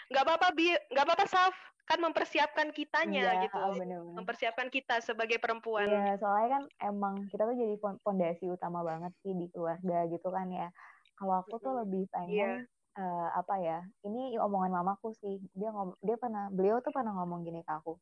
Nggak 0.07 0.23
apa-apa 0.23 0.47
bi 0.53 0.69
nggak 0.91 1.05
apa-apa 1.05 1.25
Saf 1.25 1.55
kan 1.85 2.01
mempersiapkan 2.01 2.73
kitanya 2.73 3.37
Iya, 3.37 3.43
gitu 3.45 3.57
heeh, 3.61 3.77
bener-bener. 3.77 4.13
mempersiapkan 4.17 4.67
kita 4.69 4.97
sebagai 4.99 5.37
perempuan 5.37 5.85
Iya, 5.85 6.17
soalnya 6.17 6.49
kan 6.51 6.63
emang 6.83 7.15
kita 7.29 7.45
tuh 7.45 7.53
jadi 7.53 7.75
fon- 7.77 8.01
fondasi 8.01 8.49
utama 8.49 8.81
banget 8.81 9.13
sih 9.21 9.31
di 9.31 9.45
keluarga 9.49 10.09
gitu 10.09 10.27
kan 10.29 10.49
ya. 10.49 10.73
Kalau 11.15 11.45
aku 11.45 11.55
tuh 11.57 11.73
lebih 11.77 12.05
Iya. 12.05 12.11
pengen 12.11 12.51
eh, 12.95 13.29
apa 13.33 13.55
ya? 13.59 13.85
Ini 14.01 14.39
omongan 14.39 14.71
mamaku 14.73 15.13
sih. 15.13 15.37
Dia 15.53 15.69
ngom 15.69 15.93
dia 15.99 16.17
pernah 16.17 16.49
beliau 16.49 16.81
tuh 16.81 16.89
pernah 16.89 17.13
ngomong 17.13 17.43
gini 17.43 17.61
ke 17.61 17.71
aku. 17.71 18.01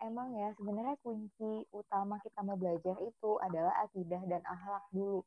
Emang 0.00 0.32
ya 0.32 0.50
sebenarnya 0.56 0.96
kunci 0.98 1.68
utama 1.70 2.16
kita 2.18 2.40
mau 2.40 2.56
belajar 2.56 2.96
itu 2.98 3.30
adalah 3.38 3.78
akidah 3.80 4.22
dan 4.26 4.42
akhlak 4.42 4.84
dulu. 4.90 5.22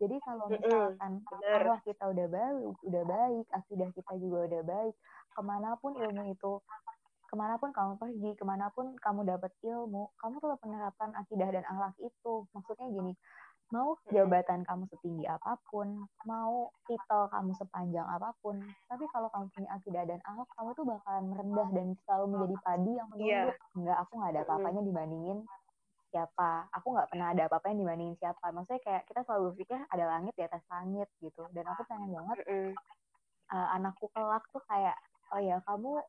Jadi 0.00 0.16
kalau 0.24 0.48
misalkan 0.48 1.12
bener. 1.20 1.60
akhlak 1.60 1.80
kita 1.84 2.04
udah 2.08 2.26
baik, 2.32 2.74
udah 2.88 3.04
baik, 3.04 3.46
akidah 3.52 3.88
kita 3.92 4.12
juga 4.16 4.38
udah 4.48 4.62
baik, 4.64 4.94
ke 5.36 5.40
mana 5.44 5.76
pun 5.76 5.92
ilmu 5.92 6.32
itu 6.32 6.52
ke 7.30 7.38
mana 7.38 7.54
pun 7.62 7.70
kamu 7.70 7.94
pergi, 7.94 8.30
ke 8.34 8.42
mana 8.42 8.74
pun 8.74 8.98
kamu 8.98 9.22
dapat 9.22 9.54
ilmu, 9.62 10.10
kamu 10.18 10.42
tetap 10.42 10.58
menerapkan 10.66 11.14
akidah 11.14 11.48
dan 11.54 11.62
akhlak 11.62 11.94
itu. 12.02 12.42
Maksudnya 12.50 12.90
gini, 12.90 13.12
mau 13.70 13.94
jabatan 14.10 14.66
kamu 14.66 14.90
setinggi 14.90 15.30
apa 15.30 15.54
pun, 15.70 16.10
mau 16.26 16.74
titel 16.90 17.30
kamu 17.30 17.54
sepanjang 17.54 18.02
apa 18.02 18.34
pun, 18.42 18.58
tapi 18.90 19.06
kalau 19.14 19.30
kamu 19.30 19.46
punya 19.54 19.70
akidah 19.78 20.02
dan 20.10 20.18
akhlak, 20.26 20.50
kamu 20.58 20.68
tuh 20.74 20.84
bakalan 20.90 21.24
merendah 21.30 21.68
dan 21.70 21.86
selalu 22.02 22.24
menjadi 22.34 22.56
padi 22.66 22.92
yang 22.98 23.08
menunggu. 23.14 23.30
Iya. 23.30 23.42
Enggak, 23.78 23.96
aku 24.02 24.12
nggak 24.18 24.30
ada 24.34 24.40
apa-apanya 24.42 24.82
dibandingin 24.82 25.38
siapa. 26.10 26.68
Aku 26.74 26.92
nggak 26.92 27.08
pernah 27.10 27.32
ada 27.32 27.46
apa-apanya 27.46 27.86
dibandingin 27.86 28.18
siapa. 28.18 28.50
Maksudnya 28.50 28.82
kayak 28.82 29.02
kita 29.06 29.24
selalu 29.24 29.54
berpikir 29.54 29.78
ada 29.88 30.04
langit 30.06 30.34
di 30.34 30.42
atas 30.44 30.62
langit 30.68 31.08
gitu. 31.18 31.46
Dan 31.54 31.64
aku 31.66 31.82
pengen 31.86 32.10
banget 32.10 32.38
Mm-mm. 32.44 32.70
uh, 33.50 33.68
anakku 33.74 34.10
kelak 34.10 34.44
tuh 34.50 34.62
kayak 34.66 34.98
oh 35.30 35.40
ya 35.40 35.62
kamu 35.62 36.02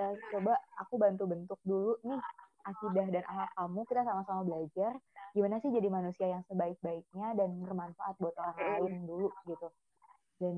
uh, 0.00 0.14
coba 0.32 0.56
aku 0.80 0.94
bantu 0.96 1.24
bentuk 1.28 1.60
dulu 1.62 2.00
nih 2.02 2.20
akidah 2.64 3.06
dan 3.12 3.24
akhlak 3.28 3.52
kamu 3.52 3.80
kita 3.84 4.02
sama-sama 4.08 4.40
belajar 4.40 4.92
gimana 5.36 5.60
sih 5.60 5.68
jadi 5.68 5.88
manusia 5.92 6.26
yang 6.32 6.42
sebaik-baiknya 6.48 7.36
dan 7.36 7.60
bermanfaat 7.60 8.16
buat 8.16 8.32
orang 8.40 8.56
Mm. 8.56 8.64
lain 8.72 8.92
dulu 9.04 9.28
gitu 9.44 9.68
dan 10.40 10.56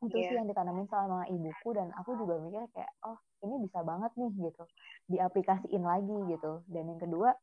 itu 0.00 0.16
sih 0.16 0.32
Iya. 0.32 0.40
yang 0.42 0.48
ditanamin 0.48 0.88
sama 0.88 1.28
ibuku 1.28 1.68
dan 1.76 1.92
aku 1.94 2.16
juga 2.16 2.40
mikir 2.40 2.64
kayak 2.72 2.90
oh 3.04 3.14
ini 3.44 3.62
bisa 3.62 3.84
banget 3.84 4.10
nih 4.16 4.32
gitu 4.50 4.64
diaplikasiin 5.06 5.84
lagi 5.84 6.16
gitu 6.32 6.52
dan 6.66 6.84
yang 6.88 6.98
kedua 6.98 7.36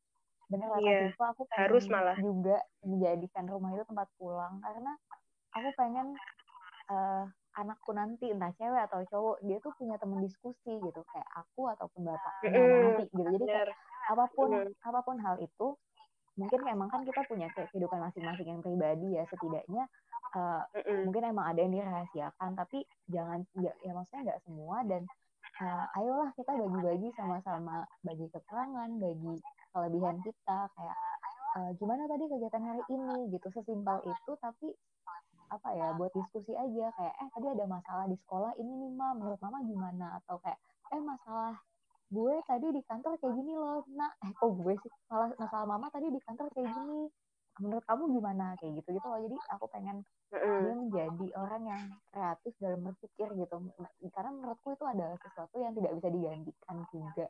bener 0.48 0.68
kata 0.68 0.80
Iya, 0.82 1.00
Siva 1.12 1.26
aku 1.36 1.43
pengen 1.48 1.62
harus 1.68 1.86
malah. 1.91 2.18
juga 2.18 2.58
menjadikan 2.88 3.45
rumah 3.48 3.70
itu 3.76 3.84
tempat 3.84 4.08
pulang 4.16 4.54
karena 4.64 4.93
aku 5.52 5.70
pengen 5.76 6.08
eh, 6.88 7.24
anakku 7.58 7.91
nanti 7.91 8.32
entah 8.32 8.54
cewek 8.56 8.82
atau 8.88 9.02
cowok 9.12 9.38
dia 9.43 9.58
tuh 9.60 9.74
punya 9.76 9.98
teman 9.98 10.22
diskusi 10.22 10.72
gitu 10.78 11.02
kayak 11.12 11.30
aku 11.36 11.68
ataupun 11.68 12.06
bapaknya 12.06 12.54
Mm-mm. 12.54 12.82
nanti 12.86 13.04
gitu 13.10 13.22
jadi 13.28 13.45
kayak 13.45 13.68
apa 14.08 14.26
pun 14.32 14.50
Mm. 14.56 14.72
apa 14.80 15.00
pun 15.04 15.18
hal 15.20 15.36
itu 15.41 15.68
mungkin 16.38 16.60
emang 16.70 16.88
kan 16.88 17.02
kita 17.02 17.26
punya 17.26 17.50
kayak 17.52 17.68
kehidupan 17.74 17.98
masing-masing 17.98 18.48
yang 18.48 18.62
pribadi 18.62 19.18
ya 19.18 19.26
setidaknya 19.28 19.84
eh, 20.38 20.62
Mm-mm. 20.80 21.10
mungkin 21.10 21.24
emang 21.28 21.45
ada 21.50 21.60
yang 21.60 21.74
dirahasiakan 21.76 22.56
tapi 22.56 22.86
jangan 23.10 23.41
ya, 23.58 23.74
ya 23.84 23.91
maksudnya 23.91 24.22
nggak 24.32 24.41
semua 24.45 24.78
dan 24.86 25.02
eh, 25.58 25.86
ayolah 25.98 26.30
kita 26.38 26.52
bagi-bagi 26.54 27.10
sama-sama 27.18 27.84
bagi 28.00 28.30
kekurangan 28.30 28.95
bagi 28.95 29.36
kelebihan 29.78 30.18
kita 30.26 30.60
kayak 30.74 30.98
eh, 31.62 31.72
gimana 31.78 32.10
tadi 32.10 32.26
kegiatan 32.26 32.64
hari 32.66 32.84
ini 32.90 33.30
gitu. 33.30 33.48
Sesimpel 33.54 34.02
itu 34.10 34.32
tapi 34.42 34.74
apa 35.54 35.70
ya 35.78 35.94
buat 35.94 36.10
diskusi 36.18 36.58
aja. 36.58 36.90
Kayak 36.98 37.14
eh 37.22 37.30
tadi 37.30 37.48
ada 37.54 37.66
masalah 37.70 38.06
di 38.10 38.18
sekolah 38.26 38.58
ini 38.58 38.74
nih 38.74 38.92
ma. 38.98 39.14
Menurut 39.14 39.38
mama 39.38 39.62
gimana? 39.62 40.18
Atau 40.18 40.42
kayak 40.42 40.58
eh 40.90 41.02
masalah 41.02 41.54
gue 42.08 42.36
tadi 42.48 42.68
di 42.72 42.82
kantor 42.88 43.20
kayak 43.20 43.36
gini 43.36 43.52
loh 43.52 43.84
nah 43.92 44.08
eh 44.26 44.32
kok 44.34 44.50
gue 44.50 44.74
sih? 44.82 44.92
Malah 45.14 45.30
masalah 45.38 45.68
mama 45.70 45.88
tadi 45.94 46.10
di 46.10 46.20
kantor 46.26 46.50
kayak 46.58 46.74
gini. 46.74 47.06
Menurut 47.62 47.86
kamu 47.86 48.04
gimana? 48.18 48.58
Kayak 48.58 48.82
gitu 48.82 48.90
gitu 48.98 49.06
loh. 49.06 49.20
Jadi 49.22 49.38
aku 49.54 49.66
pengen 49.70 50.02
dia 50.28 50.74
menjadi 50.76 51.28
orang 51.40 51.64
yang 51.70 51.84
kreatif 52.12 52.54
dalam 52.58 52.82
berpikir 52.82 53.30
gitu. 53.38 53.56
Karena 54.10 54.32
menurutku 54.34 54.74
itu 54.74 54.86
adalah 54.90 55.16
sesuatu 55.22 55.56
yang 55.62 55.78
tidak 55.78 55.94
bisa 56.02 56.10
digantikan 56.10 56.78
juga 56.92 57.28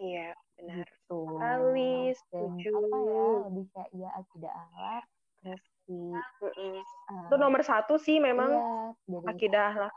Iya, 0.00 0.28
benar. 0.56 0.86
gitu. 0.86 1.18
Sekali, 1.26 1.94
dan 2.32 2.50
setuju. 2.56 2.72
apa 2.72 2.96
ya? 2.96 3.22
Lebih 3.48 3.64
kayak 3.72 3.90
ya 3.92 4.08
akidah 4.18 4.52
akhlak 4.52 5.04
terus 5.42 5.62
si 5.84 5.98
Mm-mm. 5.98 6.78
eh, 6.78 7.26
Itu 7.26 7.34
nomor 7.34 7.62
satu 7.66 7.98
sih 7.98 8.22
memang 8.22 8.50
iya 8.54 8.94
akidah 9.26 9.72
lah, 9.74 9.92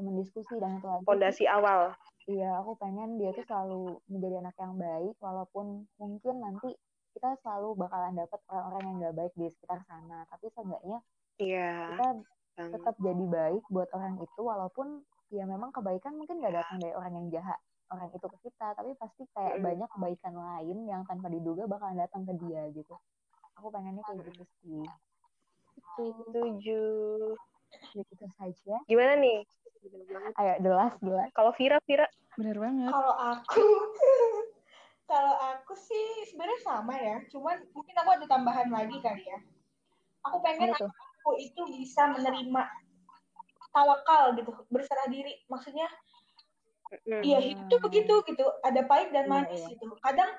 teman 0.00 0.14
diskusi 0.16 0.54
dan 0.56 0.80
satu 0.80 0.88
lagi 0.88 1.04
fondasi 1.04 1.44
awal. 1.44 1.92
iya 2.24 2.56
aku 2.62 2.72
pengen 2.80 3.20
dia 3.20 3.36
tuh 3.36 3.44
selalu 3.44 4.00
menjadi 4.08 4.34
anak 4.40 4.56
yang 4.56 4.74
baik 4.80 5.14
walaupun 5.20 5.66
mungkin 6.00 6.34
nanti 6.40 6.72
kita 7.12 7.36
selalu 7.44 7.76
bakalan 7.76 8.16
dapat 8.16 8.40
orang-orang 8.48 8.82
yang 8.88 8.96
nggak 9.04 9.16
baik 9.20 9.32
di 9.36 9.46
sekitar 9.52 9.84
sana. 9.84 10.24
Tapi 10.32 10.48
seenggaknya 10.56 10.98
Iya, 11.36 11.68
kita 11.92 12.06
tetap 12.72 12.94
jadi 12.96 13.24
baik 13.28 13.62
buat 13.68 13.88
orang 13.92 14.16
itu 14.24 14.40
walaupun 14.40 15.04
ya 15.28 15.44
memang 15.44 15.68
kebaikan 15.76 16.16
mungkin 16.16 16.40
nggak 16.40 16.56
datang 16.64 16.78
dari 16.80 16.94
orang 16.96 17.12
yang 17.20 17.28
jahat 17.36 17.60
orang 17.92 18.08
itu 18.08 18.26
ke 18.26 18.38
kita 18.48 18.68
tapi 18.72 18.90
pasti 18.96 19.22
kayak 19.36 19.60
Mm-mm. 19.60 19.66
banyak 19.68 19.88
kebaikan 19.92 20.34
lain 20.34 20.76
yang 20.88 21.02
tanpa 21.04 21.28
diduga 21.28 21.68
bakalan 21.68 22.00
datang 22.00 22.24
ke 22.24 22.32
dia 22.40 22.64
gitu 22.72 22.96
aku 23.60 23.68
pengennya 23.68 24.02
kayak 24.08 24.20
gitu 24.26 24.42
sih 24.60 24.82
itu 25.72 26.04
Setuju. 26.28 26.84
begitu 27.96 28.26
saja 28.36 28.74
Gimana 28.84 29.16
nih? 29.20 29.40
ayo 30.40 30.52
delas 30.60 30.92
delas 31.00 31.28
Kalau 31.32 31.52
Vira, 31.56 31.80
Vira, 31.88 32.06
Bener 32.36 32.56
banget. 32.56 32.88
Kalau 32.92 33.14
aku, 33.16 33.60
kalau 35.10 35.34
aku 35.52 35.74
sih 35.76 36.24
sebenarnya 36.32 36.60
sama 36.64 36.94
ya. 36.96 37.16
Cuman 37.28 37.60
mungkin 37.76 37.94
aku 38.00 38.10
ada 38.16 38.26
tambahan 38.28 38.68
lagi 38.72 38.96
kali 39.04 39.24
ya. 39.28 39.38
Aku 40.30 40.40
pengen 40.40 40.72
aku 40.72 41.30
itu 41.36 41.60
bisa 41.76 42.08
menerima 42.14 42.62
tawakal 43.72 44.32
gitu, 44.36 44.52
berserah 44.72 45.08
diri. 45.12 45.44
Maksudnya, 45.50 45.88
Iya 47.06 47.38
hidup 47.40 47.66
tuh 47.72 47.80
begitu 47.80 48.14
gitu. 48.28 48.44
Ada 48.60 48.84
pahit 48.84 49.10
dan 49.16 49.26
Iya, 49.26 49.32
manis 49.32 49.62
iya. 49.64 49.70
gitu. 49.76 49.86
Kadang 50.04 50.30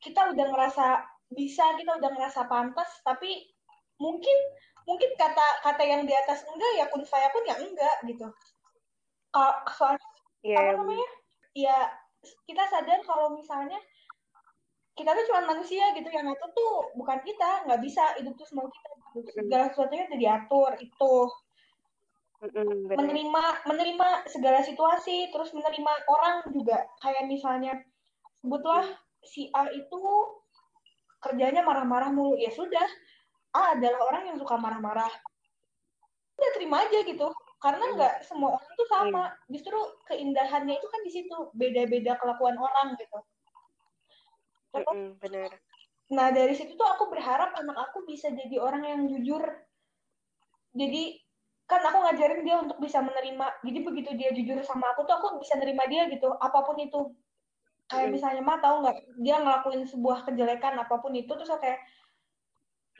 kita 0.00 0.20
udah 0.32 0.46
ngerasa 0.54 0.86
bisa, 1.28 1.64
kita 1.76 2.00
udah 2.00 2.10
ngerasa 2.16 2.48
pantas, 2.48 2.88
tapi 3.04 3.52
mungkin 4.00 4.36
mungkin 4.88 5.10
kata 5.20 5.46
kata 5.60 5.82
yang 5.84 6.08
di 6.08 6.14
atas 6.16 6.46
enggak 6.48 6.72
ya 6.80 6.84
kun 6.88 7.04
saya 7.04 7.28
pun 7.28 7.44
ya 7.44 7.60
enggak 7.60 7.96
gitu. 8.08 8.26
Kalau 9.34 9.52
soalnya 9.68 10.08
Iya, 10.40 10.56
apa 10.56 10.70
namanya 10.80 11.08
ya 11.52 11.76
kita 12.46 12.64
sadar 12.70 13.02
kalau 13.02 13.34
misalnya 13.34 13.78
kita 14.94 15.14
tuh 15.14 15.24
cuma 15.30 15.46
manusia 15.46 15.94
gitu 15.94 16.10
yang 16.10 16.26
ngatur 16.26 16.50
tuh 16.54 16.74
bukan 16.98 17.18
kita 17.22 17.66
nggak 17.66 17.80
bisa 17.82 18.02
hidup 18.18 18.34
tuh 18.34 18.46
semua 18.46 18.66
kita 18.66 18.90
gitu. 19.14 19.30
segala 19.34 19.70
sesuatunya 19.70 20.04
udah 20.10 20.18
diatur 20.18 20.70
itu 20.82 21.14
Mm-mm, 22.38 22.86
benar. 22.86 23.02
menerima 23.02 23.44
menerima 23.66 24.08
segala 24.30 24.62
situasi 24.62 25.34
terus 25.34 25.50
menerima 25.50 25.92
orang 26.06 26.46
juga. 26.54 26.86
Kayak 27.02 27.26
misalnya 27.26 27.82
sebutlah 28.38 28.86
si 29.26 29.50
A 29.50 29.66
itu 29.74 29.98
kerjanya 31.18 31.66
marah-marah 31.66 32.14
mulu. 32.14 32.38
Ya 32.38 32.54
sudah 32.54 32.86
A 33.58 33.74
adalah 33.74 34.06
orang 34.06 34.22
yang 34.30 34.36
suka 34.38 34.54
marah-marah. 34.54 35.10
Udah 36.38 36.50
terima 36.54 36.86
aja 36.86 37.02
gitu. 37.02 37.26
Karena 37.58 37.90
nggak 37.98 38.14
semua 38.22 38.54
orang 38.54 38.72
tuh 38.78 38.86
sama. 38.86 39.24
Justru 39.50 39.78
keindahannya 40.06 40.78
itu 40.78 40.86
kan 40.86 41.00
di 41.02 41.10
situ. 41.10 41.36
Beda-beda 41.58 42.22
kelakuan 42.22 42.54
orang 42.54 42.94
gitu. 42.94 43.18
Mm-mm, 44.78 45.16
benar. 45.18 45.50
nah 46.08 46.32
dari 46.32 46.56
situ 46.56 46.72
tuh 46.72 46.88
aku 46.88 47.12
berharap 47.12 47.52
anak 47.56 47.88
aku 47.88 48.06
bisa 48.06 48.30
jadi 48.30 48.62
orang 48.62 48.84
yang 48.86 49.00
jujur. 49.10 49.42
Jadi 50.72 51.27
kan 51.68 51.84
aku 51.84 51.98
ngajarin 52.00 52.40
dia 52.48 52.56
untuk 52.64 52.80
bisa 52.80 53.04
menerima. 53.04 53.60
Jadi 53.60 53.78
begitu 53.84 54.10
dia 54.16 54.32
jujur 54.32 54.56
sama 54.64 54.96
aku 54.96 55.04
tuh 55.04 55.20
aku 55.20 55.36
bisa 55.36 55.52
nerima 55.60 55.84
dia 55.84 56.08
gitu 56.08 56.32
apa 56.40 56.64
pun 56.64 56.80
itu. 56.80 57.12
Kayak 57.88 58.08
Mm. 58.08 58.14
misalnya 58.16 58.42
mah 58.44 58.58
tahu 58.60 58.76
nggak 58.84 58.96
dia 59.20 59.36
ngelakuin 59.36 59.84
sebuah 59.84 60.24
kejelekan 60.24 60.80
apa 60.80 60.96
pun 60.96 61.12
itu 61.12 61.28
terus 61.28 61.52
aku 61.52 61.60
kayak 61.60 61.80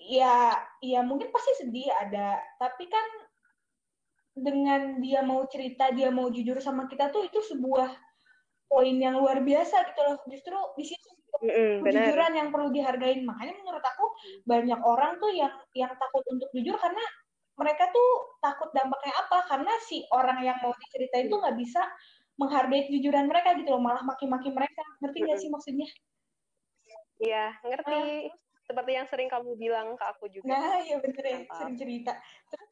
ya 0.05 0.55
ya 0.85 1.01
mungkin 1.03 1.33
pasti 1.35 1.65
sedih 1.65 1.91
ada 1.91 2.39
tapi 2.57 2.87
kan 2.87 3.07
dengan 4.39 5.03
dia 5.03 5.21
mau 5.27 5.43
cerita 5.51 5.91
dia 5.91 6.13
mau 6.15 6.31
jujur 6.31 6.63
sama 6.63 6.87
kita 6.87 7.11
tuh 7.11 7.27
itu 7.27 7.41
sebuah 7.43 7.91
poin 8.69 8.97
yang 9.01 9.17
luar 9.17 9.41
biasa 9.41 9.93
gitu 9.93 10.01
loh. 10.05 10.17
Justru 10.29 10.57
di 10.77 10.85
situ 10.85 11.09
kejujuran 11.85 12.33
yang 12.37 12.49
perlu 12.53 12.69
dihargain. 12.69 13.25
Makanya 13.25 13.65
menurut 13.65 13.85
aku 13.85 14.07
banyak 14.45 14.81
orang 14.85 15.17
tuh 15.17 15.33
yang 15.33 15.57
yang 15.73 15.93
takut 15.97 16.25
untuk 16.29 16.53
jujur 16.53 16.77
karena 16.77 17.01
mereka 17.59 17.91
tuh 17.91 18.39
takut 18.39 18.71
dampaknya 18.71 19.13
apa? 19.19 19.39
Karena 19.51 19.75
si 19.83 20.07
orang 20.15 20.39
yang 20.47 20.57
mau 20.63 20.71
diceritain 20.79 21.27
tuh 21.27 21.43
nggak 21.43 21.59
bisa 21.59 21.83
menghargai 22.39 22.87
kejujuran 22.87 23.27
mereka 23.27 23.59
gitu 23.59 23.75
loh. 23.75 23.83
Malah 23.83 24.07
maki-maki 24.07 24.55
mereka. 24.55 24.87
Ngerti 25.03 25.19
nggak 25.27 25.39
sih 25.43 25.51
maksudnya? 25.51 25.89
Iya, 27.19 27.59
ngerti. 27.67 28.31
Seperti 28.63 28.91
yang 28.95 29.07
sering 29.11 29.27
kamu 29.27 29.59
bilang 29.59 29.99
ke 29.99 30.05
aku 30.07 30.31
juga. 30.31 30.55
nah 30.55 30.79
ya 30.79 31.03
bener 31.03 31.25
ya. 31.25 31.39
Mantap. 31.43 31.57
sering 31.59 31.77
cerita. 31.77 32.13
Terus, 32.53 32.71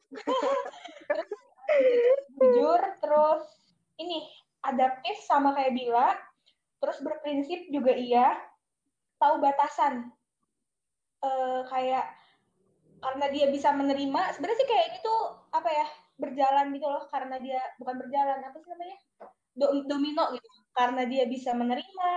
terus 1.03 1.29
jujur 2.39 2.81
terus 3.03 3.43
ini 3.99 4.23
adaptif 4.63 5.17
sama 5.27 5.51
kayak 5.57 5.75
Bila 5.75 6.15
terus 6.79 6.97
berprinsip 7.03 7.67
juga 7.75 7.91
iya. 7.91 8.39
Tahu 9.19 9.41
batasan. 9.43 10.13
Eh, 11.17 11.61
kayak 11.67 12.05
karena 13.07 13.25
dia 13.31 13.47
bisa 13.47 13.71
menerima 13.71 14.21
sebenarnya 14.35 14.57
sih 14.59 14.67
kayak 14.67 14.85
ini 14.91 14.99
tuh 14.99 15.21
apa 15.55 15.69
ya 15.71 15.87
berjalan 16.19 16.75
gitu 16.75 16.87
loh 16.91 17.07
karena 17.07 17.39
dia 17.39 17.59
bukan 17.79 17.95
berjalan 18.03 18.43
apa 18.43 18.57
sih 18.59 18.67
namanya 18.67 18.97
Do- 19.55 19.87
domino 19.87 20.23
gitu 20.35 20.47
karena 20.75 21.07
dia 21.07 21.23
bisa 21.23 21.55
menerima 21.55 22.11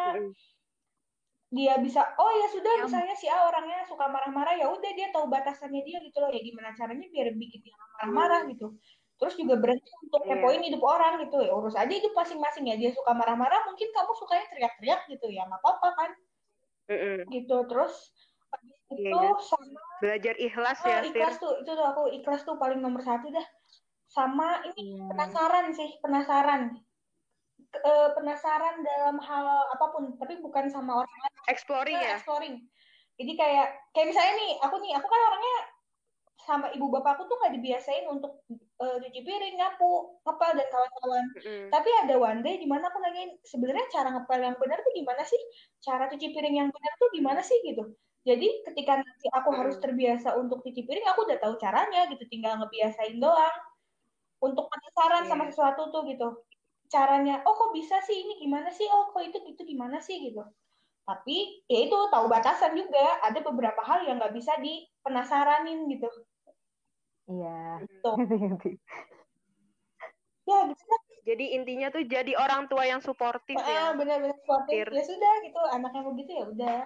dia 1.50 1.74
bisa 1.78 2.14
oh 2.18 2.30
ya 2.30 2.46
sudah 2.50 2.72
Ya. 2.74 2.82
misalnya 2.86 3.14
si 3.14 3.26
A 3.30 3.38
orangnya 3.46 3.86
suka 3.86 4.06
marah-marah 4.06 4.58
ya 4.58 4.66
udah 4.70 4.90
dia 4.94 5.14
tahu 5.14 5.30
batasannya 5.30 5.82
dia 5.82 5.98
gitu 6.02 6.18
loh 6.18 6.30
ya 6.30 6.42
gimana 6.42 6.74
caranya 6.74 7.06
biar 7.06 7.34
bikin 7.34 7.60
dia 7.62 7.74
marah-marah 7.74 8.50
gitu 8.50 8.74
terus 9.18 9.34
juga 9.36 9.54
berhenti 9.58 9.90
untuk 10.02 10.22
Iya. 10.26 10.38
kepoin 10.38 10.62
hidup 10.64 10.82
orang 10.82 11.22
gitu 11.22 11.38
ya 11.42 11.52
urus 11.54 11.76
aja 11.76 11.90
hidup 11.90 12.14
masing-masing 12.14 12.66
ya 12.66 12.76
dia 12.78 12.90
suka 12.90 13.14
marah-marah 13.14 13.66
mungkin 13.66 13.88
kamu 13.94 14.12
sukanya 14.18 14.46
teriak-teriak 14.50 15.00
gitu 15.06 15.26
ya 15.30 15.46
nggak 15.46 15.60
apa-apa 15.60 15.88
kan 15.94 16.10
Mm-mm. 16.90 17.18
gitu 17.30 17.56
terus 17.70 17.94
itu 18.90 19.06
iya. 19.06 19.32
sama 19.38 19.80
Belajar 20.00 20.34
ikhlas 20.40 20.78
ah, 20.82 20.88
ya, 20.88 20.98
Fir. 21.06 21.14
ikhlas 21.14 21.36
tuh 21.38 21.52
itu 21.62 21.70
tuh 21.70 21.86
aku 21.86 22.02
ikhlas 22.10 22.42
tuh 22.42 22.56
paling 22.58 22.82
nomor 22.82 23.04
satu 23.04 23.30
dah 23.30 23.46
sama 24.10 24.64
ini 24.66 24.98
Iya. 24.98 25.06
penasaran 25.14 25.66
sih 25.70 25.90
penasaran 26.02 26.62
eh, 27.70 28.08
penasaran 28.18 28.82
dalam 28.82 29.16
hal 29.22 29.46
apa 29.70 29.86
pun 29.94 30.18
tapi 30.18 30.42
bukan 30.42 30.66
sama 30.66 31.06
orang 31.06 31.14
lain 31.22 31.30
Exploring 31.50 31.98
Nah, 31.98 32.06
ya. 32.06 32.16
exploring. 32.18 32.54
Jadi 33.20 33.32
kayak 33.36 33.66
kayak 33.92 34.06
misalnya 34.14 34.34
nih, 34.38 34.52
aku 34.64 34.74
nih, 34.80 34.92
aku 34.96 35.06
kan 35.10 35.20
orangnya 35.28 35.56
sama 36.40 36.66
ibu 36.72 36.88
bapakku 36.88 37.28
tuh 37.28 37.36
nggak 37.36 37.52
dibiasain 37.58 38.08
untuk 38.08 38.40
eh, 38.80 38.96
cuci 39.02 39.20
piring, 39.20 39.60
nyapu, 39.60 40.16
ngepel 40.24 40.50
dan 40.56 40.68
kawan-kawan. 40.72 41.24
Mm-mm. 41.36 41.64
Tapi 41.68 41.90
ada 42.06 42.14
one 42.16 42.40
day 42.40 42.56
di 42.56 42.64
mana 42.64 42.88
aku 42.88 42.96
nanyain 42.96 43.36
sebenarnya 43.44 43.86
cara 43.92 44.08
ngepel 44.14 44.40
yang 44.40 44.56
benar 44.56 44.80
tuh 44.80 44.92
gimana 44.96 45.22
sih? 45.26 45.40
Cara 45.84 46.08
cuci 46.08 46.26
piring 46.32 46.56
yang 46.64 46.68
benar 46.72 46.92
tuh 46.96 47.08
gimana 47.12 47.40
sih 47.44 47.60
gitu. 47.60 47.92
Jadi 48.20 48.48
ketika 48.68 49.00
nanti 49.00 49.26
aku 49.32 49.48
harus 49.56 49.80
Mm-mm. 49.80 49.84
terbiasa 49.88 50.36
untuk 50.36 50.60
cuci 50.60 50.84
piring, 50.84 51.08
aku 51.08 51.24
udah 51.24 51.40
tahu 51.40 51.56
caranya 51.56 52.04
gitu, 52.12 52.20
tinggal 52.28 52.60
ngebiasain 52.60 53.16
doang. 53.16 53.56
Untuk 54.40 54.68
penasaran 54.68 55.24
sama 55.28 55.48
Iya. 55.48 55.52
sesuatu 55.52 55.88
tuh 55.88 56.04
gitu. 56.08 56.28
Caranya, 56.90 57.40
oh 57.48 57.54
kok 57.56 57.72
bisa 57.72 58.00
sih 58.04 58.24
ini 58.24 58.40
gimana 58.40 58.68
sih? 58.68 58.84
Oh 58.88 59.08
kok 59.12 59.24
itu 59.24 59.40
gitu 59.44 59.62
gimana 59.64 60.00
sih 60.04 60.20
gitu. 60.20 60.44
Tapi 61.08 61.64
ya 61.68 61.80
itu 61.88 61.96
tahu 62.12 62.28
batasan 62.28 62.76
juga. 62.76 63.20
Ada 63.24 63.40
beberapa 63.40 63.80
hal 63.84 64.04
yang 64.04 64.20
nggak 64.20 64.36
bisa 64.36 64.52
dipenasaranin 64.60 65.88
gitu. 65.88 66.08
Iya. 67.28 67.84
Ya 70.48 70.66
gitu 70.66 70.82
dah. 70.82 71.00
Jadi 71.20 71.44
intinya 71.54 71.92
tuh 71.94 72.02
jadi 72.08 72.32
orang 72.34 72.66
tua 72.66 72.82
yang 72.82 72.98
suportif 72.98 73.54
Ah, 73.54 73.92
ya. 73.92 73.94
benar-benar 73.94 74.34
sportif. 74.42 74.82
Fir. 74.82 74.88
Ya 74.90 75.04
sudah 75.04 75.32
gitu. 75.46 75.60
Anaknya 75.70 76.02
begitu 76.10 76.30
ya 76.34 76.44
udah. 76.48 76.80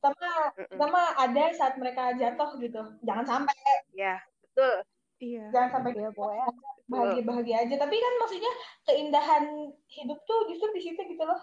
Pertama, 0.00 0.48
Mm-mm. 0.56 0.68
pertama 0.72 1.00
ada 1.12 1.44
saat 1.52 1.74
mereka 1.76 2.16
jatuh 2.16 2.56
gitu. 2.56 2.82
Jangan 3.04 3.24
sampai, 3.28 3.56
Ya, 3.92 4.16
betul. 4.40 4.80
Iya. 5.20 5.44
jangan 5.52 5.70
sampai 5.76 5.92
Iya, 5.92 6.08
pokoknya 6.16 6.46
bahagia-bahagia 6.88 7.56
aja. 7.68 7.74
Tapi 7.76 7.96
kan 8.00 8.12
maksudnya 8.24 8.52
keindahan 8.88 9.44
hidup 9.92 10.18
tuh 10.24 10.48
justru 10.48 10.72
di 10.72 10.80
situ 10.80 11.00
gitu 11.04 11.20
loh. 11.20 11.36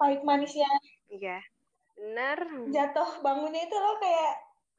Pahit 0.00 0.24
manisnya 0.24 0.68
Iya. 1.12 1.44
Benar. 1.98 2.38
jatuh 2.70 3.20
bangunnya 3.20 3.66
itu 3.66 3.76
loh 3.76 3.98
kayak 3.98 4.32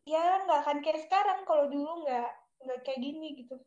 ya 0.07 0.41
nggak 0.47 0.59
akan 0.65 0.77
kayak 0.79 1.03
sekarang 1.05 1.43
kalau 1.43 1.67
dulu 1.67 2.07
nggak 2.07 2.29
nggak 2.65 2.79
kayak 2.81 2.99
gini 3.03 3.45
gitu. 3.45 3.59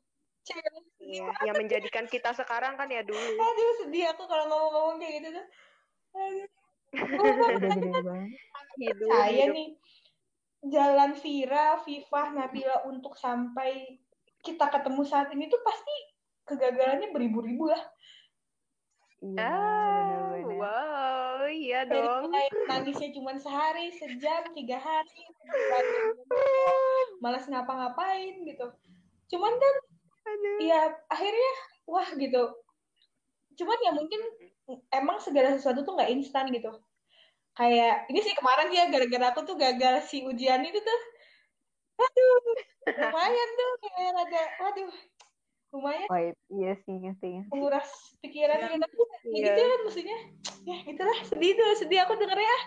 Cewek 0.43 0.73
Iya, 0.99 1.31
yang 1.47 1.55
menjadikan 1.55 2.09
kita 2.11 2.35
sekarang 2.35 2.75
kan 2.75 2.91
ya 2.91 3.05
dulu. 3.07 3.21
Aduh 3.21 3.71
sedih 3.85 4.11
aku 4.11 4.27
kalau 4.27 4.51
ngomong-ngomong 4.51 4.97
kayak 4.99 5.15
gitu 5.21 5.29
tuh. 5.39 5.47
Aduh. 6.19 6.49
banget. 8.09 8.52
Hidup, 8.79 9.09
Saya 9.09 9.45
hidup. 9.49 9.55
nih 9.55 9.69
jalan 10.63 11.11
Vira, 11.19 11.67
Vivah, 11.83 12.29
Nabila 12.33 12.77
untuk 12.87 13.19
sampai 13.19 13.99
kita 14.43 14.71
ketemu 14.71 15.03
saat 15.03 15.29
ini 15.35 15.47
tuh 15.47 15.59
pasti 15.63 15.95
kegagalannya 16.47 17.11
beribu-ribu 17.15 17.71
lah. 17.71 17.83
Iya, 19.23 19.39
Ah, 19.39 20.35
wow, 20.43 21.47
iya 21.47 21.87
Dari 21.87 22.03
dong. 22.03 22.27
mulai 22.27 22.47
nangisnya 22.67 23.15
cuma 23.15 23.39
sehari, 23.39 23.95
sejam, 23.95 24.51
tiga 24.51 24.83
hari, 24.83 25.23
malas 27.23 27.47
ngapa-ngapain 27.47 28.43
gitu. 28.43 28.67
Cuman 29.31 29.55
kan 29.55 29.75
Aduh. 30.27 30.59
ya 30.67 30.81
akhirnya 31.07 31.53
wah 31.87 32.09
gitu. 32.19 32.43
Cuman 33.55 33.79
ya 33.79 33.93
mungkin 33.95 34.21
emang 34.91 35.23
segala 35.23 35.55
sesuatu 35.55 35.87
tuh 35.87 35.95
nggak 35.95 36.11
instan 36.11 36.51
gitu. 36.51 36.75
Kayak 37.53 38.09
ini 38.09 38.21
sih 38.25 38.33
kemarin 38.33 38.69
ya 38.73 38.89
gara-gara 38.89 39.27
aku 39.37 39.41
tuh 39.45 39.57
gagal 39.61 40.09
si 40.09 40.25
ujian 40.25 40.65
itu 40.65 40.81
tuh. 40.81 41.01
Aduh, 42.01 42.41
lumayan 42.89 43.49
tuh 43.55 43.71
kayak 43.85 44.11
rada, 44.17 44.43
waduh, 44.65 44.93
lumayan 45.77 46.09
Oh 46.09 46.19
iya 46.57 46.73
sih, 46.83 46.97
ngerti, 46.97 47.45
menguras 47.53 47.89
pikiran 48.25 48.59
gitu. 48.59 48.73
Ya 48.73 49.29
Iya. 49.29 49.45
gitu 49.53 49.61
kan 49.61 49.81
maksudnya. 49.87 50.19
Ya 50.65 50.77
gitulah, 50.89 51.19
sedih 51.29 51.53
tuh, 51.55 51.71
sedih 51.79 51.99
aku 52.09 52.17
dengernya. 52.17 52.59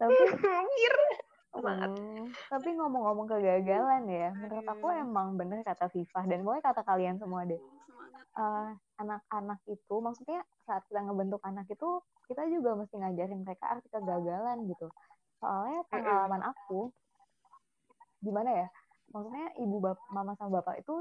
Tapi. 0.00 0.14
Semangat. 1.52 1.88
Hmm, 1.92 2.32
tapi 2.48 2.68
ngomong-ngomong 2.72 3.28
kegagalan 3.28 4.08
ya, 4.08 4.32
menurut 4.32 4.64
aku 4.64 4.86
emang 4.88 5.36
bener 5.36 5.60
kata 5.60 5.92
Viva 5.92 6.20
dan 6.24 6.40
pokoknya 6.40 6.64
kata 6.64 6.82
kalian 6.88 7.16
semua 7.20 7.44
deh. 7.44 7.60
Eh, 8.32 8.70
anak-anak 8.96 9.60
itu, 9.68 9.94
maksudnya 10.00 10.40
saat 10.64 10.80
kita 10.88 11.04
ngebentuk 11.04 11.44
anak 11.44 11.68
itu, 11.68 12.00
kita 12.24 12.48
juga 12.48 12.72
mesti 12.80 12.96
ngajarin 12.96 13.44
mereka 13.44 13.68
arti 13.68 13.88
kegagalan 13.92 14.64
gitu. 14.64 14.88
Soalnya 15.44 15.84
pengalaman 15.92 16.42
aku, 16.48 16.88
gimana 18.24 18.64
ya, 18.64 18.66
maksudnya 19.12 19.48
ibu 19.60 19.76
bap 19.84 20.00
mama 20.08 20.32
sama 20.40 20.64
bapak 20.64 20.80
itu 20.80 20.94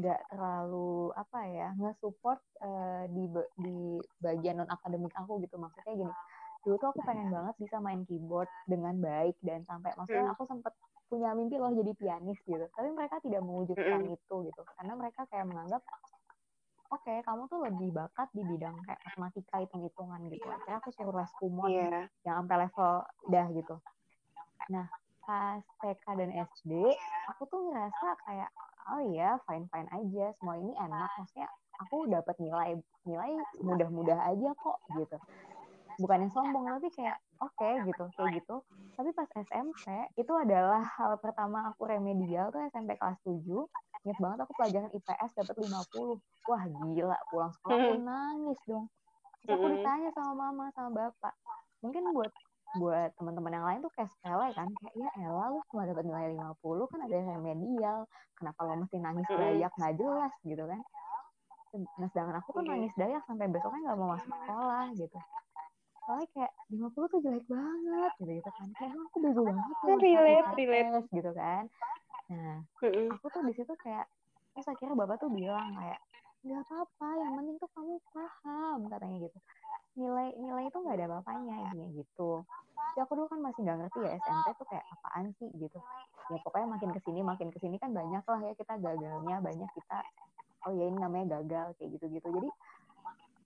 nggak 0.00 0.20
terlalu 0.32 1.12
apa 1.12 1.38
ya 1.52 1.68
nge-support 1.76 2.40
eh, 2.64 3.04
di 3.12 3.24
di 3.60 3.76
bagian 4.24 4.64
non 4.64 4.70
akademik 4.72 5.12
aku 5.12 5.44
gitu 5.44 5.60
maksudnya 5.60 5.92
gini 5.92 6.14
dulu 6.62 6.74
tuh 6.76 6.88
aku 6.90 7.00
pengen 7.02 7.28
banget 7.28 7.54
bisa 7.56 7.76
main 7.78 8.02
keyboard 8.04 8.48
dengan 8.64 8.94
baik 8.98 9.36
dan 9.40 9.62
sampai 9.62 9.94
maksudnya 9.94 10.26
Mm. 10.26 10.34
aku 10.34 10.42
sempet 10.44 10.72
punya 11.08 11.32
mimpi 11.32 11.56
loh 11.56 11.72
jadi 11.72 11.92
pianis 11.94 12.38
gitu 12.42 12.66
tapi 12.72 12.88
mereka 12.92 13.16
tidak 13.22 13.40
mewujudkan 13.40 14.00
Mm-mm. 14.02 14.14
itu 14.14 14.34
gitu 14.44 14.62
karena 14.76 14.92
mereka 14.92 15.24
kayak 15.26 15.46
menganggap 15.46 15.80
oke 16.88 17.14
kamu 17.24 17.42
tuh 17.46 17.58
lebih 17.64 17.88
bakat 17.90 18.28
di 18.32 18.42
bidang 18.42 18.76
kayak 18.82 19.00
matematika 19.06 19.56
hitung-hitungan 19.58 20.20
gitu 20.28 20.46
akhirnya 20.46 20.76
aku 20.78 20.88
suruh 20.92 21.14
les 21.14 21.32
kumon 21.36 21.68
Iya. 21.68 22.08
yang 22.22 22.44
sampai 22.44 22.56
level 22.64 22.92
udah 23.24 23.46
gitu. 23.52 23.76
Nah, 24.68 24.84
pas 25.24 25.64
TK 25.80 26.04
dan 26.12 26.28
SD, 26.28 26.72
aku 27.24 27.48
tuh 27.48 27.72
ngerasa 27.72 28.20
kayak, 28.20 28.52
oh 28.92 29.00
iya, 29.08 29.40
fine-fine 29.48 29.88
aja, 29.88 30.36
semua 30.36 30.60
ini 30.60 30.76
enak. 30.76 31.08
Maksudnya, 31.16 31.48
aku 31.80 32.04
dapat 32.04 32.36
nilai 32.36 32.76
nilai 33.08 33.32
mudah-mudah 33.64 34.28
aja 34.28 34.52
kok, 34.52 34.76
gitu. 34.92 35.16
Bukan 35.98 36.18
yang 36.24 36.32
sombong, 36.32 36.64
tapi 36.78 36.88
kayak, 36.94 37.18
oke, 37.42 37.70
gitu, 37.86 38.04
kayak 38.14 38.30
gitu. 38.38 38.56
Tapi 38.94 39.10
pas 39.14 39.28
SMP, 39.34 39.86
itu 40.14 40.32
adalah 40.34 40.82
hal 40.82 41.18
pertama 41.22 41.70
aku 41.70 41.86
remedial 41.86 42.50
tuh 42.54 42.62
SMP 42.70 42.94
kelas 42.98 43.18
7. 43.22 43.66
Ingat 44.06 44.18
banget 44.18 44.38
aku 44.46 44.52
pelajaran 44.54 44.90
IPS 44.94 45.30
dapat 45.38 45.54
50. 45.58 46.22
Wah, 46.46 46.62
gila, 46.64 47.18
pulang 47.30 47.52
sekolah 47.54 47.76
aku 47.76 47.94
nangis 48.02 48.58
dong. 48.66 48.86
Terus 49.42 49.54
aku 49.54 49.66
Mm-mm. 49.66 49.74
ditanya 49.78 50.10
sama 50.14 50.32
mama 50.34 50.64
sama 50.74 50.90
bapak 50.94 51.34
mungkin 51.78 52.10
buat 52.10 52.32
buat 52.76 53.10
teman-teman 53.16 53.52
yang 53.54 53.66
lain 53.66 53.78
tuh 53.80 53.92
kayak 53.96 54.10
sepele 54.12 54.50
kan 54.52 54.68
kayak 54.82 54.94
ya 54.98 55.08
elah 55.24 55.48
lu 55.54 55.60
cuma 55.72 55.88
dapat 55.88 56.04
nilai 56.04 56.36
50 56.36 56.84
kan 56.90 57.00
ada 57.06 57.14
yang 57.16 57.28
remedial 57.38 57.98
kenapa 58.36 58.60
lo 58.66 58.74
mesti 58.82 58.96
nangis 59.00 59.24
Mm-mm. 59.24 59.40
dayak 59.40 59.72
nggak 59.78 59.94
jelas 59.96 60.32
gitu 60.44 60.64
kan 60.68 60.80
nah 61.96 62.08
sedangkan 62.12 62.36
aku 62.44 62.48
tuh 62.50 62.64
nangis 62.66 62.92
dayak 62.98 63.22
sampai 63.24 63.46
besoknya 63.48 63.80
nggak 63.88 63.98
mau 64.00 64.08
masuk 64.16 64.32
sekolah 64.36 64.86
gitu 65.00 65.18
soalnya 66.08 66.28
kayak 66.32 66.52
50 66.72 67.12
tuh 67.12 67.20
jelek 67.20 67.44
banget 67.44 68.12
gitu, 68.16 68.32
gitu 68.40 68.50
kan. 68.56 68.68
Kayak 68.80 68.90
emang 68.96 69.06
aku 69.12 69.18
bego 69.20 69.42
banget 69.44 69.76
loh 69.84 69.98
Relate, 70.00 70.48
relate. 70.56 71.06
gitu 71.12 71.30
kan. 71.36 71.62
Nah 72.32 72.58
aku 73.12 73.26
tuh 73.28 73.42
di 73.44 73.52
situ 73.52 73.72
kayak 73.84 74.08
terus 74.56 74.66
akhirnya 74.72 74.96
bapak 74.96 75.20
tuh 75.20 75.28
bilang 75.28 75.68
kayak 75.76 76.00
nggak 76.48 76.64
apa-apa 76.64 77.08
yang 77.20 77.32
penting 77.36 77.56
tuh 77.60 77.70
kamu 77.76 77.94
paham 78.08 78.78
katanya 78.88 79.16
gitu. 79.28 79.38
Nilai 80.00 80.28
nilai 80.40 80.64
itu 80.72 80.78
nggak 80.80 80.96
ada 80.96 81.06
apa-apanya 81.12 81.54
intinya 81.68 81.88
gitu. 81.92 82.30
Tapi 82.72 82.98
aku 83.04 83.12
dulu 83.12 83.28
kan 83.28 83.40
masih 83.44 83.60
nggak 83.68 83.78
ngerti 83.84 83.98
ya 84.00 84.10
SMP 84.24 84.46
tuh 84.56 84.66
kayak 84.72 84.84
apaan 84.96 85.24
sih 85.36 85.48
gitu. 85.60 85.78
Ya 86.32 86.40
pokoknya 86.40 86.68
makin 86.72 86.88
ke 86.96 87.00
sini 87.04 87.20
makin 87.20 87.52
ke 87.52 87.60
sini 87.60 87.76
kan 87.76 87.92
banyak 87.92 88.24
lah 88.24 88.40
ya 88.48 88.52
kita 88.56 88.80
gagalnya 88.80 89.36
banyak 89.44 89.68
kita 89.76 90.00
oh 90.66 90.72
ya 90.74 90.84
ini 90.90 90.98
namanya 90.98 91.38
gagal 91.38 91.76
kayak 91.78 91.90
gitu 91.96 92.06
gitu 92.18 92.28
jadi 92.34 92.48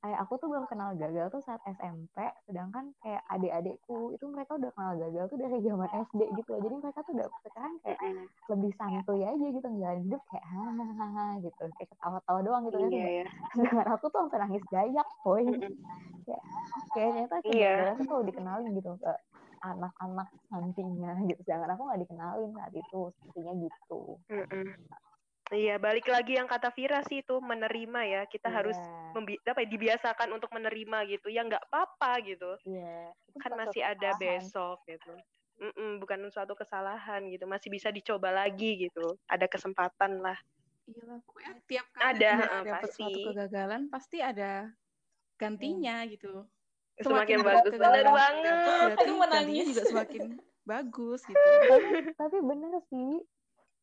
kayak 0.02 0.18
aku 0.18 0.34
tuh 0.36 0.50
baru 0.50 0.66
kenal 0.66 0.98
gagal 0.98 1.30
tuh 1.30 1.38
saat 1.40 1.62
SMP 1.62 2.18
sedangkan 2.50 2.90
kayak 2.98 3.22
adik-adikku 3.30 4.10
itu 4.10 4.24
mereka 4.26 4.58
udah 4.58 4.70
kenal 4.74 4.92
gagal 4.98 5.24
tuh 5.30 5.38
dari 5.38 5.62
zaman 5.62 5.86
SD 6.10 6.20
gitu 6.34 6.48
loh. 6.50 6.60
Jadi 6.66 6.74
mereka 6.82 6.98
tuh 7.06 7.12
udah 7.14 7.28
sekarang 7.46 7.74
kayak 7.86 8.00
lebih 8.50 8.70
santuy 8.74 9.22
aja 9.22 9.46
gitu 9.46 9.62
ngejalanin 9.62 10.02
hidup 10.10 10.22
kayak 10.26 10.46
hahaha 10.50 11.26
gitu. 11.38 11.64
Kayak 11.78 11.88
ketawa-tawa 11.94 12.40
doang 12.42 12.62
gitu 12.66 12.76
kan 12.82 12.90
Iya, 12.90 13.06
ya. 13.22 13.26
sedangkan 13.54 13.86
aku 13.94 14.04
tuh 14.10 14.18
sampai 14.26 14.38
nangis 14.42 14.64
dayak 14.74 15.08
boy. 15.22 15.44
Kayak 16.26 16.42
ternyata 16.90 17.36
Iya. 17.46 17.72
kegagalan 17.86 17.94
tuh 17.94 18.06
kalau 18.10 18.22
dikenalin 18.26 18.70
gitu 18.74 18.90
ke 18.98 19.12
anak-anak 19.62 20.28
nantinya 20.50 21.12
gitu. 21.30 21.40
Sedangkan 21.46 21.70
aku 21.78 21.82
nggak 21.86 22.00
dikenalin 22.02 22.50
saat 22.58 22.74
itu 22.74 22.98
sepertinya 23.22 23.52
gitu. 23.62 24.18
Iya, 25.52 25.76
balik 25.76 26.08
lagi 26.08 26.40
yang 26.40 26.48
kata 26.48 26.72
Vira 26.72 27.04
sih 27.04 27.20
itu 27.20 27.36
menerima 27.44 28.00
ya. 28.08 28.22
Kita 28.24 28.48
harus 28.48 28.72
Iya, 28.72 29.12
membi 29.12 29.36
apa 29.44 29.60
ya, 29.60 29.68
dibiasakan 29.68 30.28
untuk 30.32 30.48
menerima 30.56 30.98
gitu. 31.12 31.28
Ya 31.28 31.44
nggak 31.44 31.68
apa-apa 31.68 32.24
gitu. 32.24 32.56
iya 32.64 33.12
Itu 33.28 33.36
Kan 33.36 33.52
masih 33.60 33.84
ada 33.84 34.16
kesalahan. 34.16 34.16
besok 34.16 34.76
gitu. 34.88 35.12
Mm-mm, 35.60 36.00
bukan 36.00 36.20
suatu 36.32 36.56
kesalahan 36.56 37.28
gitu. 37.28 37.44
Masih 37.44 37.68
bisa 37.68 37.92
dicoba 37.92 38.32
lagi 38.32 38.88
gitu. 38.88 39.20
Ada 39.28 39.44
kesempatan 39.44 40.24
lah. 40.24 40.40
Iya 40.88 41.02
lah, 41.06 41.18
pokoknya 41.28 41.52
tiap 41.68 41.86
kali 41.92 42.06
Ada, 42.16 42.32
dapat 42.64 42.80
pasti. 42.88 42.96
suatu 42.96 43.18
kegagalan 43.30 43.82
pasti 43.92 44.18
ada 44.24 44.52
gantinya 45.36 45.96
gitu. 46.08 46.48
Semakin 46.96 47.36
ada 47.44 47.46
bagus, 47.60 47.72
kegagalan 47.76 48.04
banget. 48.08 48.56
berarti 48.56 49.00
Aduh, 49.04 49.16
menangis. 49.20 49.36
gantinya 49.36 49.64
juga 49.68 49.82
semakin 49.84 50.22
bagus 50.64 51.20
gitu. 51.28 51.48
Tapi 52.16 52.36
bener 52.40 52.72
sih, 52.88 53.10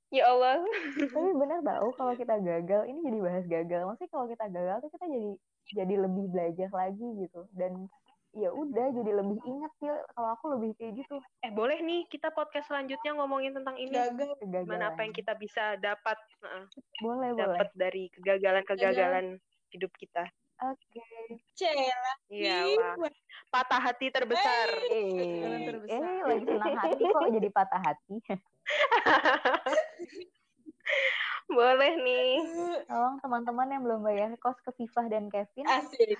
Ya 0.09 0.25
Allah. 0.25 0.65
tapi 0.97 1.29
bener 1.41 1.59
tau 1.61 1.87
kalau 1.93 2.13
kita 2.17 2.35
gagal, 2.41 2.81
ini 2.89 2.99
jadi 3.05 3.17
bahas 3.21 3.45
gagal. 3.45 3.81
Maksudnya 3.85 4.09
kalau 4.09 4.25
kita 4.25 4.45
gagal 4.49 4.77
tuh 4.81 4.91
kita 4.93 5.05
jadi 5.05 5.31
jadi 5.69 5.95
lebih 6.01 6.25
belajar 6.33 6.69
lagi 6.73 7.07
gitu. 7.25 7.45
Dan 7.53 7.85
ya 8.33 8.49
udah 8.53 8.93
jadi 8.93 9.11
lebih 9.21 9.41
ingat 9.41 9.71
sih 9.81 9.89
kalau 10.13 10.29
aku 10.37 10.53
lebih 10.53 10.77
kayak 10.77 11.01
gitu 11.01 11.17
Eh 11.41 11.49
boleh 11.49 11.81
nih 11.81 12.05
kita 12.13 12.29
podcast 12.29 12.69
selanjutnya 12.69 13.17
ngomongin 13.17 13.57
tentang 13.57 13.73
ini. 13.77 13.89
gagal 13.89 14.37
kegagalan. 14.37 14.65
Gimana 14.69 14.85
apa 14.93 15.01
yang 15.01 15.13
kita 15.17 15.33
bisa 15.33 15.77
dapat 15.81 16.17
heeh, 16.45 16.63
boleh 17.01 17.29
boleh. 17.33 17.41
dapat 17.41 17.67
dari 17.73 18.03
kegagalan-kegagalan 18.13 19.25
hidup 19.73 19.91
kita. 19.97 20.29
Oke. 20.59 20.99
Cela 21.55 22.11
Iyalah. 22.27 22.95
Patah 23.47 23.79
hati 23.79 24.11
terbesar. 24.11 24.69
Eh, 24.91 25.07
Kegagalan 25.09 25.61
terbesar. 25.63 26.03
eh, 26.03 26.21
lagi 26.27 26.45
senang 26.45 26.75
hati 26.75 27.03
kok 27.03 27.27
jadi 27.39 27.49
patah 27.49 27.81
hati. 27.81 28.15
Boleh 31.49 31.93
nih. 31.97 32.33
Tolong 32.85 33.17
teman-teman 33.23 33.67
yang 33.73 33.81
belum 33.81 34.05
bayar 34.05 34.29
kos 34.37 34.59
ke 34.61 34.69
Viva 34.77 35.09
dan 35.09 35.31
Kevin. 35.33 35.65
asik 35.65 36.19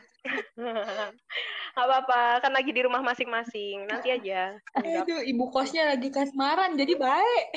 Gak 1.78 1.86
apa-apa, 1.86 2.42
kan 2.42 2.52
lagi 2.52 2.74
di 2.74 2.82
rumah 2.82 3.06
masing-masing. 3.06 3.86
Nanti 3.86 4.10
aja. 4.10 4.58
Aduh, 4.74 5.22
ibu 5.22 5.54
kosnya 5.54 5.94
lagi 5.94 6.10
kasmaran 6.10 6.74
jadi 6.76 6.98
baik 6.98 7.48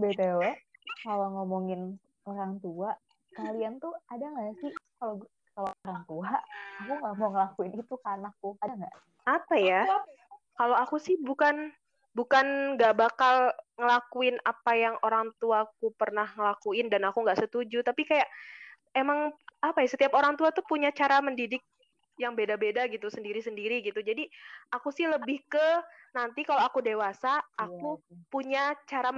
BTW, 0.00 0.40
kalau 1.04 1.28
ngomongin 1.36 2.00
orang 2.24 2.56
tua, 2.58 2.96
kalian 3.40 3.74
tuh 3.80 3.92
ada 4.12 4.24
nggak 4.28 4.56
sih 4.60 4.72
kalau 5.00 5.24
kalau 5.56 5.70
orang 5.84 6.02
tua, 6.06 6.30
aku 6.80 6.92
nggak 7.00 7.14
mau 7.18 7.28
ngelakuin 7.34 7.72
itu 7.74 7.94
ke 7.96 8.08
anakku, 8.08 8.48
ada 8.62 8.74
nggak? 8.76 8.94
Apa 9.28 9.54
ya? 9.58 9.82
Aku 9.84 9.92
apa? 9.92 10.08
Kalau 10.60 10.76
aku 10.76 10.96
sih 11.00 11.16
bukan 11.20 11.72
bukan 12.10 12.76
nggak 12.76 12.94
bakal 12.98 13.54
ngelakuin 13.78 14.36
apa 14.42 14.72
yang 14.76 14.94
orang 15.06 15.30
tuaku 15.38 15.94
pernah 15.94 16.28
ngelakuin 16.36 16.92
dan 16.92 17.08
aku 17.08 17.24
nggak 17.24 17.40
setuju, 17.40 17.80
tapi 17.84 18.06
kayak 18.06 18.28
emang 18.94 19.32
apa 19.60 19.84
ya? 19.84 19.88
Setiap 19.90 20.12
orang 20.16 20.36
tua 20.36 20.52
tuh 20.52 20.64
punya 20.64 20.92
cara 20.92 21.20
mendidik 21.20 21.64
yang 22.20 22.36
beda-beda 22.36 22.84
gitu, 22.92 23.08
sendiri-sendiri 23.08 23.80
gitu. 23.80 24.04
Jadi 24.04 24.28
aku 24.68 24.92
sih 24.92 25.08
lebih 25.08 25.40
ke 25.48 25.68
nanti 26.12 26.44
kalau 26.44 26.60
aku 26.60 26.84
dewasa, 26.84 27.40
aku 27.56 27.96
Iya 27.96 28.04
sih. 28.04 28.16
punya 28.28 28.64
cara 28.84 29.08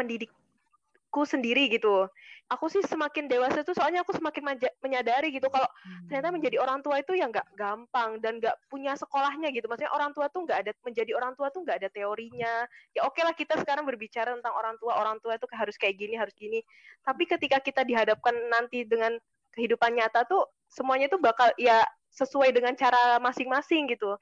mendidikku 1.13 1.29
sendiri 1.29 1.69
gitu. 1.69 2.09
Aku 2.49 2.69
sih 2.69 2.85
semakin 2.85 3.29
dewasa 3.29 3.65
tuh 3.65 3.73
soalnya 3.73 4.05
aku 4.05 4.13
semakin 4.13 4.45
maja- 4.45 4.75
menyadari 4.85 5.33
gitu 5.33 5.49
kalau 5.49 5.69
ternyata 6.09 6.29
Hmm. 6.29 6.37
menjadi 6.37 6.57
orang 6.61 6.85
tua 6.85 7.01
itu 7.01 7.13
ya 7.17 7.29
nggak 7.29 7.49
gampang 7.57 8.21
dan 8.21 8.41
nggak 8.41 8.57
punya 8.69 8.93
sekolahnya 8.97 9.53
gitu. 9.53 9.69
Maksudnya 9.69 9.93
orang 9.93 10.13
tua 10.13 10.29
tuh 10.29 10.45
nggak 10.45 10.59
ada 10.65 10.73
menjadi 10.85 11.13
orang 11.17 11.33
tua 11.37 11.49
tuh 11.49 11.65
nggak 11.65 11.77
ada 11.81 11.89
teorinya. 11.89 12.69
Ya 12.93 13.05
oke 13.05 13.21
lah 13.25 13.33
kita 13.33 13.57
sekarang 13.61 13.89
berbicara 13.89 14.37
tentang 14.37 14.53
orang 14.53 14.77
tua, 14.81 15.01
orang 15.01 15.17
tua 15.25 15.37
itu 15.37 15.49
harus 15.53 15.77
kayak 15.81 15.97
gini, 15.97 16.17
harus 16.17 16.33
gini. 16.37 16.61
Tapi 17.05 17.25
ketika 17.25 17.61
kita 17.61 17.85
dihadapkan 17.89 18.37
nanti 18.53 18.85
dengan 18.85 19.17
kehidupan 19.57 19.97
nyata 19.97 20.29
tuh 20.29 20.45
semuanya 20.69 21.09
tuh 21.09 21.21
bakal 21.21 21.53
ya 21.57 21.85
sesuai 22.13 22.53
dengan 22.53 22.77
cara 22.77 23.17
masing-masing 23.21 23.89
gitu. 23.97 24.17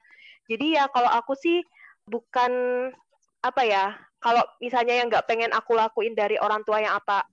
Jadi 0.47 0.79
ya 0.79 0.87
kalau 0.87 1.11
aku 1.11 1.35
sih 1.35 1.63
bukan 2.07 2.51
apa 3.43 3.63
ya 3.67 4.10
kalau 4.21 4.45
misalnya 4.61 5.01
yang 5.01 5.09
nggak 5.09 5.25
pengen 5.25 5.49
aku 5.51 5.73
lakuin 5.73 6.13
dari 6.13 6.37
orang 6.37 6.61
tua 6.61 6.77
yang 6.77 6.93
apa 6.93 7.25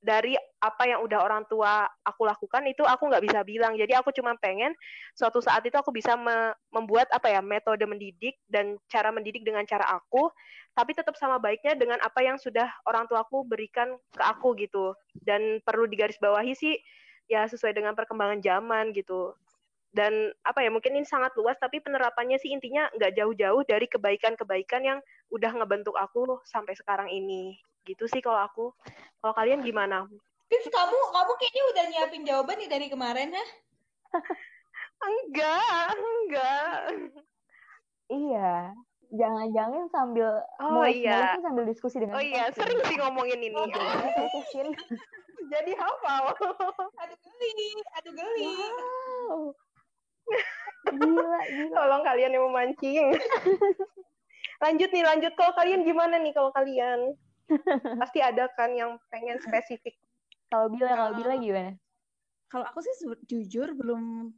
dari 0.00 0.32
apa 0.60 0.88
yang 0.88 1.04
udah 1.04 1.20
orang 1.20 1.44
tua 1.44 1.84
aku 2.04 2.24
lakukan 2.24 2.64
itu 2.68 2.80
aku 2.84 3.08
nggak 3.08 3.24
bisa 3.24 3.40
bilang. 3.44 3.76
Jadi 3.76 3.92
aku 3.92 4.12
cuma 4.16 4.32
pengen 4.40 4.72
suatu 5.12 5.44
saat 5.44 5.60
itu 5.64 5.76
aku 5.76 5.92
bisa 5.92 6.16
me- 6.16 6.56
membuat 6.72 7.08
apa 7.12 7.28
ya 7.28 7.44
metode 7.44 7.84
mendidik 7.84 8.40
dan 8.48 8.80
cara 8.88 9.12
mendidik 9.12 9.44
dengan 9.44 9.64
cara 9.68 9.84
aku 9.88 10.32
tapi 10.72 10.96
tetap 10.96 11.18
sama 11.18 11.36
baiknya 11.36 11.76
dengan 11.76 11.98
apa 12.00 12.22
yang 12.22 12.38
sudah 12.40 12.70
orang 12.86 13.04
tua 13.10 13.24
aku 13.24 13.44
berikan 13.44 13.96
ke 14.12 14.22
aku 14.24 14.56
gitu. 14.56 14.96
Dan 15.12 15.60
perlu 15.64 15.84
digarisbawahi 15.84 16.52
sih 16.56 16.76
ya 17.28 17.44
sesuai 17.48 17.76
dengan 17.76 17.92
perkembangan 17.92 18.40
zaman 18.40 18.96
gitu 18.96 19.36
dan 19.90 20.30
apa 20.46 20.62
ya 20.62 20.70
mungkin 20.70 20.94
ini 20.94 21.06
sangat 21.06 21.34
luas 21.34 21.58
tapi 21.58 21.82
penerapannya 21.82 22.38
sih 22.38 22.54
intinya 22.54 22.86
nggak 22.94 23.18
jauh-jauh 23.18 23.66
dari 23.66 23.90
kebaikan-kebaikan 23.90 24.82
yang 24.86 24.98
udah 25.34 25.50
ngebentuk 25.50 25.98
aku 25.98 26.38
sampai 26.46 26.78
sekarang 26.78 27.10
ini. 27.10 27.58
Gitu 27.82 28.06
sih 28.06 28.22
kalau 28.22 28.38
aku. 28.38 28.66
Kalau 29.18 29.34
kalian 29.34 29.66
gimana? 29.66 30.06
Viv, 30.50 30.64
kamu 30.66 30.98
kamu 31.14 31.32
kayaknya 31.38 31.62
udah 31.74 31.84
nyiapin 31.90 32.22
jawaban 32.26 32.58
nih 32.58 32.70
dari 32.70 32.86
kemarin 32.90 33.30
ya 33.30 33.46
enggak 35.10 35.90
enggak. 35.94 36.78
Iya, 38.10 38.74
jangan-jangan 39.14 39.86
sambil 39.94 40.42
oh 40.58 40.82
iya. 40.82 41.38
mulus-mulusnya 41.38 41.42
sambil 41.46 41.64
diskusi 41.70 41.96
dengan 42.02 42.18
oh 42.18 42.22
iya. 42.22 42.50
sering 42.50 42.78
sih 42.90 42.96
ngomongin 42.98 43.38
ini. 43.38 43.54
Kevin? 44.34 44.74
jadi 45.50 45.72
hafal. 45.78 46.34
Aduh 47.06 47.18
geli 47.22 47.70
aduh 47.98 48.12
geli. 48.14 48.50
Wow. 48.50 49.54
Gila, 50.90 51.38
gila. 51.54 51.76
tolong 51.76 52.02
kalian 52.02 52.32
yang 52.34 52.44
memancing 52.50 53.06
lanjut 54.64 54.90
nih 54.92 55.04
lanjut 55.04 55.32
kalau 55.38 55.52
kalian 55.56 55.82
gimana 55.86 56.20
nih 56.20 56.32
kalau 56.36 56.50
kalian 56.52 57.14
pasti 58.00 58.20
ada 58.22 58.46
kan 58.54 58.70
yang 58.74 58.96
pengen 59.10 59.38
spesifik 59.40 59.96
Kalau 60.50 60.66
Bila, 60.72 60.90
kalau 60.98 61.12
Bila 61.14 61.34
gimana? 61.38 61.72
Kalau 62.50 62.66
aku 62.66 62.82
sih 62.82 62.94
jujur 63.30 63.70
belum 63.78 64.34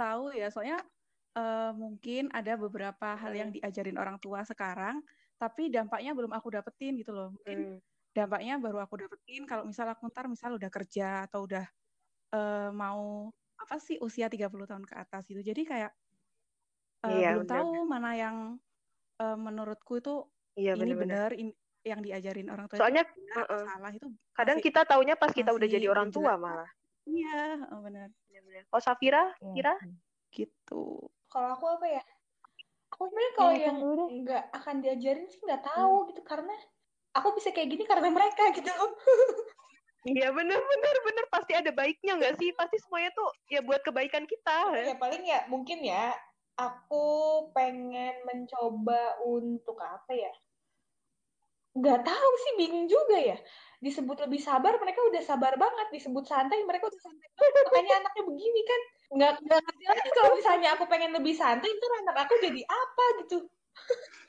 tahu 0.00 0.32
ya, 0.32 0.48
soalnya 0.48 0.80
eh, 1.36 1.72
mungkin 1.76 2.32
ada 2.32 2.56
beberapa 2.56 3.12
hal 3.12 3.32
yang 3.36 3.52
diajarin 3.52 4.00
orang 4.00 4.16
tua 4.16 4.40
sekarang, 4.48 5.04
tapi 5.36 5.68
dampaknya 5.68 6.16
belum 6.16 6.32
aku 6.32 6.48
dapetin 6.56 6.96
gitu 6.96 7.12
loh. 7.12 7.36
Mungkin 7.36 7.76
Hmm. 7.76 7.78
dampaknya 8.16 8.56
baru 8.58 8.80
aku 8.82 9.04
dapetin 9.04 9.44
kalau 9.44 9.68
misal 9.68 9.86
aku 9.92 10.08
ntar 10.08 10.26
misal 10.26 10.56
udah 10.56 10.70
kerja 10.72 11.28
atau 11.28 11.44
udah 11.44 11.64
eh, 12.32 12.70
mau 12.72 13.28
apa 13.60 13.76
sih 13.76 14.00
usia 14.00 14.26
30 14.32 14.64
tahun 14.64 14.84
ke 14.88 14.94
atas 14.96 15.28
gitu. 15.28 15.40
Jadi 15.44 15.62
kayak 15.68 15.92
eh, 17.04 17.10
Iya, 17.12 17.28
belum 17.36 17.44
benar. 17.44 17.60
tahu 17.60 17.72
mana 17.84 18.10
yang 18.16 18.36
eh, 19.20 19.36
menurutku 19.36 20.00
itu 20.00 20.14
iya 20.56 20.72
ini 20.74 20.92
benar-benar 20.92 21.30
benar 21.32 21.40
in- 21.40 21.58
yang 21.80 22.00
diajarin 22.04 22.48
orang 22.52 22.68
tua 22.68 22.76
itu 22.76 22.82
soalnya 22.84 23.04
benar 23.08 23.34
atau 23.40 23.56
uh-uh. 23.56 23.64
salah 23.72 23.92
itu 23.96 24.06
kadang 24.36 24.56
masih 24.60 24.66
kita 24.68 24.80
taunya 24.84 25.14
pas 25.16 25.32
kita 25.32 25.50
udah 25.56 25.68
jadi 25.68 25.86
orang 25.88 26.08
tua 26.12 26.36
jelas. 26.36 26.44
malah 26.44 26.70
iya 27.08 27.40
oh, 27.72 27.80
benar 27.80 28.08
oh 28.68 28.80
Safira 28.84 29.32
Iya 29.40 29.52
Kira 29.56 29.74
sih. 29.80 29.92
gitu. 30.32 30.82
kalau 31.32 31.48
aku 31.56 31.64
apa 31.72 31.86
ya 31.88 32.02
aku 32.92 33.02
sebenarnya 33.08 33.32
kalau 33.32 33.52
Iya, 33.52 33.62
yang 33.64 33.76
kan 33.76 33.80
dulu 33.80 33.94
deh. 33.96 34.08
nggak 34.20 34.44
akan 34.60 34.76
diajarin 34.84 35.26
sih 35.32 35.40
nggak 35.40 35.62
tahu 35.64 35.94
gitu 36.12 36.20
karena 36.20 36.54
aku 37.16 37.28
bisa 37.40 37.48
kayak 37.56 37.68
gini 37.72 37.84
karena 37.88 38.08
mereka 38.12 38.42
gitu 38.52 38.68
Iya 40.08 40.32
bener 40.32 40.60
bener 40.60 40.96
bener. 41.04 41.24
Pasti 41.28 41.52
ada 41.52 41.70
baiknya 41.76 42.16
nggak 42.16 42.34
sih? 42.40 42.50
Pasti 42.56 42.80
semuanya 42.80 43.12
tuh 43.12 43.28
ya 43.52 43.60
buat 43.60 43.84
kebaikan 43.84 44.24
kita. 44.24 44.58
Ya 44.80 44.96
paling 44.96 45.22
ya 45.28 45.44
mungkin 45.52 45.84
ya 45.84 46.16
aku 46.56 47.04
pengen 47.52 48.24
mencoba 48.24 49.20
untuk 49.24 49.76
apa 49.80 50.12
ya? 50.16 50.32
Nggak 51.76 52.00
tahu 52.02 52.32
sih 52.48 52.52
bingung 52.56 52.88
juga 52.88 53.16
ya. 53.20 53.36
Disebut 53.80 54.24
lebih 54.24 54.40
sabar 54.40 54.76
mereka 54.80 55.04
udah 55.04 55.22
sabar 55.24 55.56
banget. 55.60 55.92
Disebut 55.92 56.24
santai 56.24 56.64
mereka 56.64 56.88
udah 56.88 57.00
santai 57.00 57.28
banget. 57.36 57.62
Makanya 57.68 57.94
anaknya 58.00 58.22
begini 58.24 58.60
kan. 58.64 58.80
Nggak 59.10 59.32
nggak 59.42 59.60
ngerti 59.68 59.84
lagi 59.84 60.08
kalau 60.16 60.30
misalnya 60.38 60.68
aku 60.78 60.84
pengen 60.88 61.10
lebih 61.12 61.34
santai 61.34 61.66
ntar 61.66 61.92
anak 62.06 62.16
aku 62.24 62.34
jadi 62.38 62.62
apa 62.62 63.04
gitu 63.26 63.38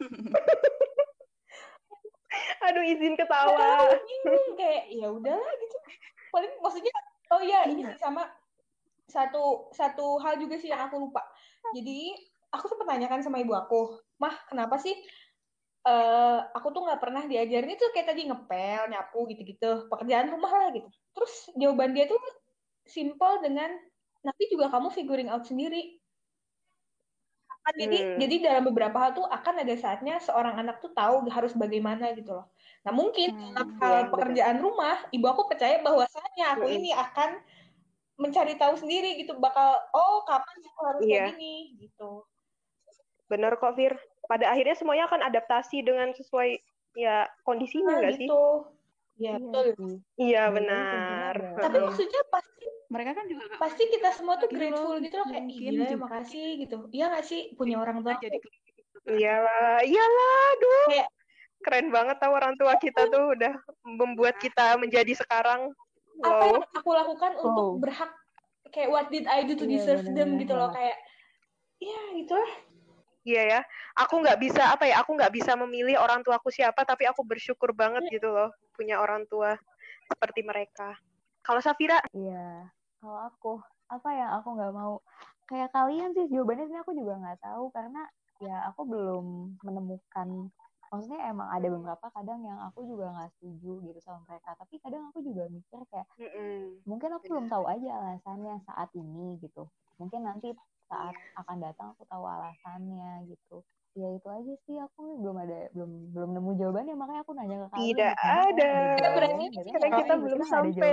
aduh 2.68 2.84
izin 2.84 3.16
ketawa. 3.20 3.92
Bingung. 3.92 4.56
Kayak 4.56 4.84
ya 4.92 5.08
udahlah 5.12 5.52
gitu. 5.60 5.78
Paling 6.32 6.54
maksudnya 6.64 6.94
oh 7.32 7.42
iya 7.44 7.68
ini 7.68 7.88
sih 7.88 7.98
sama 8.00 8.28
satu 9.08 9.72
satu 9.76 10.20
hal 10.24 10.40
juga 10.40 10.56
sih 10.56 10.72
yang 10.72 10.88
aku 10.88 10.98
lupa. 11.10 11.24
Jadi 11.76 12.16
aku 12.52 12.66
sempat 12.72 12.88
tanyakan 12.88 13.22
sama 13.24 13.40
ibu 13.40 13.56
aku 13.56 14.00
mah 14.20 14.36
kenapa 14.48 14.80
sih 14.80 14.96
eh 15.82 16.40
aku 16.54 16.68
tuh 16.72 16.88
nggak 16.88 17.02
pernah 17.02 17.24
diajarin? 17.28 17.76
Itu 17.76 17.92
kayak 17.92 18.16
tadi 18.16 18.28
ngepel 18.28 18.92
nyapu 18.92 19.28
gitu-gitu. 19.30 19.92
Pekerjaan 19.92 20.32
rumah 20.32 20.52
lah 20.52 20.68
gitu. 20.72 20.88
Terus 21.12 21.34
jawaban 21.60 21.92
dia 21.92 22.08
tuh 22.08 22.22
simple 22.88 23.44
dengan 23.44 23.70
nanti 24.22 24.46
juga 24.50 24.70
kamu 24.70 24.94
figuring 24.94 25.30
out 25.30 25.46
sendiri 25.46 26.01
Akan 27.62 27.78
jadi 27.78 27.98
Hmm. 28.02 28.18
jadi 28.18 28.36
dalam 28.42 28.64
beberapa 28.74 28.98
hal 28.98 29.12
tuh 29.14 29.26
akan 29.30 29.62
ada 29.62 29.76
saatnya 29.78 30.18
seorang 30.18 30.58
anak 30.58 30.82
tuh 30.82 30.90
tahu 30.98 31.30
harus 31.30 31.54
bagaimana 31.54 32.10
gitu 32.18 32.34
loh 32.34 32.50
nah 32.82 32.90
mungkin 32.90 33.30
Hmm, 33.30 33.54
dalam 33.54 33.70
iya, 33.70 33.78
hal 33.78 33.94
benar. 33.94 34.10
pekerjaan 34.18 34.58
rumah 34.66 34.98
ibu 35.14 35.26
aku 35.30 35.46
percaya 35.46 35.78
bahwasanya 35.86 36.58
aku 36.58 36.66
Mm-mm. 36.66 36.78
ini 36.82 36.90
akan 36.90 37.30
mencari 38.18 38.58
tahu 38.58 38.74
sendiri 38.82 39.22
gitu 39.22 39.38
bakal 39.38 39.78
oh 39.94 40.26
kapan 40.26 40.56
aku 40.58 40.82
harus 40.90 41.02
Iya. 41.06 41.14
kayak 41.14 41.30
gini 41.38 41.54
gitu 41.86 42.26
bener 43.30 43.54
kok 43.62 43.78
Fir 43.78 43.94
pada 44.26 44.50
akhirnya 44.50 44.74
semuanya 44.74 45.06
akan 45.06 45.22
adaptasi 45.30 45.86
dengan 45.86 46.10
sesuai 46.18 46.58
ya 46.98 47.30
kondisinya 47.46 47.94
nah 47.94 47.98
nggak 48.02 48.18
sih 48.18 48.26
gitu 48.26 48.42
Iya, 48.42 48.81
Iya 49.20 49.34
betul. 49.40 49.66
Iya 50.16 50.42
Balik 50.48 50.68
lagi 50.68 50.86
kuncinya 50.92 51.32
benar. 51.32 51.36
Tapi 51.60 51.78
ya, 51.78 51.84
maksudnya 51.88 52.22
pasti 52.32 52.66
mereka 52.92 53.12
kan 53.16 53.26
juga 53.32 53.44
pasti 53.56 53.84
kita 53.88 54.10
semua 54.12 54.36
tuh 54.40 54.50
grateful 54.52 54.96
gitu 55.00 55.16
loh 55.16 55.28
kayak 55.32 55.46
gila 55.48 55.66
ya 55.66 55.82
juga 55.88 55.96
makasih 56.06 56.48
gitu. 56.62 56.78
Iya 56.92 57.06
gak 57.16 57.26
sih 57.28 57.42
punya 57.56 57.76
orang 57.80 57.98
tua 58.04 58.14
jadi 58.20 58.38
gitu. 58.38 58.50
Iyalah, 59.02 59.82
iyalah, 59.82 60.36
aduh. 60.56 60.86
Kayak 60.92 61.10
Keren 61.62 61.88
banget 61.94 62.18
tau 62.18 62.34
orang 62.34 62.58
tua 62.58 62.74
kita 62.82 63.06
tuh 63.14 63.38
udah 63.38 63.54
membuat 63.86 64.42
kita 64.42 64.82
menjadi 64.82 65.14
sekarang. 65.14 65.70
apa 66.22 66.44
yang 66.46 66.62
Wow. 66.62 66.78
aku 66.78 66.90
lakukan 66.94 67.32
untuk 67.42 67.66
Oh. 67.66 67.82
berhak 67.82 68.12
kayak 68.70 68.90
what 68.94 69.10
did 69.10 69.26
I 69.26 69.42
do 69.46 69.58
to 69.58 69.66
Iya, 69.66 69.74
deserve 69.78 70.06
them 70.06 70.38
benar-benar 70.38 70.42
gitu 70.42 70.54
loh 70.54 70.70
kayak 70.70 70.98
ya 71.82 72.00
gitulah 72.14 72.52
Iya 73.22 73.42
ya. 73.46 73.60
Aku 74.02 74.22
nggak 74.22 74.40
bisa 74.42 74.74
apa 74.74 74.90
ya? 74.90 75.02
Aku 75.06 75.14
nggak 75.14 75.34
bisa 75.34 75.54
memilih 75.54 76.02
orang 76.02 76.26
tuaku 76.26 76.50
siapa, 76.50 76.82
tapi 76.84 77.06
aku 77.06 77.22
bersyukur 77.22 77.72
banget 77.74 78.02
gitu 78.10 78.34
loh 78.34 78.50
punya 78.74 78.98
orang 78.98 79.26
tua 79.30 79.54
seperti 80.10 80.42
mereka. 80.42 80.98
Kalau 81.42 81.62
Safira, 81.62 82.02
Iya, 82.14 82.70
kalau 83.02 83.18
aku 83.30 83.52
apa 83.92 84.10
yang 84.14 84.30
aku 84.40 84.56
nggak 84.56 84.74
mau 84.74 85.04
kayak 85.52 85.70
kalian 85.76 86.16
sih 86.16 86.32
jawabannya 86.32 86.64
sebenarnya 86.64 86.86
aku 86.88 86.94
juga 86.96 87.14
nggak 87.20 87.40
tahu 87.44 87.66
karena 87.76 88.02
ya 88.40 88.56
aku 88.72 88.82
belum 88.88 89.26
menemukan 89.60 90.48
maksudnya 90.92 91.28
emang 91.28 91.48
ada 91.52 91.68
beberapa 91.72 92.08
kadang 92.12 92.40
yang 92.44 92.60
aku 92.68 92.84
juga 92.84 93.12
nggak 93.16 93.32
setuju 93.36 93.84
gitu 93.84 94.00
sama 94.00 94.24
mereka 94.28 94.56
tapi 94.60 94.76
kadang 94.80 95.08
aku 95.12 95.20
juga 95.24 95.48
mikir 95.48 95.80
kayak 95.88 96.08
mm-mm. 96.20 96.84
mungkin 96.88 97.16
aku 97.16 97.32
belum 97.32 97.48
tahu 97.48 97.64
aja 97.68 97.90
alasannya 98.00 98.60
saat 98.64 98.90
ini 98.96 99.40
gitu 99.44 99.68
mungkin 100.00 100.24
nanti 100.24 100.52
saat 100.92 101.16
akan 101.40 101.58
datang 101.64 101.96
aku 101.96 102.04
tahu 102.12 102.28
alasannya 102.28 103.32
gitu 103.32 103.64
ya 103.92 104.08
itu 104.08 104.28
aja 104.32 104.54
sih 104.64 104.80
aku 104.80 105.20
belum 105.20 105.36
ada 105.36 105.68
belum 105.76 106.16
belum 106.16 106.30
nemu 106.40 106.52
jawabannya 106.64 106.96
makanya 106.96 107.22
aku 107.28 107.36
nanya 107.36 107.56
ke 107.60 107.68
kalian 107.68 107.84
Tidak 107.84 108.16
gitu. 108.16 108.32
Ada. 108.32 108.74
berarti 109.12 109.46
karena 109.52 109.90
kita 110.00 110.14
belum 110.16 110.40
sampai 110.48 110.92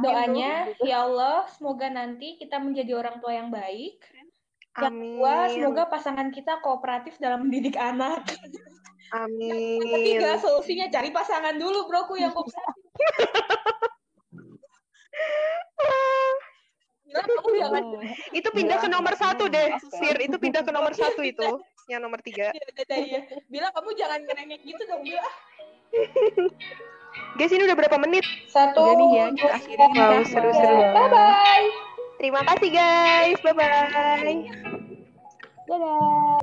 doanya 0.00 0.52
gitu. 0.72 0.88
ya 0.88 0.96
Allah 1.04 1.44
semoga 1.52 1.92
nanti 1.92 2.40
kita 2.40 2.56
menjadi 2.56 2.96
orang 2.96 3.20
tua 3.20 3.36
yang 3.36 3.52
baik 3.52 4.00
yang 4.72 4.96
kedua 4.96 5.34
Amin. 5.44 5.60
semoga 5.60 5.82
pasangan 5.92 6.32
kita 6.32 6.64
kooperatif 6.64 7.20
dalam 7.20 7.44
mendidik 7.44 7.76
anak 7.76 8.24
yang 8.32 9.28
Amin. 9.28 9.84
ketiga 9.84 10.40
solusinya 10.40 10.88
cari 10.88 11.12
pasangan 11.12 11.60
dulu 11.60 11.84
broku 11.84 12.16
yang 12.16 12.32
kooperatif 12.32 12.96
bilang 17.12 17.28
kamu 17.28 17.48
jangan 17.60 17.82
Hmm. 17.92 18.34
Itu 18.34 18.48
pindah 18.50 18.76
ke 18.80 18.88
Bilang 18.88 18.94
nomor 18.96 19.14
satu 19.20 19.44
deh, 19.52 19.68
maaf 19.68 19.84
ya. 19.84 20.00
Sir. 20.00 20.16
Itu 20.24 20.36
pindah 20.40 20.62
ke 20.64 20.72
nomor 20.72 20.92
satu 20.96 21.20
itu. 21.20 21.48
Yang 21.90 22.00
nomor 22.00 22.20
tiga. 22.24 22.48
Iya, 22.56 22.64
iya, 22.88 22.96
iya. 23.04 23.20
bilang 23.52 23.72
kamu 23.76 23.90
jangan 23.98 24.20
ngerengek 24.24 24.60
gitu 24.64 24.82
dong 24.88 25.02
bilang 25.04 25.34
Guys, 27.36 27.52
ini 27.52 27.68
udah 27.68 27.76
berapa 27.76 27.96
menit? 28.00 28.24
satu 28.48 28.96
nih 28.96 29.08
ya, 29.12 29.24
kita 29.36 29.52
akhiri. 29.60 29.76
Wow, 29.92 30.24
seru-seru 30.24 30.80
bye 30.96 31.08
bye 31.12 31.68
Terima 32.22 32.40
kasih, 32.46 32.70
guys. 32.70 33.38
Bye-bye. 33.42 34.38
Dadah. 35.66 36.38